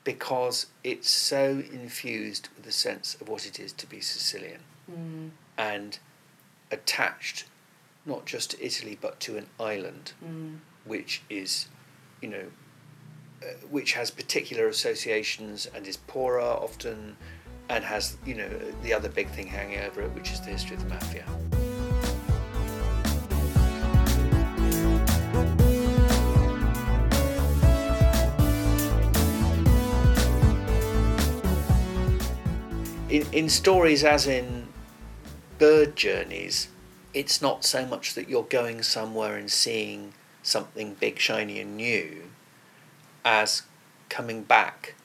because 0.03 0.67
it's 0.83 1.09
so 1.09 1.61
infused 1.71 2.47
with 2.55 2.65
a 2.65 2.71
sense 2.71 3.15
of 3.19 3.27
what 3.27 3.45
it 3.45 3.59
is 3.59 3.71
to 3.73 3.87
be 3.87 3.99
Sicilian 4.01 4.61
Mm. 4.91 5.29
and 5.57 5.99
attached 6.71 7.45
not 8.05 8.25
just 8.25 8.51
to 8.51 8.65
Italy 8.65 8.97
but 8.99 9.19
to 9.21 9.37
an 9.37 9.47
island 9.59 10.13
Mm. 10.23 10.59
which 10.85 11.21
is, 11.29 11.67
you 12.21 12.29
know, 12.29 12.45
uh, 13.43 13.45
which 13.69 13.93
has 13.93 14.09
particular 14.11 14.67
associations 14.67 15.67
and 15.75 15.85
is 15.87 15.97
poorer 15.97 16.41
often 16.41 17.17
and 17.69 17.83
has, 17.83 18.17
you 18.25 18.35
know, 18.35 18.49
the 18.83 18.93
other 18.93 19.09
big 19.09 19.27
thing 19.29 19.47
hanging 19.47 19.79
over 19.79 20.01
it, 20.01 20.11
which 20.13 20.31
is 20.31 20.41
the 20.41 20.49
history 20.51 20.75
of 20.75 20.83
the 20.83 20.89
mafia. 20.89 21.25
In, 33.09 33.25
in 33.33 33.49
stories, 33.49 34.03
as 34.05 34.27
in 34.27 34.60
bird 35.61 35.95
journeys, 35.95 36.69
it's 37.13 37.39
not 37.39 37.63
so 37.63 37.85
much 37.85 38.15
that 38.15 38.27
you're 38.27 38.41
going 38.41 38.81
somewhere 38.81 39.35
and 39.37 39.51
seeing 39.51 40.11
something 40.41 40.95
big, 40.99 41.19
shiny, 41.19 41.59
and 41.59 41.77
new 41.77 42.23
as 43.23 43.61
coming 44.09 44.41
back 44.43 44.95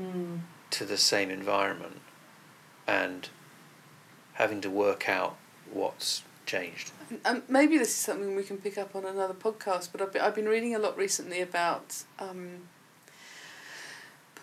Mm. 0.00 0.42
to 0.70 0.84
the 0.86 0.96
same 0.96 1.30
environment 1.30 2.00
and 2.86 3.28
having 4.34 4.60
to 4.62 4.70
work 4.70 5.08
out 5.08 5.36
what's 5.70 6.22
changed. 6.46 6.92
Um, 7.24 7.42
maybe 7.48 7.76
this 7.76 7.88
is 7.88 7.96
something 7.96 8.36
we 8.36 8.44
can 8.44 8.56
pick 8.58 8.78
up 8.78 8.94
on 8.94 9.04
another 9.04 9.34
podcast, 9.34 9.88
but 9.92 10.00
I've 10.00 10.12
been, 10.12 10.22
I've 10.22 10.34
been 10.36 10.48
reading 10.48 10.74
a 10.76 10.78
lot 10.78 10.96
recently 10.96 11.40
about 11.40 12.04
um, 12.20 12.68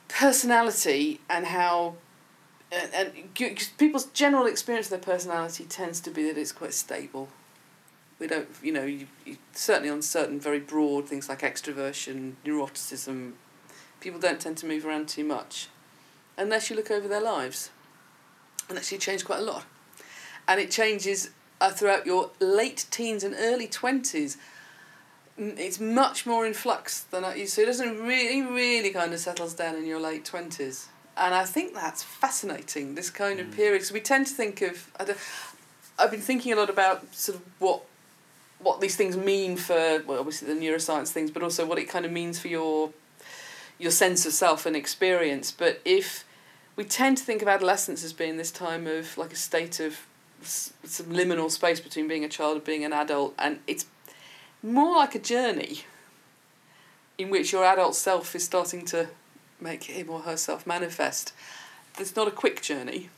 personality 0.10 1.22
and 1.30 1.45
how. 1.47 1.95
And, 2.72 2.93
and 2.93 3.57
people's 3.78 4.05
general 4.07 4.45
experience 4.45 4.88
of 4.88 5.01
their 5.01 5.15
personality 5.15 5.63
tends 5.63 6.01
to 6.01 6.11
be 6.11 6.24
that 6.24 6.38
it's 6.38 6.51
quite 6.51 6.74
stable. 6.74 7.30
We 8.20 8.28
don't, 8.28 8.49
you 8.61 8.74
know, 8.74 8.84
you, 8.84 9.07
you, 9.26 9.38
certainly 9.53 9.89
on 9.89 10.01
certain 10.01 10.39
very 10.39 10.59
broad 10.59 11.07
things 11.07 11.30
like 11.30 11.41
extroversion, 11.41 12.34
neuroticism, 12.45 13.34
people 13.99 14.20
don't 14.20 14.39
tend 14.39 14.57
to 14.57 14.65
move 14.65 14.86
around 14.86 15.07
too 15.07 15.24
much 15.24 15.70
unless 16.38 16.70
you 16.70 16.76
look 16.76 16.91
over 16.91 17.07
their 17.07 17.22
lives. 17.22 17.72
And 18.70 18.78
actually 18.78 18.97
change 18.97 19.24
quite 19.24 19.39
a 19.39 19.43
lot. 19.43 19.65
And 20.47 20.59
it 20.59 20.72
changes 20.72 21.30
uh, 21.59 21.72
throughout 21.72 22.05
your 22.05 22.32
late 22.39 22.86
teens 22.91 23.24
and 23.24 23.36
early 23.38 23.68
20s, 23.68 24.38
mm, 25.39 25.57
it's 25.57 25.80
much 25.80 26.26
more 26.26 26.45
in 26.45 26.53
flux 26.53 27.01
than 27.01 27.24
used 27.38 27.55
to. 27.55 27.63
It 27.63 27.65
doesn't 27.68 28.01
really, 28.01 28.41
really 28.41 28.91
kind 28.91 29.13
of 29.13 29.20
settles 29.20 29.53
down 29.53 29.76
in 29.76 29.86
your 29.86 29.99
late 29.99 30.26
20s. 30.26 30.88
And 31.18 31.34
I 31.34 31.45
think 31.45 31.74
that's 31.74 32.03
fascinating, 32.03 32.95
this 32.95 33.09
kind 33.09 33.39
of 33.39 33.47
mm. 33.47 33.55
period. 33.55 33.80
Because 33.80 33.91
we 33.91 33.99
tend 33.99 34.28
to 34.28 34.34
think 34.34 34.61
of. 34.61 34.91
I 34.99 35.05
don't, 35.05 35.18
I've 35.97 36.11
been 36.11 36.22
thinking 36.22 36.53
a 36.53 36.55
lot 36.55 36.70
about 36.70 37.13
sort 37.13 37.38
of 37.38 37.45
what 37.59 37.82
what 38.59 38.82
these 38.82 38.95
things 38.95 39.15
mean 39.15 39.55
for 39.55 40.01
well 40.07 40.20
obviously 40.20 40.51
the 40.51 40.59
neuroscience 40.59 41.09
things 41.09 41.30
but 41.30 41.43
also 41.43 41.65
what 41.65 41.78
it 41.78 41.86
kind 41.86 42.05
of 42.05 42.11
means 42.11 42.39
for 42.39 42.47
your 42.47 42.91
your 43.78 43.91
sense 43.91 44.26
of 44.26 44.34
self 44.34 44.65
and 44.65 44.76
experience 44.76 45.51
but 45.51 45.80
if 45.86 46.24
we 46.76 46.84
tend 46.84 47.18
to 47.18 47.24
think 47.24 47.41
of 47.41 47.47
adolescence 47.47 48.03
as 48.03 48.13
being 48.13 48.38
this 48.38 48.51
time 48.51 48.88
of 48.88 49.18
like 49.18 49.32
a 49.32 49.36
state 49.36 49.80
of 49.80 50.07
s- 50.41 50.74
some 50.84 51.07
liminal 51.07 51.51
space 51.51 51.80
between 51.80 52.07
being 52.07 52.24
a 52.24 52.30
child 52.30 52.55
and 52.55 52.63
being 52.63 52.84
an 52.84 52.93
adult 52.93 53.34
and 53.38 53.59
it's 53.68 53.86
more 54.63 54.95
like 54.97 55.13
a 55.13 55.20
journey 55.20 55.82
in 57.18 57.30
which 57.30 57.51
your 57.51 57.63
adult 57.63 57.95
self 57.95 58.36
is 58.36 58.43
starting 58.43 58.86
to 58.86 59.07
make 59.60 59.84
him 59.84 60.10
or 60.10 60.20
herself 60.22 60.66
manifest 60.68 61.34
it's 61.99 62.16
not 62.16 62.28
a 62.28 62.32
quick 62.32 62.62
journey 62.62 63.10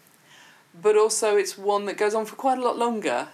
but 0.82 0.96
also 0.96 1.36
it's 1.36 1.58
one 1.58 1.86
that 1.86 1.98
goes 1.98 2.14
on 2.14 2.26
for 2.26 2.36
quite 2.36 2.58
a 2.58 2.62
lot 2.62 2.78
longer 2.78 3.28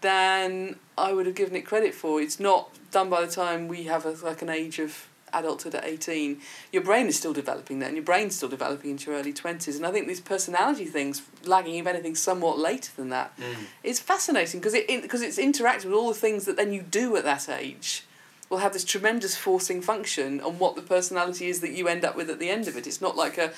than 0.00 0.76
I 0.98 1.12
would 1.12 1.26
have 1.26 1.34
given 1.34 1.54
it 1.56 1.62
credit 1.62 1.94
for. 1.94 2.20
It's 2.20 2.40
not 2.40 2.70
done 2.90 3.08
by 3.08 3.24
the 3.24 3.30
time 3.32 3.68
we 3.68 3.84
have 3.84 4.04
a, 4.04 4.10
like 4.24 4.42
an 4.42 4.48
age 4.48 4.78
of 4.78 5.06
adulthood 5.32 5.74
at 5.74 5.84
18. 5.84 6.40
Your 6.72 6.82
brain 6.82 7.06
is 7.06 7.16
still 7.16 7.32
developing 7.32 7.78
then, 7.78 7.94
your 7.94 8.04
brain's 8.04 8.36
still 8.36 8.48
developing 8.48 8.90
into 8.90 9.10
your 9.10 9.20
early 9.20 9.32
20s. 9.32 9.76
And 9.76 9.86
I 9.86 9.92
think 9.92 10.06
these 10.08 10.20
personality 10.20 10.84
things, 10.84 11.22
lagging, 11.44 11.76
if 11.76 11.86
anything, 11.86 12.14
somewhat 12.14 12.58
later 12.58 12.90
than 12.96 13.08
that, 13.10 13.36
Mm. 13.38 13.64
is 13.82 14.00
fascinating 14.00 14.60
because 14.60 14.74
it, 14.74 14.86
because 15.02 15.22
it's 15.22 15.38
interacting 15.38 15.90
with 15.90 15.98
all 15.98 16.08
the 16.08 16.18
things 16.18 16.44
that 16.44 16.56
then 16.56 16.72
you 16.72 16.82
do 16.82 17.16
at 17.16 17.24
that 17.24 17.48
age 17.48 18.04
will 18.52 18.58
have 18.58 18.74
this 18.74 18.84
tremendous 18.84 19.34
forcing 19.34 19.80
function 19.80 20.38
on 20.42 20.58
what 20.58 20.76
the 20.76 20.82
personality 20.82 21.48
is 21.48 21.60
that 21.60 21.72
you 21.72 21.88
end 21.88 22.04
up 22.04 22.14
with 22.14 22.28
at 22.28 22.38
the 22.38 22.50
end 22.50 22.68
of 22.68 22.76
it. 22.76 22.86
It's 22.86 23.00
not 23.00 23.16
like 23.16 23.38
a, 23.38 23.50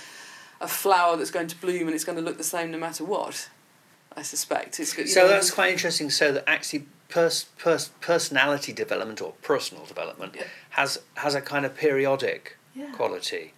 a 0.61 0.69
flower 0.69 1.17
that's 1.17 1.33
going 1.33 1.49
to 1.49 1.61
bloom 1.61 1.83
and 1.89 1.95
it's 1.95 2.05
going 2.05 2.17
to 2.17 2.23
look 2.23 2.39
the 2.39 2.45
same 2.45 2.71
no 2.71 2.79
matter 2.79 3.05
what. 3.05 3.51
I 4.17 4.23
suspect 4.23 4.79
it's 4.79 4.97
you 4.97 5.09
So 5.09 5.23
know, 5.23 5.29
that's 5.29 5.51
quite 5.51 5.73
interesting. 5.73 6.09
So 6.11 6.31
that 6.31 6.45
actually 6.49 6.87
pers- 7.09 7.47
pers- 7.59 7.91
personality 8.01 8.73
development 8.73 9.21
or 9.21 9.33
personal 9.43 9.85
development 9.85 10.37
Yeah. 10.37 10.45
has 10.71 11.01
has 11.15 11.35
a 11.35 11.41
kind 11.41 11.67
of 11.67 11.75
periodic 11.77 12.57
Yeah. 12.77 12.93
quality. 12.93 13.53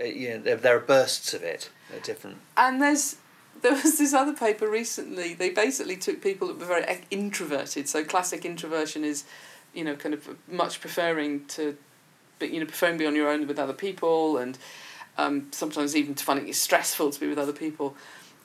Uh, 0.00 0.04
you 0.04 0.30
know, 0.30 0.38
there, 0.38 0.56
there 0.56 0.76
are 0.76 0.80
bursts 0.80 1.34
of 1.34 1.42
it 1.42 1.68
at 1.94 2.02
different. 2.02 2.38
And 2.56 2.80
there's 2.80 3.16
there 3.60 3.72
was 3.74 3.98
this 3.98 4.14
other 4.14 4.32
paper 4.32 4.66
recently. 4.70 5.34
They 5.34 5.50
basically 5.50 5.96
took 5.98 6.22
people 6.22 6.48
that 6.48 6.58
were 6.58 6.64
very 6.64 7.04
introverted. 7.10 7.86
So 7.90 8.02
classic 8.02 8.46
introversion 8.46 9.04
is, 9.04 9.24
you 9.74 9.84
know, 9.84 9.94
kind 9.96 10.14
of 10.14 10.36
much 10.48 10.80
preferring 10.80 11.46
to, 11.46 11.76
be, 12.38 12.48
you 12.48 12.60
know, 12.60 12.66
preferring 12.66 12.98
be 12.98 13.06
on 13.06 13.14
your 13.14 13.28
own 13.28 13.46
with 13.46 13.58
other 13.58 13.72
people, 13.72 14.36
and 14.36 14.58
um, 15.18 15.48
sometimes 15.52 15.96
even 15.96 16.14
finding 16.14 16.48
it 16.48 16.56
stressful 16.56 17.10
to 17.10 17.20
be 17.20 17.28
with 17.28 17.38
other 17.38 17.52
people. 17.52 17.96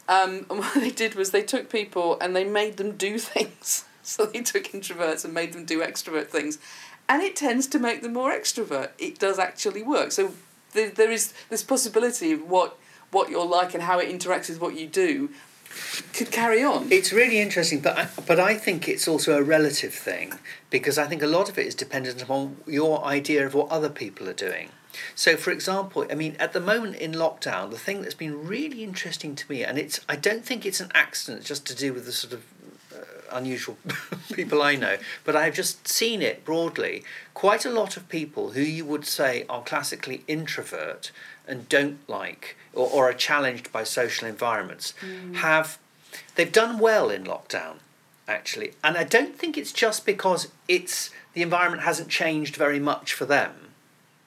Um, 0.07 0.45
and 0.49 0.59
what 0.59 0.73
they 0.75 0.91
did 0.91 1.15
was 1.15 1.31
they 1.31 1.43
took 1.43 1.69
people 1.69 2.17
and 2.19 2.35
they 2.35 2.43
made 2.43 2.77
them 2.77 2.95
do 2.95 3.17
things. 3.19 3.85
So 4.03 4.25
they 4.25 4.41
took 4.41 4.65
introverts 4.65 5.25
and 5.25 5.33
made 5.33 5.51
them 5.51 5.65
do 5.65 5.81
extrovert 5.81 6.27
things, 6.27 6.59
and 7.09 7.21
it 7.21 7.35
tends 7.35 7.67
to 7.67 7.79
make 7.79 8.01
them 8.01 8.13
more 8.13 8.31
extrovert. 8.31 8.91
It 8.97 9.19
does 9.19 9.37
actually 9.37 9.83
work. 9.83 10.13
So 10.13 10.33
there, 10.71 10.89
there 10.89 11.11
is 11.11 11.33
this 11.49 11.63
possibility 11.63 12.31
of 12.31 12.49
what 12.49 12.77
what 13.11 13.29
you're 13.29 13.45
like 13.45 13.73
and 13.73 13.83
how 13.83 13.99
it 13.99 14.09
interacts 14.09 14.49
with 14.49 14.61
what 14.61 14.77
you 14.77 14.87
do 14.87 15.29
could 16.13 16.31
carry 16.31 16.63
on. 16.63 16.91
It's 16.91 17.11
really 17.13 17.39
interesting, 17.39 17.79
but 17.79 17.97
I, 17.97 18.09
but 18.25 18.39
I 18.39 18.55
think 18.55 18.87
it's 18.87 19.07
also 19.07 19.37
a 19.37 19.43
relative 19.43 19.93
thing 19.93 20.33
because 20.69 20.97
I 20.97 21.05
think 21.05 21.21
a 21.21 21.27
lot 21.27 21.49
of 21.49 21.57
it 21.57 21.65
is 21.65 21.75
dependent 21.75 22.21
upon 22.21 22.57
your 22.65 23.03
idea 23.05 23.45
of 23.45 23.53
what 23.53 23.69
other 23.69 23.89
people 23.89 24.27
are 24.29 24.33
doing. 24.33 24.69
So, 25.15 25.37
for 25.37 25.51
example, 25.51 26.05
I 26.09 26.15
mean, 26.15 26.35
at 26.39 26.53
the 26.53 26.59
moment 26.59 26.95
in 26.95 27.13
lockdown, 27.13 27.69
the 27.69 27.77
thing 27.77 28.01
that's 28.01 28.15
been 28.15 28.47
really 28.47 28.83
interesting 28.83 29.35
to 29.35 29.49
me, 29.49 29.63
and 29.63 29.77
it's 29.77 29.99
I 30.09 30.15
don't 30.15 30.43
think 30.43 30.65
it's 30.65 30.79
an 30.79 30.91
accident 30.93 31.45
just 31.45 31.65
to 31.67 31.75
do 31.75 31.93
with 31.93 32.05
the 32.05 32.11
sort 32.11 32.33
of 32.33 32.43
uh, 32.93 33.35
unusual 33.35 33.77
people 34.33 34.61
I 34.61 34.75
know, 34.75 34.97
but 35.23 35.35
I've 35.35 35.55
just 35.55 35.87
seen 35.87 36.21
it 36.21 36.43
broadly. 36.43 37.03
Quite 37.33 37.65
a 37.65 37.69
lot 37.69 37.97
of 37.97 38.09
people 38.09 38.51
who 38.51 38.61
you 38.61 38.85
would 38.85 39.05
say 39.05 39.45
are 39.49 39.61
classically 39.61 40.23
introvert 40.27 41.11
and 41.47 41.69
don't 41.69 41.99
like 42.09 42.57
or, 42.77 42.87
or 42.89 43.09
are 43.09 43.13
challenged 43.13 43.71
by 43.71 43.83
social 43.83 44.27
environments 44.27 44.93
mm. 45.01 45.35
have 45.35 45.77
they've 46.35 46.51
done 46.51 46.79
well 46.79 47.09
in 47.09 47.23
lockdown 47.23 47.75
actually. 48.27 48.73
And 48.83 48.97
i 48.97 49.03
don't 49.03 49.35
think 49.35 49.57
it's 49.57 49.71
just 49.71 50.05
because 50.05 50.49
it's 50.67 51.09
the 51.33 51.41
environment 51.41 51.83
hasn't 51.83 52.09
changed 52.09 52.55
very 52.55 52.79
much 52.79 53.13
for 53.13 53.25
them. 53.25 53.51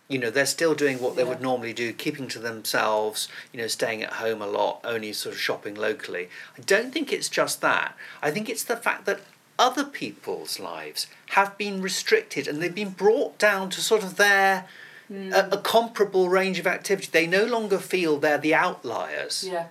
You 0.09 0.19
know 0.19 0.31
they're 0.31 0.47
still 0.59 0.75
doing 0.75 0.99
what 1.01 1.15
they 1.17 1.23
Yeah. 1.23 1.29
would 1.31 1.41
normally 1.41 1.73
do 1.73 1.93
keeping 1.93 2.29
to 2.29 2.39
themselves 2.39 3.29
you 3.53 3.59
know 3.61 3.69
staying 3.69 4.03
at 4.03 4.15
home 4.15 4.43
a 4.43 4.47
lot 4.47 4.81
only 4.85 5.13
sort 5.13 5.35
of 5.35 5.41
shopping 5.41 5.75
locally. 5.75 6.29
I 6.59 6.63
don't 6.63 6.93
think 6.93 7.13
it's 7.13 7.29
just 7.29 7.61
that. 7.61 7.97
I 8.27 8.31
think 8.33 8.49
it's 8.49 8.65
the 8.65 8.77
fact 8.77 9.05
that 9.07 9.21
other 9.59 9.85
people's 9.85 10.59
lives 10.59 11.07
have 11.37 11.57
been 11.59 11.83
restricted 11.83 12.49
and 12.49 12.61
they've 12.61 12.75
been 12.75 12.91
brought 13.05 13.39
down 13.39 13.69
to 13.71 13.81
sort 13.81 14.03
of 14.03 14.17
their 14.17 14.65
a, 15.11 15.49
a 15.53 15.59
comparable 15.59 16.29
range 16.29 16.59
of 16.59 16.67
activity 16.67 17.09
they 17.11 17.27
no 17.27 17.45
longer 17.45 17.79
feel 17.79 18.19
they're 18.19 18.39
the 18.39 18.55
outliers 18.55 19.45
yeah. 19.47 19.67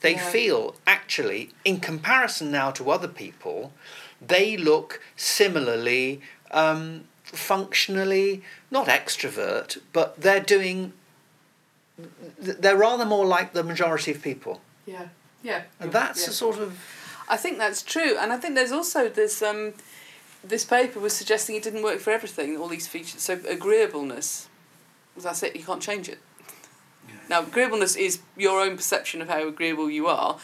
they 0.00 0.14
Yeah. 0.14 0.30
feel 0.30 0.76
actually, 0.86 1.50
in 1.64 1.80
comparison 1.80 2.50
now 2.50 2.70
to 2.72 2.90
other 2.90 3.08
people, 3.08 3.72
they 4.20 4.56
look 4.56 5.00
similarly, 5.16 6.20
um, 6.50 7.04
functionally, 7.24 8.42
not 8.70 8.86
extrovert, 8.88 9.78
but 9.92 10.20
they're 10.20 10.40
doing, 10.40 10.92
they're 12.38 12.76
rather 12.76 13.04
more 13.04 13.24
like 13.26 13.52
the 13.52 13.62
majority 13.62 14.10
of 14.10 14.22
people. 14.22 14.60
Yeah. 14.86 15.08
Yeah. 15.42 15.62
And 15.80 15.92
that's 15.92 16.22
yeah. 16.22 16.30
a 16.30 16.32
sort 16.32 16.58
of, 16.58 16.78
I 17.28 17.36
think 17.36 17.58
that's 17.58 17.82
true, 17.82 18.16
and 18.20 18.32
I 18.32 18.36
think 18.36 18.54
there's 18.54 18.72
also 18.72 19.08
this. 19.08 19.42
Um, 19.42 19.74
this 20.44 20.64
paper 20.64 21.00
was 21.00 21.12
suggesting 21.12 21.56
it 21.56 21.62
didn't 21.64 21.82
work 21.82 21.98
for 21.98 22.10
everything. 22.12 22.56
All 22.56 22.68
these 22.68 22.86
features, 22.86 23.20
so 23.22 23.40
agreeableness, 23.48 24.48
that's 25.22 25.42
it. 25.42 25.56
You 25.56 25.64
can't 25.64 25.82
change 25.82 26.08
it. 26.08 26.18
Now, 27.28 27.42
agreeableness 27.42 27.96
is 27.96 28.20
your 28.36 28.60
own 28.60 28.76
perception 28.76 29.20
of 29.20 29.28
how 29.28 29.46
agreeable 29.48 29.90
you 29.90 30.06
are. 30.06 30.38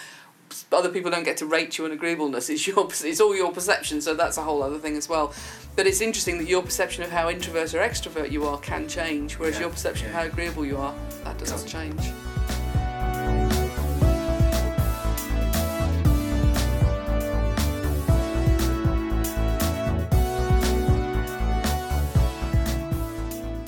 Other 0.71 0.91
people 0.91 1.11
don't 1.11 1.25
get 1.25 1.37
to 1.39 1.47
rate 1.47 1.79
you 1.79 1.85
on 1.85 1.93
agreeableness. 1.93 2.51
It's 2.51 2.67
your, 2.67 2.87
it's 2.87 3.21
all 3.21 3.35
your 3.35 3.53
perception. 3.53 4.01
So 4.01 4.15
that's 4.15 4.37
a 4.37 4.43
whole 4.43 4.63
other 4.63 4.79
thing 4.79 4.97
as 4.97 5.09
well. 5.09 5.33
But 5.77 5.87
it's 5.87 6.01
interesting 6.01 6.39
that 6.39 6.49
your 6.49 6.63
perception 6.63 7.05
of 7.05 7.11
how 7.11 7.31
introvert 7.31 7.73
or 7.75 7.79
extrovert 7.79 8.31
you 8.31 8.45
are 8.45 8.59
can 8.59 8.89
change, 8.89 9.39
whereas 9.39 9.55
Yeah, 9.55 9.63
your 9.63 9.71
perception 9.71 10.09
of 10.09 10.15
how 10.15 10.23
agreeable 10.25 10.67
you 10.67 10.77
are 10.77 10.95
that 11.25 11.39
doesn't 11.39 11.69
change. 11.69 12.01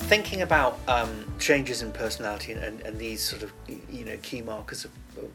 Thinking 0.05 0.43
about 0.43 0.77
um, 0.87 1.25
changes 1.39 1.81
in 1.81 1.91
personality 1.91 2.51
and, 2.51 2.79
and, 2.81 2.99
these 2.99 3.21
sort 3.21 3.41
of 3.41 3.51
you 3.89 4.05
know 4.05 4.15
key 4.21 4.39
markers 4.39 4.85
of 4.85 4.91
of 5.17 5.31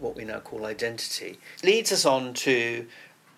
what 0.00 0.16
we 0.16 0.24
now 0.24 0.40
call 0.40 0.66
identity 0.66 1.38
leads 1.62 1.92
us 1.92 2.04
on 2.04 2.34
to 2.34 2.84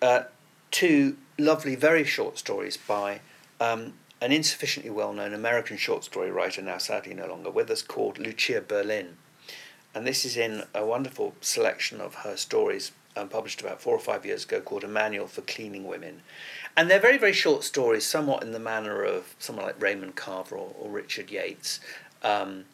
uh, 0.01 0.23
two 0.71 1.15
lovely 1.37 1.75
very 1.75 2.03
short 2.03 2.39
stories 2.39 2.77
by 2.77 3.19
um, 3.59 3.93
an 4.21 4.31
insufficiently 4.31 4.89
well-known 4.89 5.33
American 5.35 5.77
short 5.77 6.03
story 6.03 6.31
writer 6.31 6.63
now 6.63 6.79
sadly 6.79 7.13
no 7.13 7.27
longer 7.27 7.51
with 7.51 7.69
us 7.69 7.83
called 7.83 8.17
Lucia 8.17 8.59
Berlin. 8.59 9.17
And 9.93 10.07
this 10.07 10.25
is 10.25 10.35
in 10.35 10.63
a 10.73 10.83
wonderful 10.83 11.35
selection 11.41 12.01
of 12.01 12.15
her 12.15 12.37
stories 12.37 12.91
um, 13.15 13.29
published 13.29 13.61
about 13.61 13.81
four 13.81 13.95
or 13.95 13.99
five 13.99 14.25
years 14.25 14.43
ago 14.43 14.61
called 14.61 14.83
A 14.83 14.87
Manual 14.87 15.27
for 15.27 15.41
Cleaning 15.41 15.85
Women. 15.85 16.21
And 16.77 16.89
they're 16.89 16.99
very, 16.99 17.17
very 17.17 17.33
short 17.33 17.63
stories, 17.63 18.05
somewhat 18.05 18.43
in 18.43 18.51
the 18.51 18.59
manner 18.59 19.03
of 19.03 19.35
someone 19.39 19.65
like 19.65 19.81
Raymond 19.81 20.15
Carver 20.15 20.55
or, 20.55 20.73
or 20.79 20.89
Richard 20.89 21.29
Yates. 21.29 21.79
Um, 22.23 22.65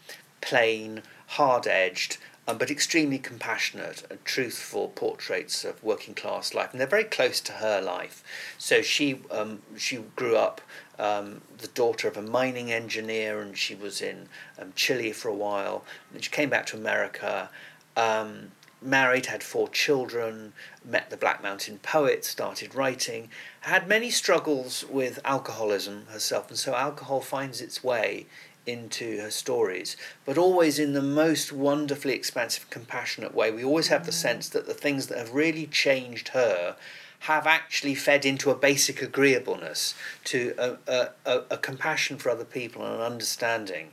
plain, 0.41 1.01
hard 1.27 1.67
edged, 1.67 2.17
um, 2.47 2.57
but 2.57 2.71
extremely 2.71 3.17
compassionate 3.17 4.03
and 4.09 4.23
truthful 4.23 4.89
portraits 4.89 5.65
of 5.65 5.83
working 5.83 6.13
class 6.13 6.53
life. 6.53 6.71
And 6.71 6.79
they're 6.79 6.88
very 6.88 7.03
close 7.03 7.41
to 7.41 7.53
her 7.53 7.81
life. 7.81 8.23
So 8.57 8.81
she, 8.81 9.19
um, 9.31 9.61
she 9.75 9.97
grew 10.15 10.38
up 10.38 10.61
um, 10.97 11.41
the 11.57 11.67
daughter 11.67 12.07
of 12.07 12.15
a 12.17 12.21
mining 12.21 12.71
engineer, 12.71 13.41
and 13.41 13.57
she 13.57 13.75
was 13.75 14.01
in 14.01 14.29
um, 14.59 14.71
Chile 14.75 15.11
for 15.11 15.27
a 15.27 15.33
while. 15.33 15.83
And 16.13 16.23
she 16.23 16.31
came 16.31 16.49
back 16.49 16.65
to 16.67 16.77
America. 16.77 17.49
Um, 17.97 18.51
married, 18.82 19.28
had 19.28 19.43
four 19.43 19.67
children, 19.69 20.53
met 20.86 21.09
the 21.09 21.17
Black 21.17 21.41
Mountain 21.41 21.80
poet, 21.80 22.23
started 22.23 22.75
writing, 22.75 23.30
had 23.61 23.88
many 23.88 24.09
struggles 24.09 24.86
with 24.89 25.19
alcoholism 25.25 26.05
herself, 26.07 26.49
and 26.49 26.59
so 26.59 26.75
alcohol 26.75 27.21
finds 27.21 27.61
its 27.61 27.84
way 27.84 28.28
into 28.65 29.19
her 29.21 29.32
stories, 29.32 29.95
but 30.25 30.38
always 30.38 30.78
in 30.78 30.93
the 30.93 31.01
most 31.01 31.51
wonderfully 31.51 32.13
expansive, 32.13 32.69
compassionate 32.69 33.34
way. 33.34 33.49
We 33.49 33.63
always 33.63 33.88
have 33.88 34.05
the 34.05 34.11
mm. 34.11 34.15
sense 34.15 34.49
that 34.49 34.67
the 34.67 34.73
things 34.73 35.07
that 35.07 35.17
have 35.17 35.34
really 35.34 35.65
changed 35.67 36.30
her 36.30 36.75
have 37.19 37.47
actually 37.47 37.95
fed 37.95 38.25
into 38.25 38.51
a 38.51 38.55
basic 38.55 39.01
agreeableness, 39.01 39.95
to 40.25 40.53
a, 40.57 40.78
a, 40.88 41.09
a, 41.25 41.43
a 41.51 41.57
compassion 41.57 42.17
for 42.17 42.30
other 42.30 42.45
people 42.45 42.86
and 42.86 42.95
an 42.95 43.01
understanding. 43.01 43.91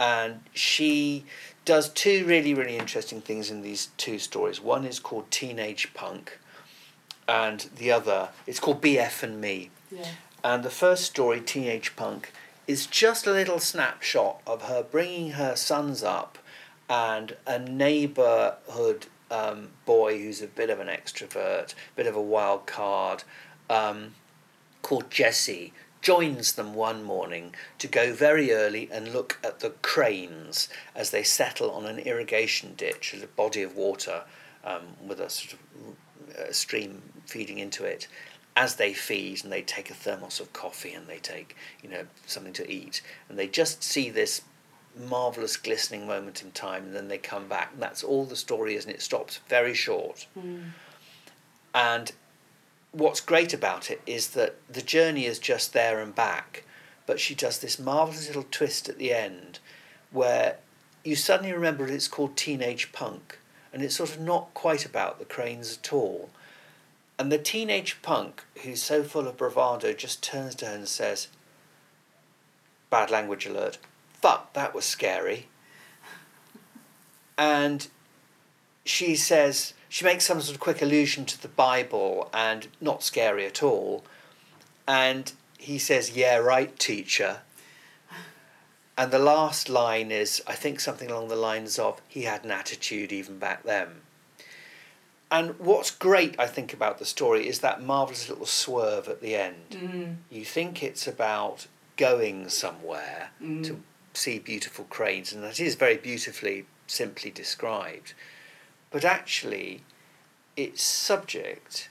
And 0.00 0.40
she 0.52 1.24
does 1.68 1.90
two 1.90 2.24
really, 2.24 2.54
really 2.54 2.78
interesting 2.78 3.20
things 3.20 3.50
in 3.50 3.60
these 3.60 3.90
two 3.98 4.18
stories. 4.18 4.58
One 4.58 4.86
is 4.86 4.98
called 4.98 5.30
Teenage 5.30 5.92
Punk, 5.92 6.38
and 7.28 7.68
the 7.76 7.92
other, 7.92 8.30
it's 8.46 8.58
called 8.58 8.80
BF 8.80 9.22
and 9.22 9.38
Me. 9.38 9.68
Yeah. 9.90 10.06
And 10.42 10.64
the 10.64 10.70
first 10.70 11.04
story, 11.04 11.42
Teenage 11.42 11.94
Punk, 11.94 12.32
is 12.66 12.86
just 12.86 13.26
a 13.26 13.32
little 13.32 13.58
snapshot 13.58 14.40
of 14.46 14.62
her 14.62 14.82
bringing 14.82 15.32
her 15.32 15.54
sons 15.56 16.02
up 16.02 16.38
and 16.88 17.36
a 17.46 17.58
neighborhood 17.58 19.06
um, 19.30 19.68
boy 19.84 20.18
who's 20.18 20.40
a 20.40 20.46
bit 20.46 20.70
of 20.70 20.80
an 20.80 20.88
extrovert, 20.88 21.74
bit 21.96 22.06
of 22.06 22.16
a 22.16 22.22
wild 22.22 22.64
card, 22.64 23.24
um, 23.68 24.14
called 24.80 25.10
Jesse, 25.10 25.74
joins 26.00 26.52
them 26.52 26.74
one 26.74 27.02
morning 27.02 27.54
to 27.78 27.88
go 27.88 28.12
very 28.12 28.52
early 28.52 28.88
and 28.92 29.12
look 29.12 29.38
at 29.42 29.60
the 29.60 29.70
cranes 29.82 30.68
as 30.94 31.10
they 31.10 31.22
settle 31.22 31.70
on 31.70 31.86
an 31.86 31.98
irrigation 31.98 32.74
ditch, 32.76 33.12
as 33.14 33.22
a 33.22 33.26
body 33.26 33.62
of 33.62 33.76
water 33.76 34.22
um, 34.64 34.82
with 35.06 35.20
a 35.20 35.28
sort 35.28 35.54
of 35.54 36.38
uh, 36.38 36.52
stream 36.52 37.02
feeding 37.26 37.58
into 37.58 37.84
it. 37.84 38.06
As 38.56 38.76
they 38.76 38.92
feed 38.92 39.44
and 39.44 39.52
they 39.52 39.62
take 39.62 39.88
a 39.90 39.94
thermos 39.94 40.40
of 40.40 40.52
coffee 40.52 40.92
and 40.92 41.06
they 41.06 41.18
take, 41.18 41.56
you 41.82 41.88
know, 41.88 42.06
something 42.26 42.52
to 42.54 42.70
eat, 42.70 43.02
and 43.28 43.38
they 43.38 43.46
just 43.46 43.82
see 43.84 44.10
this 44.10 44.42
marvelous 44.96 45.56
glistening 45.56 46.06
moment 46.06 46.42
in 46.42 46.50
time 46.50 46.84
and 46.84 46.94
then 46.96 47.06
they 47.06 47.18
come 47.18 47.46
back 47.46 47.70
and 47.72 47.80
that's 47.80 48.02
all 48.02 48.24
the 48.24 48.34
story 48.34 48.74
is 48.74 48.84
and 48.84 48.92
it 48.92 49.00
stops 49.00 49.38
very 49.48 49.74
short 49.74 50.26
Mm. 50.36 50.70
and 51.72 52.12
what's 52.92 53.20
great 53.20 53.52
about 53.52 53.90
it 53.90 54.00
is 54.06 54.30
that 54.30 54.56
the 54.70 54.82
journey 54.82 55.26
is 55.26 55.38
just 55.38 55.72
there 55.72 56.00
and 56.00 56.14
back 56.14 56.64
but 57.06 57.20
she 57.20 57.34
does 57.34 57.58
this 57.58 57.78
marvelous 57.78 58.26
little 58.26 58.46
twist 58.50 58.88
at 58.88 58.98
the 58.98 59.12
end 59.12 59.58
where 60.10 60.56
you 61.04 61.14
suddenly 61.14 61.52
remember 61.52 61.86
it's 61.86 62.08
called 62.08 62.36
teenage 62.36 62.92
punk 62.92 63.38
and 63.72 63.82
it's 63.82 63.96
sort 63.96 64.10
of 64.10 64.20
not 64.20 64.52
quite 64.54 64.84
about 64.86 65.18
the 65.18 65.24
cranes 65.24 65.78
at 65.78 65.92
all 65.92 66.30
and 67.18 67.30
the 67.30 67.38
teenage 67.38 68.00
punk 68.02 68.44
who's 68.62 68.82
so 68.82 69.02
full 69.02 69.28
of 69.28 69.36
bravado 69.36 69.92
just 69.92 70.22
turns 70.22 70.54
to 70.54 70.66
her 70.66 70.74
and 70.74 70.88
says 70.88 71.28
bad 72.90 73.10
language 73.10 73.46
alert 73.46 73.78
fuck, 74.20 74.52
that 74.54 74.74
was 74.74 74.84
scary. 74.84 75.46
And 77.36 77.86
she 78.84 79.14
says, 79.14 79.74
she 79.88 80.04
makes 80.04 80.24
some 80.24 80.40
sort 80.40 80.54
of 80.54 80.60
quick 80.60 80.82
allusion 80.82 81.24
to 81.26 81.40
the 81.40 81.48
Bible 81.48 82.28
and 82.32 82.68
not 82.80 83.02
scary 83.02 83.46
at 83.46 83.62
all. 83.62 84.04
And 84.86 85.32
he 85.58 85.78
says, 85.78 86.16
yeah, 86.16 86.36
right, 86.36 86.78
teacher. 86.78 87.40
And 88.96 89.12
the 89.12 89.18
last 89.18 89.68
line 89.68 90.10
is, 90.10 90.42
I 90.46 90.54
think, 90.54 90.80
something 90.80 91.10
along 91.10 91.28
the 91.28 91.36
lines 91.36 91.78
of, 91.78 92.00
he 92.08 92.22
had 92.22 92.44
an 92.44 92.50
attitude 92.50 93.12
even 93.12 93.38
back 93.38 93.62
then. 93.62 93.88
And 95.30 95.58
what's 95.60 95.90
great, 95.90 96.34
I 96.38 96.46
think, 96.46 96.72
about 96.72 96.98
the 96.98 97.04
story 97.04 97.46
is 97.46 97.60
that 97.60 97.82
marvellous 97.82 98.28
little 98.28 98.46
swerve 98.46 99.06
at 99.08 99.20
the 99.20 99.36
end. 99.36 99.70
Mm. 99.70 100.16
You 100.30 100.44
think 100.44 100.82
it's 100.82 101.06
about 101.06 101.66
going 101.96 102.48
somewhere 102.48 103.30
Mm. 103.42 103.64
to 103.66 103.82
see 104.14 104.38
beautiful 104.38 104.86
cranes, 104.86 105.32
and 105.32 105.44
that 105.44 105.60
is 105.60 105.74
very 105.74 105.96
beautifully, 105.96 106.66
simply 106.86 107.30
described. 107.30 108.14
But 108.90 109.04
actually, 109.04 109.82
its 110.56 110.82
subject 110.82 111.90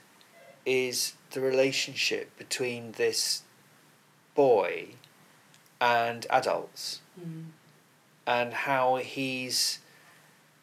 is 0.66 1.14
the 1.32 1.42
relationship 1.42 2.36
between 2.38 2.94
this 2.94 3.44
boy 4.36 4.90
and 5.80 6.26
adults, 6.30 7.02
Mm. 7.20 7.52
and 8.26 8.54
how 8.54 8.96
he's 8.98 9.80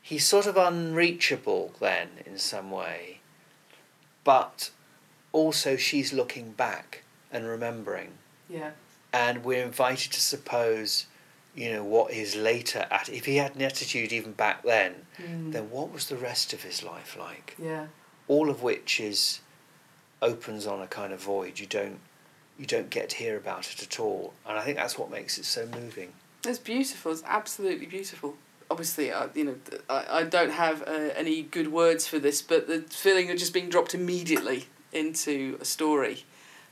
he's 0.03 0.27
sort 0.27 0.45
of 0.47 0.57
unreachable 0.57 1.73
then 1.81 2.23
in 2.27 2.39
some 2.39 2.71
way, 2.71 3.21
but 4.23 4.71
also 5.33 5.77
she's 5.77 6.13
looking 6.13 6.53
back 6.53 7.03
and 7.33 7.47
remembering 7.49 8.19
Yeah. 8.49 8.73
and 9.15 9.45
we're 9.45 9.63
invited 9.65 10.13
to 10.13 10.21
suppose, 10.21 11.07
you 11.55 11.73
know, 11.73 11.85
what 11.85 12.13
his 12.13 12.35
later 12.35 12.87
at 12.91 13.09
if 13.09 13.25
he 13.27 13.37
had 13.37 13.55
an 13.55 13.63
attitude 13.63 14.13
even 14.13 14.33
back 14.33 14.63
then, 14.65 15.07
Mm. 15.23 15.53
then 15.53 15.71
what 15.71 15.93
was 15.93 16.07
the 16.09 16.17
rest 16.17 16.53
of 16.53 16.63
his 16.65 16.83
life 16.83 17.17
like? 17.17 17.55
Yeah. 17.59 17.87
All 18.27 18.51
of 18.51 18.63
which 18.63 18.99
is 18.99 19.41
opens 20.21 20.67
on 20.67 20.81
a 20.81 20.87
kind 20.87 21.13
of 21.13 21.21
void. 21.21 21.59
You 21.59 21.67
don't 21.67 22.01
you 22.59 22.67
don't 22.67 22.89
get 22.91 23.09
to 23.11 23.17
hear 23.17 23.37
about 23.37 23.69
it 23.73 23.83
at 23.83 23.99
all, 23.99 24.33
and 24.47 24.57
I 24.59 24.63
think 24.63 24.77
that's 24.77 24.97
what 24.99 25.11
makes 25.11 25.39
it 25.39 25.45
so 25.45 25.67
moving. 25.67 26.13
It's 26.47 26.59
beautiful. 26.59 27.11
It's 27.13 27.23
absolutely 27.27 27.87
beautiful. 27.87 28.37
Obviously, 28.71 29.13
I, 29.13 29.29
you 29.35 29.45
know, 29.45 29.57
I, 29.91 30.21
I 30.21 30.23
don't 30.23 30.53
have 30.53 30.83
uh, 30.83 31.11
any 31.17 31.43
good 31.43 31.73
words 31.73 32.07
for 32.07 32.19
this, 32.21 32.43
but 32.43 32.67
the 32.69 32.81
feeling 32.83 33.31
of 33.31 33.39
just 33.39 33.53
being 33.53 33.69
dropped 33.69 33.93
immediately 33.95 34.67
into 34.93 35.59
a 35.61 35.65
story, 35.65 36.25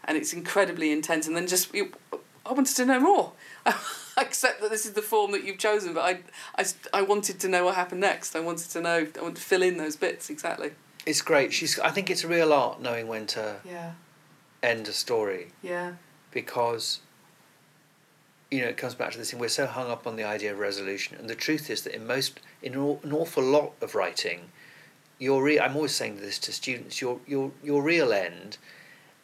and 0.04 0.16
it's 0.16 0.32
incredibly 0.32 0.90
intense. 0.92 1.26
And 1.26 1.36
then 1.36 1.46
just, 1.48 1.74
you, 1.74 1.90
I 2.46 2.52
wanted 2.52 2.76
to 2.76 2.84
know 2.86 3.00
more. 3.00 3.32
Accept 4.16 4.60
that 4.60 4.70
this 4.70 4.84
is 4.86 4.92
the 4.92 5.02
form 5.02 5.32
that 5.32 5.44
you've 5.44 5.58
chosen, 5.58 5.94
but 5.94 6.02
I, 6.02 6.20
I, 6.58 6.64
I 6.92 7.02
wanted 7.02 7.40
to 7.40 7.48
know 7.48 7.64
what 7.64 7.74
happened 7.74 8.00
next. 8.00 8.36
I 8.36 8.40
wanted 8.40 8.70
to 8.70 8.80
know. 8.80 9.06
I 9.18 9.22
want 9.22 9.36
to 9.36 9.42
fill 9.42 9.62
in 9.62 9.76
those 9.78 9.96
bits 9.96 10.28
exactly. 10.30 10.72
It's 11.06 11.22
great. 11.22 11.52
She's. 11.52 11.78
I 11.80 11.90
think 11.90 12.10
it's 12.10 12.22
a 12.24 12.28
real 12.28 12.52
art 12.52 12.80
knowing 12.80 13.08
when 13.08 13.26
to 13.28 13.56
Yeah. 13.64 13.92
end 14.62 14.86
a 14.88 14.92
story 14.92 15.48
Yeah. 15.62 15.94
because 16.30 17.00
you 18.50 18.60
know 18.60 18.68
it 18.68 18.76
comes 18.76 18.94
back 18.94 19.10
to 19.12 19.18
this 19.18 19.30
thing 19.30 19.40
we're 19.40 19.48
so 19.48 19.66
hung 19.66 19.90
up 19.90 20.06
on 20.06 20.14
the 20.16 20.22
idea 20.24 20.52
of 20.52 20.58
resolution 20.58 21.16
and 21.18 21.28
the 21.28 21.34
truth 21.34 21.70
is 21.70 21.82
that 21.82 21.94
in 21.94 22.06
most 22.06 22.38
in 22.62 22.74
an, 22.74 22.98
an 23.02 23.12
awful 23.12 23.42
lot 23.42 23.72
of 23.80 23.94
writing 23.94 24.40
your 25.18 25.42
re- 25.42 25.58
I'm 25.58 25.74
always 25.74 25.94
saying 25.94 26.18
this 26.20 26.38
to 26.40 26.52
students 26.52 27.00
your 27.00 27.18
your 27.26 27.50
your 27.64 27.82
real 27.82 28.12
end 28.12 28.58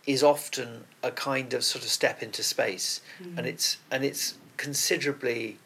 is 0.07 0.23
often 0.23 0.85
a 1.03 1.11
kind 1.11 1.53
of 1.53 1.63
sort 1.63 1.85
of 1.85 1.91
step 1.91 2.23
into 2.23 2.43
space 2.43 3.01
mm. 3.23 3.37
and 3.37 3.47
it's 3.47 3.77
and 3.91 4.03
it's 4.03 4.35
considerably 4.59 5.57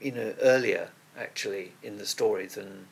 you 0.00 0.12
know 0.12 0.34
earlier 0.42 0.90
actually 1.18 1.72
in 1.82 1.96
the 1.96 2.04
story 2.06 2.46
than 2.46 2.86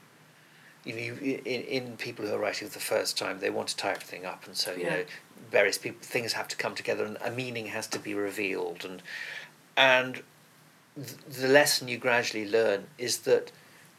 you 0.84 0.92
know 0.94 1.00
you, 1.00 1.42
in, 1.44 1.60
in 1.62 1.96
people 1.98 2.24
who 2.24 2.32
are 2.34 2.38
writing 2.38 2.66
for 2.68 2.74
the 2.74 2.80
first 2.80 3.18
time 3.18 3.40
they 3.40 3.50
want 3.50 3.68
to 3.68 3.76
tie 3.76 3.90
everything 3.90 4.24
up 4.24 4.46
and 4.46 4.56
so 4.56 4.72
you 4.72 4.84
Yeah. 4.84 4.90
know 4.96 5.04
various 5.50 5.76
people 5.78 6.00
things 6.02 6.32
have 6.34 6.48
to 6.48 6.56
come 6.56 6.74
together 6.74 7.04
and 7.04 7.18
a 7.22 7.30
meaning 7.30 7.66
has 7.66 7.86
to 7.88 7.98
be 7.98 8.14
revealed 8.14 8.84
and 8.84 9.02
and 9.76 10.22
th- 10.96 11.16
the 11.40 11.48
lesson 11.48 11.88
you 11.88 11.98
gradually 11.98 12.48
learn 12.48 12.86
is 12.98 13.18
that 13.20 13.50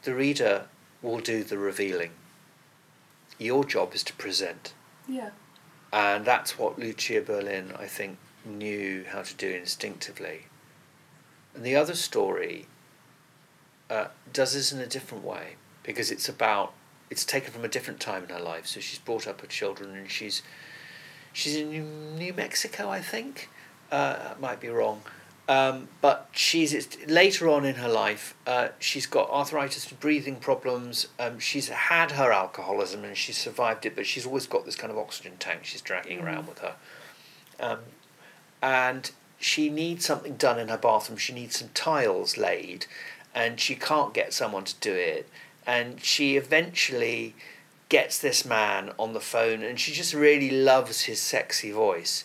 the 0.02 0.14
reader 0.14 0.66
will 1.02 1.18
do 1.18 1.44
the 1.44 1.58
revealing 1.58 2.10
your 3.38 3.64
job 3.64 3.94
is 3.94 4.02
to 4.04 4.12
present 4.14 4.72
Yeah. 5.08 5.30
and 5.92 6.24
that's 6.24 6.58
what 6.58 6.78
Lucia 6.78 7.20
Berlin, 7.20 7.72
I 7.78 7.86
think, 7.86 8.16
knew 8.44 9.04
how 9.12 9.22
to 9.22 9.34
do 9.34 9.48
instinctively. 9.50 10.46
And 11.54 11.64
the 11.64 11.76
other 11.76 11.94
story 11.94 12.66
uh, 13.90 14.08
does 14.32 14.54
this 14.54 14.72
in 14.72 14.80
a 14.80 14.86
different 14.86 15.24
way 15.24 15.56
because 15.82 16.10
it's 16.10 16.28
about 16.28 16.72
it's 17.10 17.24
taken 17.26 17.52
from 17.52 17.64
a 17.64 17.68
different 17.68 18.00
time 18.00 18.24
in 18.24 18.30
her 18.30 18.40
life. 18.40 18.66
So 18.66 18.80
she's 18.80 18.98
brought 18.98 19.26
up 19.26 19.40
her 19.42 19.46
children 19.46 19.94
and 19.94 20.10
she's 20.10 20.42
she's 21.32 21.56
in 21.56 21.70
New, 21.70 21.84
New 22.16 22.32
Mexico, 22.32 22.88
I 22.88 23.00
think. 23.00 23.50
Uh, 23.90 24.34
might 24.40 24.60
be 24.60 24.68
wrong. 24.68 25.02
Um, 25.48 25.88
but 26.00 26.28
she's 26.32 26.72
it's, 26.72 26.96
later 27.06 27.48
on 27.50 27.66
in 27.66 27.74
her 27.74 27.88
life. 27.88 28.34
Uh, 28.46 28.68
she's 28.78 29.06
got 29.06 29.28
arthritis, 29.28 29.84
breathing 29.92 30.36
problems. 30.36 31.08
Um, 31.18 31.38
she's 31.38 31.68
had 31.68 32.12
her 32.12 32.32
alcoholism 32.32 33.04
and 33.04 33.16
she's 33.16 33.36
survived 33.36 33.84
it, 33.84 33.94
but 33.94 34.06
she's 34.06 34.24
always 34.24 34.46
got 34.46 34.64
this 34.64 34.76
kind 34.76 34.90
of 34.90 34.96
oxygen 34.96 35.32
tank 35.38 35.64
she's 35.64 35.82
dragging 35.82 36.20
Mm. 36.20 36.24
around 36.24 36.46
with 36.46 36.60
her. 36.60 36.76
Um, 37.60 37.78
and 38.62 39.10
she 39.42 39.68
needs 39.68 40.06
something 40.06 40.36
done 40.36 40.58
in 40.60 40.68
her 40.68 40.78
bathroom. 40.78 41.18
She 41.18 41.32
needs 41.32 41.58
some 41.58 41.70
tiles 41.74 42.36
laid, 42.36 42.86
and 43.34 43.58
she 43.58 43.74
can't 43.74 44.14
get 44.14 44.32
someone 44.32 44.64
to 44.64 44.74
do 44.80 44.94
it. 44.94 45.28
And 45.66 46.02
she 46.02 46.36
eventually 46.36 47.34
gets 47.88 48.18
this 48.18 48.44
man 48.44 48.92
on 48.98 49.14
the 49.14 49.20
phone, 49.20 49.62
and 49.62 49.80
she 49.80 49.92
just 49.92 50.14
really 50.14 50.50
loves 50.50 51.02
his 51.02 51.20
sexy 51.20 51.72
voice. 51.72 52.24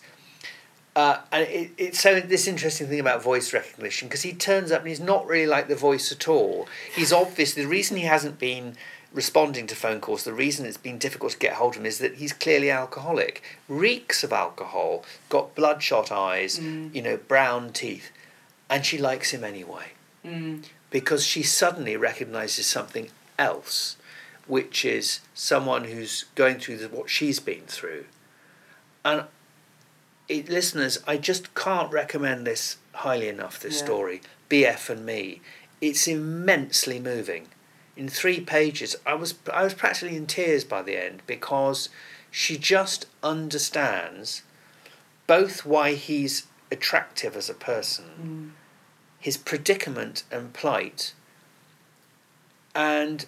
Uh, 0.95 1.21
and 1.31 1.47
it, 1.47 1.71
it's 1.77 1.99
so 1.99 2.19
this 2.19 2.47
interesting 2.47 2.87
thing 2.87 2.99
about 2.99 3.21
voice 3.21 3.53
recognition 3.53 4.07
because 4.07 4.23
he 4.23 4.33
turns 4.33 4.71
up 4.71 4.79
and 4.79 4.87
he's 4.87 4.99
not 4.99 5.27
really 5.27 5.45
like 5.45 5.67
the 5.67 5.75
voice 5.75 6.11
at 6.11 6.27
all. 6.27 6.67
He's 6.95 7.13
obvious. 7.13 7.53
The 7.53 7.65
reason 7.65 7.97
he 7.97 8.03
hasn't 8.03 8.39
been 8.39 8.75
responding 9.13 9.67
to 9.67 9.75
phone 9.75 9.99
calls, 10.01 10.23
the 10.23 10.33
reason 10.33 10.65
it's 10.65 10.77
been 10.77 10.97
difficult 10.97 11.31
to 11.33 11.37
get 11.39 11.53
hold 11.53 11.75
of 11.75 11.79
him 11.81 11.85
is 11.85 11.99
that 11.99 12.15
he's 12.15 12.33
clearly 12.33 12.69
alcoholic, 12.69 13.41
reeks 13.67 14.23
of 14.23 14.33
alcohol, 14.33 15.03
got 15.29 15.55
bloodshot 15.55 16.11
eyes, 16.11 16.59
Mm. 16.59 16.93
you 16.93 17.01
know, 17.01 17.17
brown 17.17 17.71
teeth, 17.73 18.11
and 18.69 18.85
she 18.85 18.97
likes 18.97 19.31
him 19.31 19.43
anyway 19.43 19.91
Mm. 20.25 20.63
because 20.89 21.25
she 21.25 21.41
suddenly 21.43 21.95
recognizes 21.95 22.67
something 22.67 23.09
else, 23.39 23.95
which 24.45 24.83
is 24.83 25.19
someone 25.33 25.85
who's 25.85 26.25
going 26.35 26.59
through 26.59 26.77
the, 26.77 26.89
what 26.89 27.09
she's 27.09 27.39
been 27.39 27.65
through, 27.65 28.05
and 29.05 29.23
it, 30.27 30.49
listeners, 30.49 30.99
I 31.07 31.15
just 31.17 31.53
can't 31.55 31.91
recommend 31.91 32.45
this 32.45 32.75
highly 32.93 33.29
enough. 33.29 33.59
This 33.61 33.77
Yeah. 33.79 33.85
story, 33.85 34.21
BF 34.49 34.89
and 34.89 35.05
me, 35.05 35.41
it's 35.79 36.07
immensely 36.07 36.99
moving. 36.99 37.47
In 37.97 38.07
three 38.07 38.39
pages, 38.39 38.95
I 39.05 39.15
was 39.15 39.33
I 39.51 39.63
was 39.63 39.73
practically 39.73 40.15
in 40.15 40.27
tears 40.27 40.63
by 40.63 40.83
the 40.83 41.03
end 41.03 41.23
because 41.25 41.89
she 42.29 42.57
just 42.57 43.07
understands 43.23 44.43
both 45.25 45.65
why 45.65 45.93
he's 45.93 46.45
attractive 46.71 47.35
as 47.35 47.49
a 47.49 47.53
person, 47.55 48.05
mm. 48.21 48.49
his 49.19 49.35
predicament 49.35 50.23
and 50.31 50.53
plight, 50.53 51.13
and 52.75 53.25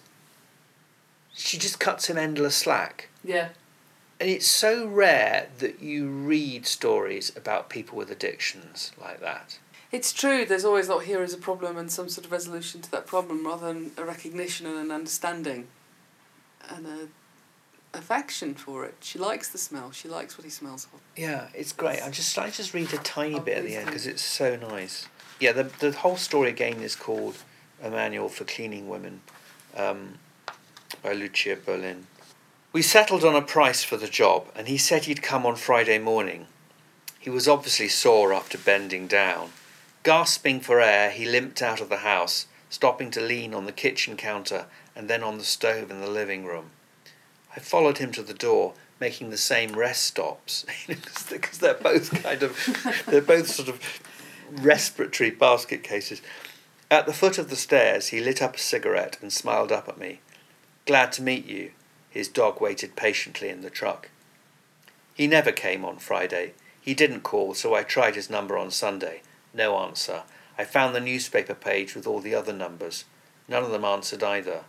she 1.34 1.58
just 1.58 1.80
cuts 1.80 2.08
him 2.08 2.16
endless 2.16 2.56
slack. 2.56 3.08
Yeah. 3.24 3.48
And 4.20 4.28
it's 4.28 4.46
so 4.46 4.86
rare 4.86 5.48
that 5.58 5.80
you 5.80 6.06
read 6.08 6.66
stories 6.66 7.34
about 7.34 7.70
people 7.70 7.96
with 7.96 8.10
addictions 8.10 8.92
like 9.00 9.20
that. 9.20 9.58
It's 9.92 10.12
true, 10.12 10.44
there's 10.44 10.64
always 10.64 10.88
like 10.88 11.06
here 11.06 11.22
is 11.22 11.34
a 11.34 11.38
problem 11.38 11.76
and 11.76 11.90
some 11.90 12.08
sort 12.08 12.24
of 12.24 12.32
resolution 12.32 12.80
to 12.82 12.90
that 12.92 13.06
problem 13.06 13.44
rather 13.46 13.72
than 13.72 13.90
a 13.96 14.04
recognition 14.04 14.66
and 14.66 14.76
an 14.76 14.90
understanding 14.92 15.66
and 16.68 16.86
a 16.86 17.08
affection 17.92 18.54
for 18.54 18.84
it. 18.84 18.94
She 19.00 19.18
likes 19.18 19.48
the 19.48 19.58
smell, 19.58 19.90
she 19.90 20.08
likes 20.08 20.38
what 20.38 20.44
he 20.44 20.50
smells 20.50 20.86
of. 20.92 21.00
Yeah, 21.16 21.48
it's 21.54 21.72
great. 21.72 22.02
I 22.02 22.10
just 22.10 22.38
I 22.38 22.50
just 22.50 22.72
read 22.72 22.92
a 22.92 22.98
tiny 22.98 23.34
Oh, 23.34 23.40
bit 23.40 23.58
at 23.58 23.64
the 23.64 23.74
end 23.76 23.86
because 23.86 24.06
it's 24.06 24.22
so 24.22 24.54
nice. 24.56 25.08
Yeah, 25.40 25.52
the 25.52 25.64
the 25.64 25.90
whole 25.92 26.16
story 26.16 26.50
again 26.50 26.80
is 26.80 26.94
called 26.94 27.38
A 27.82 27.90
Manual 27.90 28.28
for 28.28 28.44
Cleaning 28.44 28.88
Women, 28.88 29.22
um, 29.76 30.18
by 31.02 31.14
Lucia 31.14 31.56
Berlin. 31.56 32.06
We 32.72 32.82
settled 32.82 33.24
on 33.24 33.34
a 33.34 33.42
price 33.42 33.82
for 33.82 33.96
the 33.96 34.06
job, 34.06 34.46
and 34.54 34.68
he 34.68 34.78
said 34.78 35.04
he'd 35.06 35.22
come 35.22 35.44
on 35.44 35.56
Friday 35.56 35.98
morning. 35.98 36.46
He 37.18 37.28
was 37.28 37.48
obviously 37.48 37.88
sore 37.88 38.32
after 38.32 38.56
bending 38.56 39.08
down. 39.08 39.50
Gasping 40.02 40.60
for 40.60 40.80
air, 40.80 41.10
he 41.10 41.26
limped 41.26 41.60
out 41.60 41.80
of 41.80 41.90
the 41.90 41.98
house, 41.98 42.46
stopping 42.70 43.10
to 43.10 43.20
lean 43.20 43.52
on 43.52 43.66
the 43.66 43.72
kitchen 43.72 44.16
counter 44.16 44.64
and 44.96 45.08
then 45.08 45.22
on 45.22 45.36
the 45.36 45.44
stove 45.44 45.90
in 45.90 46.00
the 46.00 46.08
living 46.08 46.46
room. 46.46 46.70
I 47.54 47.60
followed 47.60 47.98
him 47.98 48.10
to 48.12 48.22
the 48.22 48.32
door, 48.32 48.72
making 48.98 49.28
the 49.28 49.36
same 49.36 49.72
rest 49.72 50.04
stops 50.04 50.64
because 50.86 51.58
they're 51.58 51.74
both 51.74 52.22
kind 52.22 52.42
of 52.42 53.04
they're 53.06 53.20
both 53.20 53.48
sort 53.48 53.68
of 53.68 54.00
respiratory 54.50 55.30
basket 55.30 55.82
cases. 55.82 56.22
At 56.90 57.06
the 57.06 57.12
foot 57.12 57.36
of 57.36 57.50
the 57.50 57.56
stairs, 57.56 58.08
he 58.08 58.20
lit 58.20 58.40
up 58.40 58.56
a 58.56 58.58
cigarette 58.58 59.18
and 59.20 59.32
smiled 59.32 59.70
up 59.70 59.88
at 59.88 59.98
me. 59.98 60.20
Glad 60.86 61.12
to 61.12 61.22
meet 61.22 61.46
you. 61.46 61.72
His 62.08 62.28
dog 62.28 62.60
waited 62.60 62.96
patiently 62.96 63.48
in 63.48 63.60
the 63.60 63.70
truck. 63.70 64.08
He 65.14 65.26
never 65.26 65.52
came 65.52 65.84
on 65.84 65.98
Friday. 65.98 66.54
He 66.80 66.94
didn't 66.94 67.20
call, 67.20 67.54
so 67.54 67.74
I 67.74 67.82
tried 67.82 68.16
his 68.16 68.30
number 68.30 68.56
on 68.56 68.70
Sunday. 68.70 69.22
No 69.52 69.78
answer. 69.78 70.22
I 70.58 70.64
found 70.64 70.94
the 70.94 71.00
newspaper 71.00 71.54
page 71.54 71.94
with 71.94 72.06
all 72.06 72.20
the 72.20 72.34
other 72.34 72.52
numbers. 72.52 73.04
None 73.48 73.64
of 73.64 73.70
them 73.70 73.84
answered 73.84 74.22
either. 74.22 74.64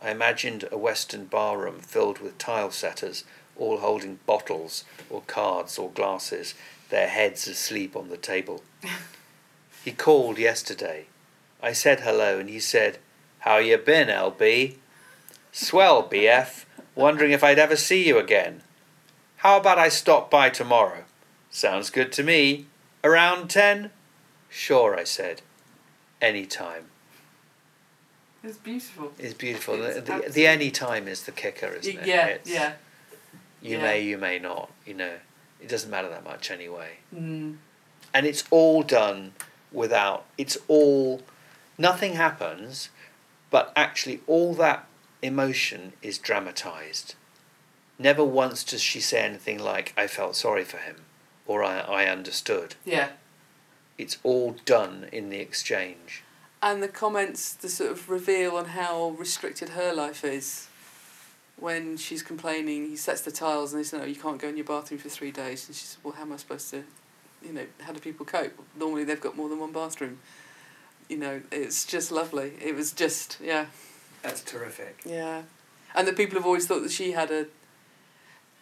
I 0.00 0.10
imagined 0.10 0.68
a 0.72 0.78
Western 0.78 1.26
barroom 1.26 1.80
filled 1.80 2.18
with 2.18 2.38
tile 2.38 2.70
setters, 2.70 3.24
all 3.56 3.78
holding 3.78 4.18
bottles 4.26 4.84
or 5.10 5.22
cards 5.26 5.78
or 5.78 5.90
glasses, 5.90 6.54
their 6.88 7.08
heads 7.08 7.46
asleep 7.46 7.94
on 7.94 8.08
the 8.08 8.16
table. 8.16 8.62
he 9.84 9.92
called 9.92 10.38
yesterday. 10.38 11.06
I 11.62 11.72
said 11.72 12.00
hello 12.00 12.38
and 12.38 12.48
he 12.48 12.58
said, 12.58 12.98
How 13.40 13.58
you 13.58 13.76
been, 13.78 14.08
LB? 14.08 14.76
Swell, 15.52 16.08
BF. 16.08 16.64
Wondering 16.94 17.30
if 17.30 17.44
I'd 17.44 17.58
ever 17.58 17.76
see 17.76 18.06
you 18.06 18.18
again. 18.18 18.62
How 19.36 19.58
about 19.58 19.78
I 19.78 19.88
stop 19.88 20.30
by 20.30 20.50
tomorrow? 20.50 21.04
Sounds 21.50 21.90
good 21.90 22.12
to 22.12 22.22
me. 22.22 22.66
Around 23.04 23.50
ten? 23.50 23.90
Sure, 24.52 24.94
I 24.98 25.04
said. 25.04 25.40
Any 26.20 26.44
time. 26.46 26.84
It's 28.44 28.58
beautiful. 28.58 29.12
It's 29.18 29.34
beautiful. 29.34 29.82
It's 29.82 29.94
the, 30.00 30.20
the, 30.26 30.30
the 30.30 30.46
any 30.46 30.70
time 30.70 31.08
is 31.08 31.22
the 31.22 31.32
kicker, 31.32 31.68
isn't 31.68 31.98
it? 32.00 32.06
yeah, 32.06 32.26
It's- 32.26 32.48
yeah. 32.48 32.72
You 33.62 33.76
Yeah. 33.78 33.82
may, 33.82 34.00
you 34.02 34.18
may 34.18 34.38
not. 34.38 34.70
You 34.84 34.94
know, 34.94 35.14
it 35.60 35.68
doesn't 35.68 35.90
matter 35.90 36.08
that 36.10 36.24
much 36.24 36.50
anyway. 36.50 36.98
Mm. 37.14 37.56
And 38.12 38.26
it's 38.26 38.44
all 38.50 38.82
done 38.82 39.32
without. 39.72 40.26
It's 40.36 40.58
all. 40.68 41.22
Nothing 41.78 42.14
happens, 42.14 42.90
but 43.50 43.72
actually, 43.74 44.20
all 44.26 44.52
that 44.54 44.86
emotion 45.22 45.92
is 46.02 46.18
dramatized. 46.18 47.14
Never 47.98 48.24
once 48.24 48.64
does 48.64 48.82
she 48.82 49.00
say 49.00 49.20
anything 49.22 49.58
like, 49.58 49.94
I 49.96 50.06
felt 50.08 50.34
sorry 50.36 50.64
for 50.64 50.78
him, 50.78 51.02
or 51.46 51.62
I, 51.64 51.78
I 51.78 52.06
understood. 52.06 52.74
Yeah. 52.84 53.10
It's 53.98 54.18
all 54.22 54.56
done 54.64 55.06
in 55.12 55.28
the 55.30 55.38
exchange. 55.38 56.22
And 56.62 56.82
the 56.82 56.88
comments, 56.88 57.52
the 57.54 57.68
sort 57.68 57.90
of 57.90 58.08
reveal 58.08 58.56
on 58.56 58.66
how 58.66 59.10
restricted 59.18 59.70
her 59.70 59.92
life 59.92 60.24
is. 60.24 60.68
When 61.56 61.96
she's 61.96 62.22
complaining, 62.22 62.88
he 62.88 62.96
sets 62.96 63.20
the 63.20 63.30
tiles 63.30 63.72
and 63.72 63.80
they 63.80 63.84
say, 63.84 63.98
no, 63.98 64.04
you 64.04 64.16
can't 64.16 64.38
go 64.40 64.48
in 64.48 64.56
your 64.56 64.64
bathroom 64.66 64.98
for 65.00 65.08
three 65.08 65.30
days. 65.30 65.66
And 65.68 65.76
she 65.76 65.84
says, 65.84 65.98
well, 66.02 66.14
how 66.14 66.22
am 66.22 66.32
I 66.32 66.36
supposed 66.36 66.70
to, 66.70 66.82
you 67.44 67.52
know, 67.52 67.66
how 67.80 67.92
do 67.92 68.00
people 68.00 68.26
cope? 68.26 68.52
Normally 68.76 69.04
they've 69.04 69.20
got 69.20 69.36
more 69.36 69.48
than 69.48 69.60
one 69.60 69.72
bathroom. 69.72 70.18
You 71.08 71.18
know, 71.18 71.42
it's 71.52 71.84
just 71.84 72.10
lovely. 72.10 72.54
It 72.64 72.74
was 72.74 72.92
just, 72.92 73.38
yeah, 73.42 73.66
That's 74.22 74.42
terrific. 74.42 75.00
yeah. 75.04 75.42
And 75.94 76.08
the 76.08 76.12
people 76.12 76.36
have 76.36 76.46
always 76.46 76.66
thought 76.66 76.82
that 76.82 76.90
she 76.90 77.12
had 77.12 77.30
a, 77.30 77.46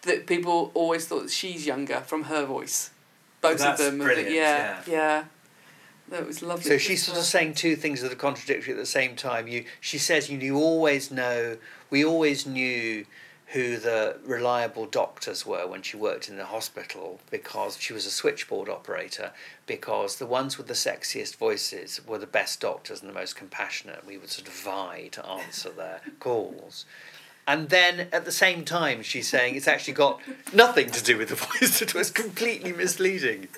that 0.03 0.27
people 0.27 0.71
always 0.75 1.07
thought 1.07 1.23
that 1.23 1.31
she's 1.31 1.65
younger 1.67 2.01
from 2.01 2.25
her 2.25 2.45
voice. 2.45 2.91
Both 3.41 3.59
That's 3.59 3.81
of 3.81 3.87
them. 3.87 3.99
brilliant, 3.99 4.33
yeah, 4.33 4.83
yeah. 4.87 5.25
That 6.11 6.27
was 6.27 6.43
lovely. 6.43 6.65
So 6.65 6.77
she's 6.77 7.05
sort 7.05 7.19
of 7.19 7.25
saying 7.25 7.55
two 7.55 7.77
things 7.77 8.03
that 8.03 8.13
are 8.13 8.17
contradictory 8.17 8.73
at 8.73 8.79
the 8.79 8.87
same 8.87 9.15
time. 9.15 9.47
You, 9.47 9.65
she 9.81 9.97
says, 9.97 10.29
you, 10.29 10.39
you 10.39 10.57
always 10.57 11.11
know, 11.11 11.57
we 11.89 12.05
always 12.05 12.47
knew 12.47 13.07
who 13.53 13.77
the 13.79 14.17
reliable 14.25 14.87
doctors 14.87 15.45
were 15.45 15.67
when 15.67 15.83
she 15.83 15.97
worked 15.97 16.29
in 16.29 16.37
the 16.37 16.45
hospital 16.45 17.21
because 17.31 17.77
she 17.81 17.93
was 17.93 18.07
a 18.07 18.11
switchboard 18.11 18.69
operator, 18.69 19.33
because 19.67 20.17
the 20.17 20.27
ones 20.27 20.57
with 20.57 20.69
the 20.69 20.75
sexiest 20.75 21.37
voices 21.37 22.01
were 22.07 22.19
the 22.19 22.27
best 22.29 22.61
doctors 22.61 23.01
and 23.01 23.11
the 23.11 23.15
most 23.15 23.35
compassionate. 23.35 24.07
We 24.07 24.19
would 24.19 24.31
sort 24.31 24.47
of 24.47 24.55
vie 24.55 25.09
to 25.13 25.27
answer 25.27 25.71
their 25.71 26.01
calls. 26.21 26.85
And 27.47 27.69
then 27.69 28.09
at 28.13 28.25
the 28.25 28.33
same 28.33 28.65
time, 28.65 29.03
she's 29.03 29.29
saying 29.29 29.57
it's 29.57 29.67
actually 29.67 29.95
got 29.95 30.21
nothing 30.53 30.91
to 30.91 31.03
do 31.03 31.17
with 31.19 31.31
the 31.31 31.35
voice. 31.61 31.83
It 31.83 31.95
was 31.95 32.11
completely 32.11 32.73
misleading. 32.73 33.49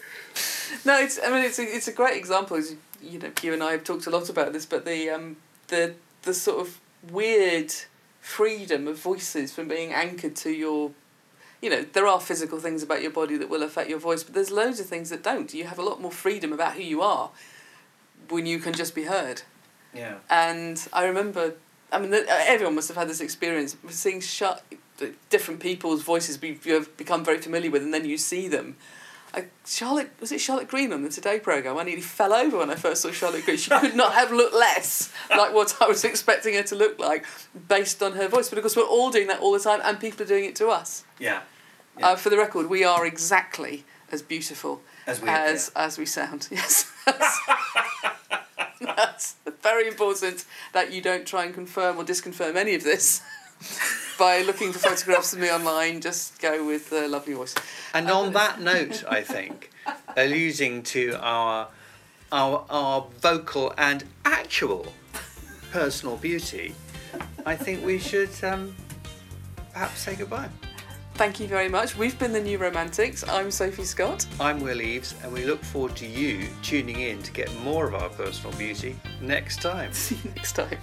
No, 0.85 0.99
it's. 0.99 1.18
I 1.22 1.30
mean, 1.30 1.45
it's 1.45 1.59
a, 1.59 1.62
it's 1.62 1.89
a 1.89 1.93
great 1.93 2.16
example. 2.16 2.57
As 2.57 2.74
you 3.03 3.18
know, 3.18 3.30
you 3.43 3.53
and 3.53 3.62
I 3.62 3.72
have 3.72 3.85
talked 3.85 4.07
a 4.07 4.11
lot 4.11 4.28
about 4.28 4.53
this, 4.53 4.64
but 4.64 4.85
the 4.85 5.11
um 5.11 5.37
the 5.68 5.95
the 6.22 6.33
sort 6.33 6.61
of 6.61 6.80
weird 7.11 7.72
freedom 8.20 8.87
of 8.89 8.99
voices 8.99 9.53
from 9.53 9.68
being 9.68 9.93
anchored 9.93 10.37
to 10.37 10.51
your. 10.51 10.93
You 11.61 11.70
know, 11.70 11.83
there 11.83 12.09
are 12.09 12.20
physical 12.20 12.59
things 12.59 12.83
about 12.83 13.03
your 13.03 13.12
body 13.12 13.37
that 13.37 13.49
will 13.49 13.62
affect 13.62 13.89
your 13.89 14.01
voice, 14.01 14.24
but 14.24 14.35
there's 14.35 14.51
loads 14.51 14.80
of 14.80 14.87
things 14.87 15.11
that 15.11 15.22
don't. 15.22 15.53
You 15.55 15.64
have 15.64 15.78
a 15.78 15.83
lot 15.83 16.01
more 16.01 16.11
freedom 16.11 16.53
about 16.53 16.74
who 16.74 16.83
you 16.83 17.03
are 17.03 17.30
when 18.28 18.47
you 18.47 18.59
can 18.59 18.72
just 18.72 18.97
be 18.97 19.05
heard. 19.05 19.43
Yeah. 19.95 20.16
And 20.28 20.85
I 20.93 21.05
remember, 21.05 21.55
I 21.93 21.99
mean, 21.99 22.12
everyone 22.28 22.74
must 22.74 22.88
have 22.88 22.97
had 22.97 23.09
this 23.09 23.20
experience 23.20 23.76
of 23.84 23.93
seeing 23.93 24.20
shut 24.20 24.64
different 25.30 25.61
people's 25.61 26.03
voices 26.03 26.36
be, 26.36 26.59
you 26.64 26.74
have 26.74 26.97
become 26.97 27.24
very 27.24 27.38
familiar 27.38 27.70
with, 27.70 27.82
and 27.82 27.93
then 27.93 28.05
you 28.05 28.16
see 28.18 28.49
them. 28.49 28.76
I, 29.34 29.47
Charlotte 29.64 30.11
was 30.20 30.30
it 30.30 30.40
Charlotte 30.40 30.68
Green 30.68 30.93
on 30.93 31.03
the 31.03 31.09
Today 31.09 31.40
program? 31.40 31.78
I 31.78 31.84
nearly 31.84 32.03
fell 32.03 32.34
over 32.34 32.59
when 32.59 32.70
I 32.70 32.74
first 32.74 33.01
saw 33.01 33.11
Charlotte 33.11 33.47
Green. 33.47 33.57
She 33.57 33.70
could 33.70 33.97
not 33.97 34.12
have 34.12 34.30
looked 34.30 34.55
less 34.55 35.11
like 35.30 35.55
what 35.55 35.74
I 35.80 35.86
was 35.86 36.05
expecting 36.05 36.55
her 36.55 36.62
to 36.64 36.74
look 36.74 36.99
like, 36.99 37.24
based 37.68 38.03
on 38.03 38.12
her 38.12 38.28
voice. 38.28 38.51
But 38.51 38.59
of 38.59 38.64
course, 38.64 38.76
we're 38.76 38.82
all 38.82 39.11
doing 39.11 39.28
that 39.28 39.40
all 39.40 39.53
the 39.53 39.61
time, 39.61 39.80
and 39.84 39.99
people 39.99 40.22
are 40.22 40.28
doing 40.28 40.45
it 40.45 40.55
to 40.57 40.68
us. 40.68 41.05
Yeah. 41.18 41.40
Yeah. 41.99 42.09
Uh, 42.09 42.16
for 42.16 42.30
the 42.30 42.36
record, 42.36 42.68
we 42.68 42.84
are 42.84 43.07
exactly 43.07 43.84
as 44.11 44.22
beautiful 44.22 44.82
As 45.07 45.20
we 45.20 45.28
as 45.28 45.72
as 45.74 45.99
we 45.99 46.07
sound. 46.07 46.49
Yes. 46.51 46.93
That's 48.97 49.37
very 49.62 49.89
important 49.89 50.45
that 50.72 50.93
you 50.93 51.01
don't 51.01 51.26
try 51.26 51.45
and 51.45 51.55
confirm 51.55 51.99
or 51.99 52.05
disconfirm 52.05 52.57
any 52.57 52.74
of 52.74 52.83
this 52.83 53.22
by 54.18 54.43
looking 54.43 54.72
for 54.72 54.78
photographs 54.78 55.33
of 55.33 55.39
me 55.39 55.51
online. 55.51 56.01
Just 56.01 56.41
go 56.41 56.64
with 56.66 56.91
the 56.91 57.09
lovely 57.09 57.35
voice. 57.35 57.55
And 57.95 58.11
on 58.11 58.33
that 58.33 58.61
note, 58.61 59.05
I 59.09 59.22
think, 59.22 59.70
alluding 60.16 60.83
to 60.85 61.18
our, 61.20 61.68
our, 62.30 62.64
our 62.68 63.07
vocal 63.20 63.72
and 63.78 64.05
actual 64.24 64.93
personal 65.70 66.16
beauty, 66.16 66.74
I 67.47 67.57
think 67.57 67.85
we 67.85 67.99
should 67.99 68.33
um, 68.43 68.74
perhaps 69.72 70.01
say 70.01 70.16
goodbye. 70.16 70.49
Thank 71.23 71.39
you 71.39 71.47
very 71.47 71.68
much. 71.68 71.97
We've 71.97 72.18
been 72.18 72.33
the 72.33 72.41
New 72.41 72.59
Romantics. 72.59 73.23
I'm 73.29 73.53
Sophie 73.53 73.85
Scott. 73.85 74.27
I'm 74.41 74.59
Will 74.59 74.83
Eaves, 74.83 75.14
and 75.23 75.33
we 75.33 75.45
look 75.45 75.62
forward 75.62 75.95
to 75.99 76.05
you 76.05 76.49
tuning 76.64 76.99
in 76.99 77.23
to 77.23 77.31
get 77.31 77.57
more 77.61 77.87
of 77.87 77.95
our 77.95 78.09
personal 78.09 78.53
beauty 78.59 78.97
next 79.20 79.62
time. 79.62 79.93
See 79.93 80.16
you 80.16 80.33
next 80.35 80.55
time. 80.55 80.79